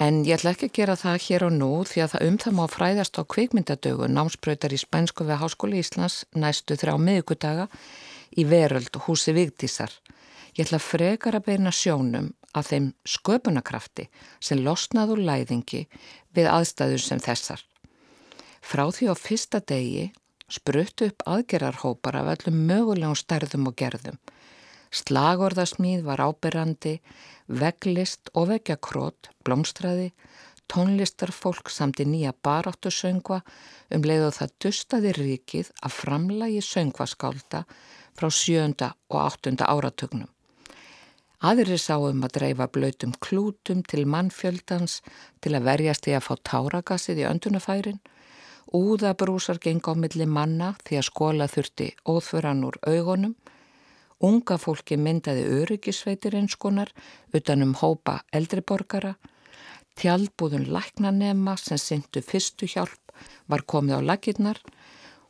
En 0.00 0.22
ég 0.24 0.38
ætla 0.38 0.54
ekki 0.54 0.70
að 0.70 0.76
gera 0.78 0.96
það 0.98 1.18
hér 1.26 1.44
og 1.46 1.52
nú 1.54 1.70
því 1.86 2.02
að 2.02 2.12
það 2.14 2.28
um 2.28 2.36
það 2.42 2.54
má 2.58 2.62
fræðast 2.72 3.18
á 3.20 3.22
kvikmyndadögu 3.34 4.08
námsbröytar 4.08 4.72
í 4.72 4.80
Spænsku 4.80 5.26
við 5.28 5.38
Háskóli 5.42 5.82
Íslands 5.82 6.22
næstu 6.32 6.78
þrjá 6.80 6.96
miðugudaga 6.98 7.68
í 8.34 8.46
veröld 8.48 8.96
húsi 9.04 9.34
Vigdísar. 9.36 9.92
Ég 10.56 10.64
ætla 10.66 10.80
frekar 10.82 11.36
að 11.36 11.46
beina 11.52 11.72
sjónum 11.72 12.32
af 12.52 12.70
þeim 12.70 12.92
sköpunarkrafti 13.08 14.08
sem 14.40 14.62
losnaður 14.64 15.22
læðingi 15.28 15.86
við 16.36 16.50
aðstæður 16.52 17.04
sem 17.04 17.22
þessar. 17.22 17.62
Frá 18.62 18.84
því 18.94 19.10
á 19.10 19.14
fyrsta 19.18 19.60
degi 19.60 20.10
spruttu 20.52 21.08
upp 21.10 21.24
aðgerarhópar 21.26 22.18
af 22.20 22.30
öllum 22.36 22.62
mögulegum 22.68 23.18
stærðum 23.18 23.70
og 23.70 23.76
gerðum. 23.80 24.18
Slagorðasmíð 24.92 26.02
var 26.04 26.20
ábyrrandi, 26.20 26.98
veglist 27.48 28.28
og 28.36 28.50
vekjakrót, 28.50 29.30
blómstræði, 29.44 30.10
tónlistarfólk 30.72 31.72
samt 31.72 32.00
í 32.04 32.06
nýja 32.08 32.34
baráttu 32.44 32.92
söngva 32.92 33.40
um 33.92 34.04
leið 34.04 34.28
og 34.28 34.36
það 34.36 34.54
dustaði 34.64 35.14
ríkið 35.16 35.72
að 35.80 35.96
framlægi 35.96 36.62
söngvaskálda 36.68 37.64
frá 38.18 38.28
sjönda 38.28 38.92
og 39.08 39.18
áttunda 39.24 39.68
áratugnum. 39.72 40.28
Aðri 41.42 41.76
sáum 41.78 42.22
að 42.22 42.36
dreifa 42.38 42.68
blöytum 42.70 43.12
klútum 43.18 43.82
til 43.82 44.06
mannfjöldans 44.06 45.00
til 45.42 45.56
að 45.56 45.66
verjast 45.66 46.06
í 46.06 46.14
að 46.14 46.26
fá 46.28 46.34
táragassið 46.50 47.24
í 47.24 47.28
öndunafærin 47.28 47.98
Úðabrúsar 48.72 49.58
geng 49.60 49.84
á 49.84 49.92
milli 49.92 50.24
manna 50.24 50.70
því 50.86 50.96
að 50.96 51.08
skóla 51.10 51.46
þurfti 51.52 51.90
óþveran 52.08 52.62
úr 52.64 52.78
augunum. 52.88 53.34
Unga 54.24 54.56
fólki 54.56 54.96
myndaði 54.96 55.42
öryggisveitir 55.58 56.38
einskonar 56.38 56.88
utanum 57.36 57.74
hópa 57.82 58.22
eldriborgara. 58.32 59.18
Tjaldbúðun 60.00 60.70
læknanema 60.72 61.58
sem 61.60 61.76
syndu 61.76 62.22
fyrstu 62.24 62.64
hjálp 62.64 63.12
var 63.44 63.66
komið 63.68 64.00
á 64.00 64.08
lakirnar 64.14 64.62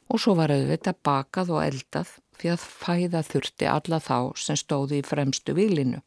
og 0.07 0.23
svo 0.23 0.37
var 0.39 0.55
auðvitað 0.55 1.03
bakað 1.03 1.51
og 1.57 1.65
eldað 1.65 2.15
því 2.43 2.51
að 2.51 2.63
fæða 2.67 3.23
þurfti 3.29 3.69
alla 3.71 3.99
þá 4.03 4.17
sem 4.43 4.59
stóði 4.59 4.99
í 4.99 5.07
fremstu 5.07 5.55
výlinu. 5.55 6.01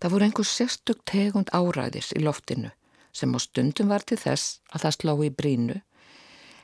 Það 0.00 0.12
voru 0.14 0.26
einhver 0.26 0.48
sérstök 0.48 1.00
tegund 1.10 1.50
áræðis 1.52 2.12
í 2.14 2.22
loftinu 2.22 2.70
sem 3.12 3.34
á 3.34 3.38
stundum 3.42 3.90
var 3.90 4.04
til 4.06 4.20
þess 4.22 4.60
að 4.70 4.84
það 4.84 4.96
sló 4.96 5.14
í 5.26 5.30
brínu 5.34 5.80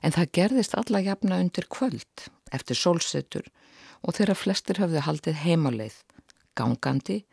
en 0.06 0.14
það 0.14 0.32
gerðist 0.38 0.76
alla 0.78 1.02
jafna 1.02 1.40
undir 1.42 1.66
kvöld 1.66 2.28
eftir 2.54 2.78
sólsetur 2.78 3.48
og 4.06 4.14
þeirra 4.14 4.36
flestir 4.38 4.78
höfðu 4.78 5.02
haldið 5.02 5.40
heimáleið, 5.42 5.96
gangandi, 6.54 7.24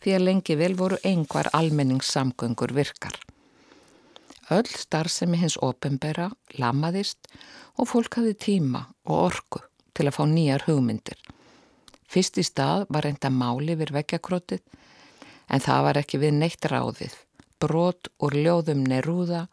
því 0.00 0.14
að 0.16 0.24
lengi 0.24 0.56
vel 0.56 0.72
voru 0.78 0.96
einhver 1.04 1.50
almenningssamgöngur 1.52 2.72
virkar. 2.74 3.18
Öll 4.50 4.66
starfsemi 4.66 5.38
hins 5.42 5.58
ofinbera 5.60 6.30
lamaðist 6.56 7.28
og 7.76 7.92
fólk 7.92 8.16
hafði 8.18 8.38
tíma 8.46 8.86
og 9.04 9.28
orku 9.28 9.62
til 10.02 10.10
að 10.10 10.18
fá 10.18 10.24
nýjar 10.26 10.64
hugmyndir. 10.66 11.18
Fyrst 12.10 12.38
í 12.40 12.44
stað 12.44 12.88
var 12.90 13.06
reynda 13.06 13.30
máli 13.30 13.76
við 13.78 13.94
vekkjakrótið 13.94 14.62
en 15.52 15.62
það 15.62 15.84
var 15.86 16.00
ekki 16.00 16.18
við 16.18 16.34
neitt 16.40 16.66
ráðið. 16.66 17.14
Brot 17.62 18.10
úr 18.18 18.34
ljóðum 18.34 18.82
Nerúða, 18.90 19.46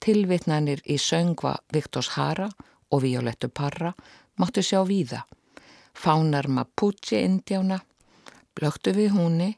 tilvitnanir 0.00 0.80
í 0.88 0.96
söngva 0.96 1.58
Viktors 1.74 2.14
Hara 2.16 2.48
og 2.88 3.04
Violettu 3.04 3.50
Parra 3.52 3.92
máttu 4.40 4.64
sjá 4.64 4.80
víða. 4.88 5.26
Fánar 5.92 6.48
Mapuche 6.48 7.20
indjána, 7.20 7.82
blöktu 8.56 8.96
við 8.96 9.12
húni 9.12 9.50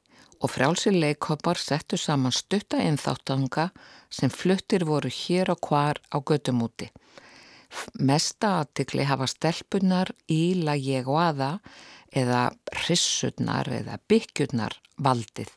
og 0.43 0.51
frjálsir 0.51 0.99
leikhoppar 0.99 1.61
settu 1.63 1.97
saman 1.97 2.35
stutta 2.35 2.83
innþáttanga 2.83 3.71
sem 4.11 4.35
fluttir 4.35 4.83
voru 4.85 5.09
hér 5.09 5.55
og 5.55 5.63
hvar 5.71 6.03
á 6.11 6.19
gödumúti. 6.19 6.91
Mesta 7.99 8.61
aðtikli 8.61 9.07
hafa 9.09 9.29
stelpunar 9.31 10.13
í 10.31 10.55
la 10.63 10.75
ég 10.79 11.09
og 11.11 11.21
aða 11.23 11.51
eða 12.15 12.47
rissurnar 12.87 13.71
eða 13.81 13.99
byggjurnar 14.09 14.79
valdið. 15.03 15.51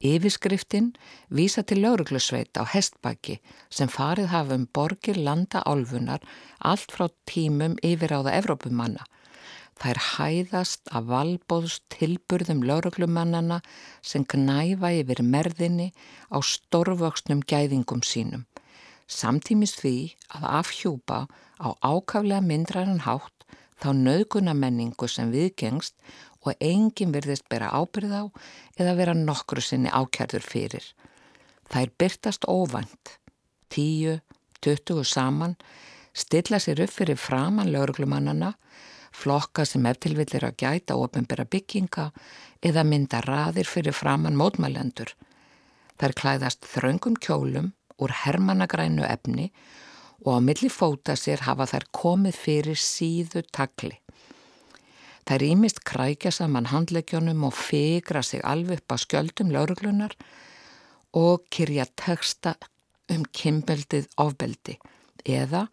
Yfirskriftin 0.00 0.94
vísa 1.28 1.60
til 1.62 1.82
lauruglusveit 1.84 2.56
á 2.56 2.64
hestbaki 2.64 3.36
sem 3.68 3.90
farið 3.92 4.30
hafa 4.32 4.56
um 4.56 4.66
borgir 4.72 5.18
landa 5.20 5.60
álfunar 5.68 6.24
allt 6.64 6.94
frá 6.96 7.10
tímum 7.28 7.76
yfir 7.84 8.14
á 8.16 8.24
það 8.24 8.36
Evrópumanna. 8.38 9.04
Það 9.80 9.90
er 9.92 10.00
hæðast 10.06 10.90
af 10.92 11.06
valbóðs 11.08 11.78
tilburðum 11.92 12.64
lauruglumannana 12.68 13.60
sem 14.04 14.24
knæfa 14.24 14.92
yfir 15.02 15.22
merðinni 15.24 15.90
á 16.32 16.40
stórvöxnum 16.40 17.44
gæðingum 17.48 18.04
sínum. 18.04 18.44
Samtímis 19.10 19.74
því 19.80 19.94
að 20.38 20.44
afhjúpa 20.60 21.24
á 21.58 21.68
ákaflega 21.82 22.40
myndræðan 22.46 23.02
hátt 23.08 23.46
þá 23.82 23.90
nöðgunamenningu 23.96 25.08
sem 25.10 25.32
viðgengst 25.34 25.96
og 26.46 26.54
enginn 26.62 27.12
virðist 27.14 27.48
bera 27.50 27.72
ábyrð 27.74 28.12
á 28.14 28.24
eða 28.78 28.96
vera 29.00 29.14
nokkru 29.16 29.64
sinni 29.64 29.90
ákjærður 29.90 30.46
fyrir. 30.46 30.84
Það 31.70 31.82
er 31.82 31.94
byrtast 32.02 32.46
óvænt. 32.46 33.16
Tíu, 33.70 34.18
tuttugu 34.62 35.04
saman, 35.06 35.56
stilla 36.14 36.60
sér 36.62 36.84
upp 36.86 36.94
fyrir 36.94 37.18
framann 37.18 37.72
lauruglumannana, 37.74 38.54
flokka 39.10 39.66
sem 39.66 39.86
eftirvillir 39.90 40.46
að 40.46 40.56
gæta 40.62 40.96
ofinbera 40.98 41.48
bygginga 41.50 42.10
eða 42.62 42.86
mynda 42.86 43.24
raðir 43.26 43.66
fyrir 43.66 43.96
framann 43.96 44.38
mótmælendur. 44.38 45.12
Þær 46.00 46.16
klæðast 46.16 46.66
þraungum 46.70 47.18
kjólum 47.20 47.72
úr 48.00 48.14
hermannagrænu 48.24 49.04
efni 49.06 49.50
og 50.24 50.36
á 50.36 50.40
milli 50.44 50.68
fóta 50.72 51.16
sér 51.16 51.44
hafa 51.46 51.68
þær 51.70 51.86
komið 51.96 52.36
fyrir 52.36 52.80
síðu 52.80 53.44
takli. 53.52 53.96
Þær 55.28 55.44
ímist 55.46 55.84
krækja 55.86 56.32
saman 56.34 56.68
handleggjónum 56.72 57.44
og 57.46 57.54
fegra 57.54 58.22
sig 58.22 58.42
alveg 58.44 58.80
upp 58.80 58.94
á 58.94 58.96
skjöldum 58.98 59.52
lauruglunar 59.54 60.16
og 61.16 61.46
kyrja 61.54 61.86
texta 61.96 62.56
um 63.10 63.24
kymbeldið 63.34 64.08
ofbeldi 64.20 64.78
eða 65.24 65.66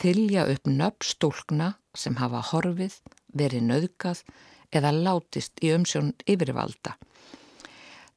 þylja 0.00 0.46
upp 0.52 0.68
nöpp 0.68 1.04
stúlkna 1.04 1.74
sem 1.94 2.16
hafa 2.20 2.42
horfið, 2.52 2.94
verið 3.34 3.66
nöðgað 3.66 4.22
eða 4.72 4.92
látist 4.94 5.58
í 5.64 5.72
umsjón 5.74 6.12
yfirvalda. 6.30 6.96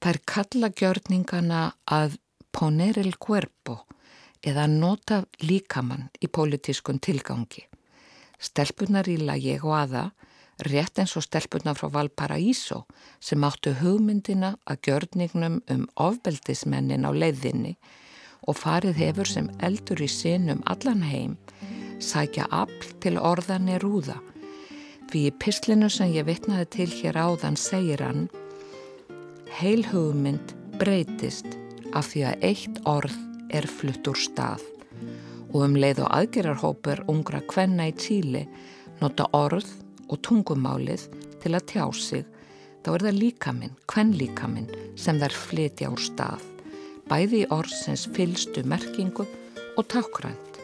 Þær 0.04 0.20
kalla 0.28 0.70
gjörningana 0.70 1.62
að 1.88 2.18
poner 2.54 2.99
el 3.01 3.18
cuerpo 3.18 3.84
eða 4.43 4.68
nota 4.68 5.24
líkamann 5.41 6.10
í 6.22 6.30
pólitískun 6.30 6.99
tilgangi. 6.99 7.64
Stelpunar 8.43 9.08
í 9.08 9.18
lagi 9.22 9.56
og 9.62 9.74
aða, 9.78 10.04
rétt 10.68 10.99
eins 10.99 11.16
og 11.18 11.26
stelpunar 11.26 11.78
frá 11.80 11.89
Valparaíso 11.93 12.84
sem 13.24 13.43
áttu 13.47 13.74
hugmyndina 13.80 14.54
að 14.70 14.82
gjörningnum 14.88 15.62
um 15.74 15.88
ofbeldismennin 15.95 17.08
á 17.08 17.12
leiðinni 17.16 17.78
og 18.47 18.60
farið 18.60 18.99
hefur 18.99 19.30
sem 19.30 19.47
eldur 19.64 20.04
í 20.04 20.10
sinum 20.12 20.62
allan 20.68 21.01
heim, 21.08 21.38
sækja 22.04 22.49
afl 22.51 22.91
til 22.99 23.16
orðanir 23.18 23.82
rúða. 23.82 24.20
Því 25.10 25.26
í 25.30 25.34
pislinu 25.39 25.89
sem 25.93 26.12
ég 26.12 26.28
vitnaði 26.28 26.70
til 26.76 26.89
hér 26.91 27.20
áðan 27.24 27.60
segir 27.60 28.04
hann 28.04 28.28
Heil 29.54 29.84
hugmynd 29.86 30.56
breytist 30.82 31.62
af 31.94 32.12
því 32.12 32.24
að 32.30 32.46
eitt 32.50 32.80
orð 32.89 33.18
er 33.54 33.68
flutt 33.70 34.08
úr 34.10 34.20
stað 34.20 34.64
og 35.54 35.60
um 35.68 35.76
leið 35.78 36.04
og 36.06 36.14
aðgerarhópur 36.18 37.04
ungra 37.14 37.44
kvenna 37.50 37.89
í 37.91 37.98
Tíli 37.98 38.46
nota 39.02 39.28
orð 39.38 39.70
og 40.10 40.22
tungumálið 40.26 41.06
til 41.44 41.54
að 41.54 41.68
tjá 41.70 41.86
sig 41.94 42.26
þá 42.84 42.89
er 42.96 43.06
það 43.08 43.20
líkaminn, 43.20 43.78
kvennlíkaminn 43.88 44.74
sem 45.00 45.22
þær 45.22 45.38
flytja 45.46 45.91
úr 45.94 46.02
stað 46.02 46.50
bæði 47.10 47.44
í 47.44 47.50
orðsins 47.52 48.08
fylstu 48.16 48.64
merkingu 48.68 49.26
og 49.78 49.88
takkrænt. 49.91 50.60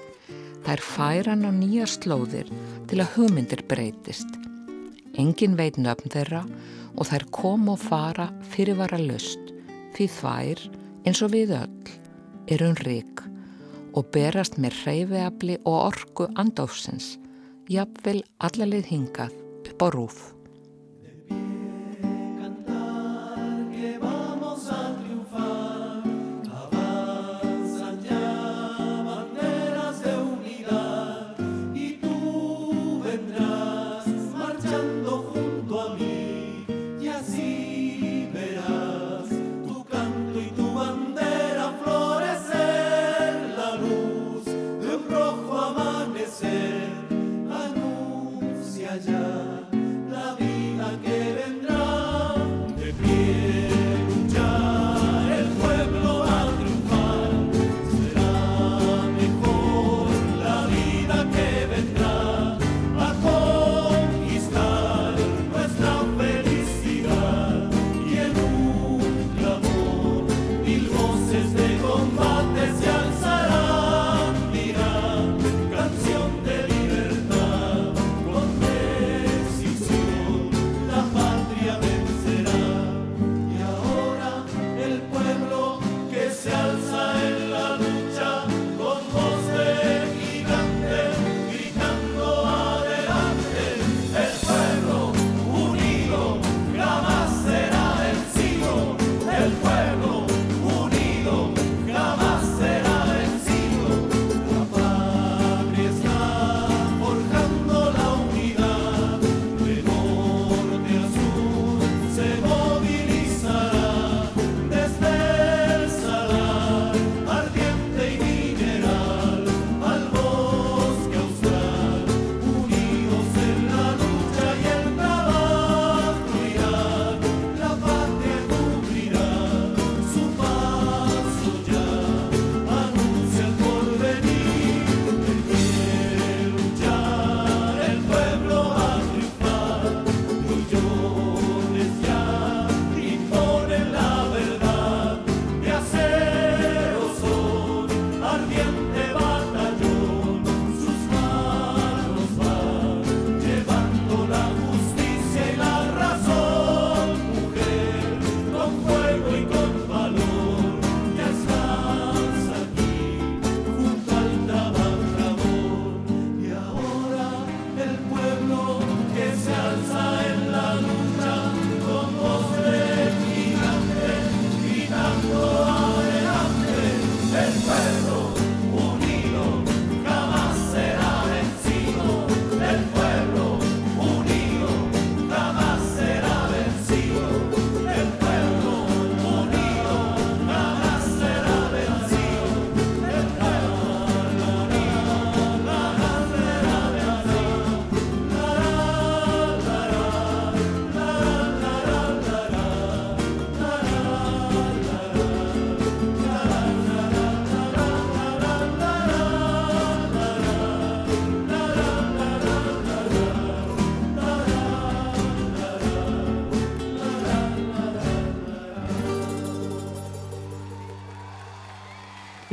Er 0.69 0.82
færan 0.86 1.47
á 1.47 1.51
nýja 1.53 1.88
slóðir 1.89 2.49
til 2.89 2.99
að 3.01 3.15
hugmyndir 3.15 3.63
breytist. 3.69 4.30
Engin 5.17 5.57
veit 5.57 5.80
nöfn 5.82 6.11
þeirra 6.13 6.43
og 6.93 7.09
þær 7.09 7.25
kom 7.34 7.71
og 7.73 7.80
fara 7.82 8.30
fyrirvara 8.53 8.99
lust 9.01 9.49
því 9.97 10.07
þær, 10.19 10.61
eins 11.05 11.21
og 11.25 11.33
við 11.35 11.53
öll, 11.57 11.93
er 12.49 12.63
hún 12.65 12.77
rík 12.83 13.23
og 13.97 14.09
berast 14.13 14.59
með 14.61 14.81
hreyfiabli 14.83 15.59
og 15.65 15.77
orgu 15.89 16.27
andófsins, 16.39 17.17
jafnvel 17.69 18.21
allalið 18.39 18.91
hingað 18.93 19.33
upp 19.69 19.85
á 19.85 19.87
rúf. 19.93 20.19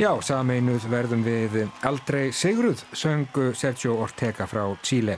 Já, 0.07 0.13
sameinuð 0.23 0.85
verðum 0.87 1.23
við 1.25 1.55
aldrei 1.83 2.29
Sigruð 2.31 2.79
söngu 2.95 3.49
Sergio 3.59 3.97
Ortega 3.99 4.45
frá 4.47 4.61
Chile. 4.79 5.17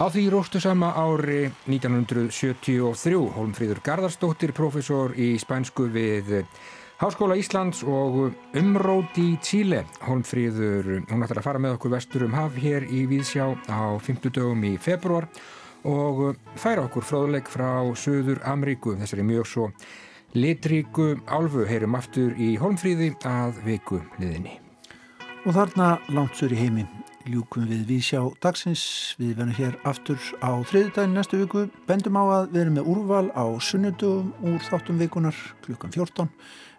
Á 0.00 0.08
því 0.08 0.22
róstu 0.32 0.62
sama 0.64 0.94
ári 0.96 1.50
1973 1.66 3.18
Holmfríður 3.36 3.82
Garðarsdóttir, 3.84 4.54
profesor 4.56 5.12
í 5.12 5.34
spænsku 5.42 5.90
við 5.92 6.32
Háskóla 7.02 7.36
Íslands 7.36 7.84
og 7.84 8.32
umrót 8.56 9.20
í 9.20 9.34
Chile. 9.44 9.84
Holmfríður, 10.08 11.02
hún 11.10 11.28
ætlar 11.28 11.44
að 11.44 11.50
fara 11.50 11.60
með 11.60 11.76
okkur 11.76 11.98
vestur 11.98 12.24
um 12.24 12.40
haf 12.40 12.56
hér 12.56 12.88
í 12.88 13.04
Víðsjá 13.12 13.44
á 13.68 14.00
50 14.00 14.38
dögum 14.40 14.64
í 14.64 14.78
februar 14.80 15.28
og 15.84 16.30
færa 16.56 16.88
okkur 16.88 17.04
fróðleik 17.04 17.52
frá 17.52 17.84
Suður 17.92 18.40
Amríku, 18.48 18.96
þessari 19.04 19.34
mjög 19.34 19.52
svo 19.52 19.74
litríku 20.34 21.14
álfu 21.26 21.66
heyrum 21.68 21.96
aftur 21.98 22.34
í 22.38 22.54
Holmfríði 22.60 23.14
að 23.26 23.62
viku 23.66 24.00
liðinni. 24.20 24.58
Og 25.46 25.56
þarna 25.56 25.94
langt 26.12 26.36
sur 26.36 26.52
í 26.52 26.58
heimi 26.58 26.84
ljúkum 27.28 27.66
við 27.68 27.84
við 27.88 28.04
sjá 28.10 28.20
dagsins. 28.42 28.84
Við 29.20 29.34
verðum 29.38 29.56
hér 29.58 29.76
aftur 29.88 30.20
á 30.40 30.50
þriðdægin 30.70 31.16
næstu 31.16 31.40
viku. 31.42 31.66
Bendum 31.88 32.18
á 32.20 32.24
að 32.24 32.54
við 32.54 32.62
erum 32.64 32.78
með 32.78 32.92
úrval 32.94 33.26
á 33.36 33.44
sunnudum 33.64 34.32
úr 34.44 34.62
þáttum 34.68 35.00
vikunar 35.00 35.42
klukkan 35.64 35.92
14 35.96 36.30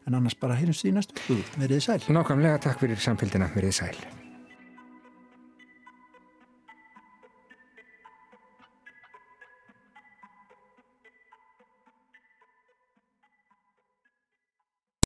en 0.07 0.17
annars 0.17 0.37
bara 0.37 0.57
heyrjumst 0.57 0.87
í 0.87 0.95
næstu 0.95 1.17
viku. 1.27 1.43
Verðið 1.61 1.85
sæl. 1.87 2.01
Nákvæmlega 2.09 2.65
takk 2.65 2.81
fyrir 2.81 3.01
samfélgina, 3.01 3.51
verðið 3.55 3.79
sæl. 3.83 4.20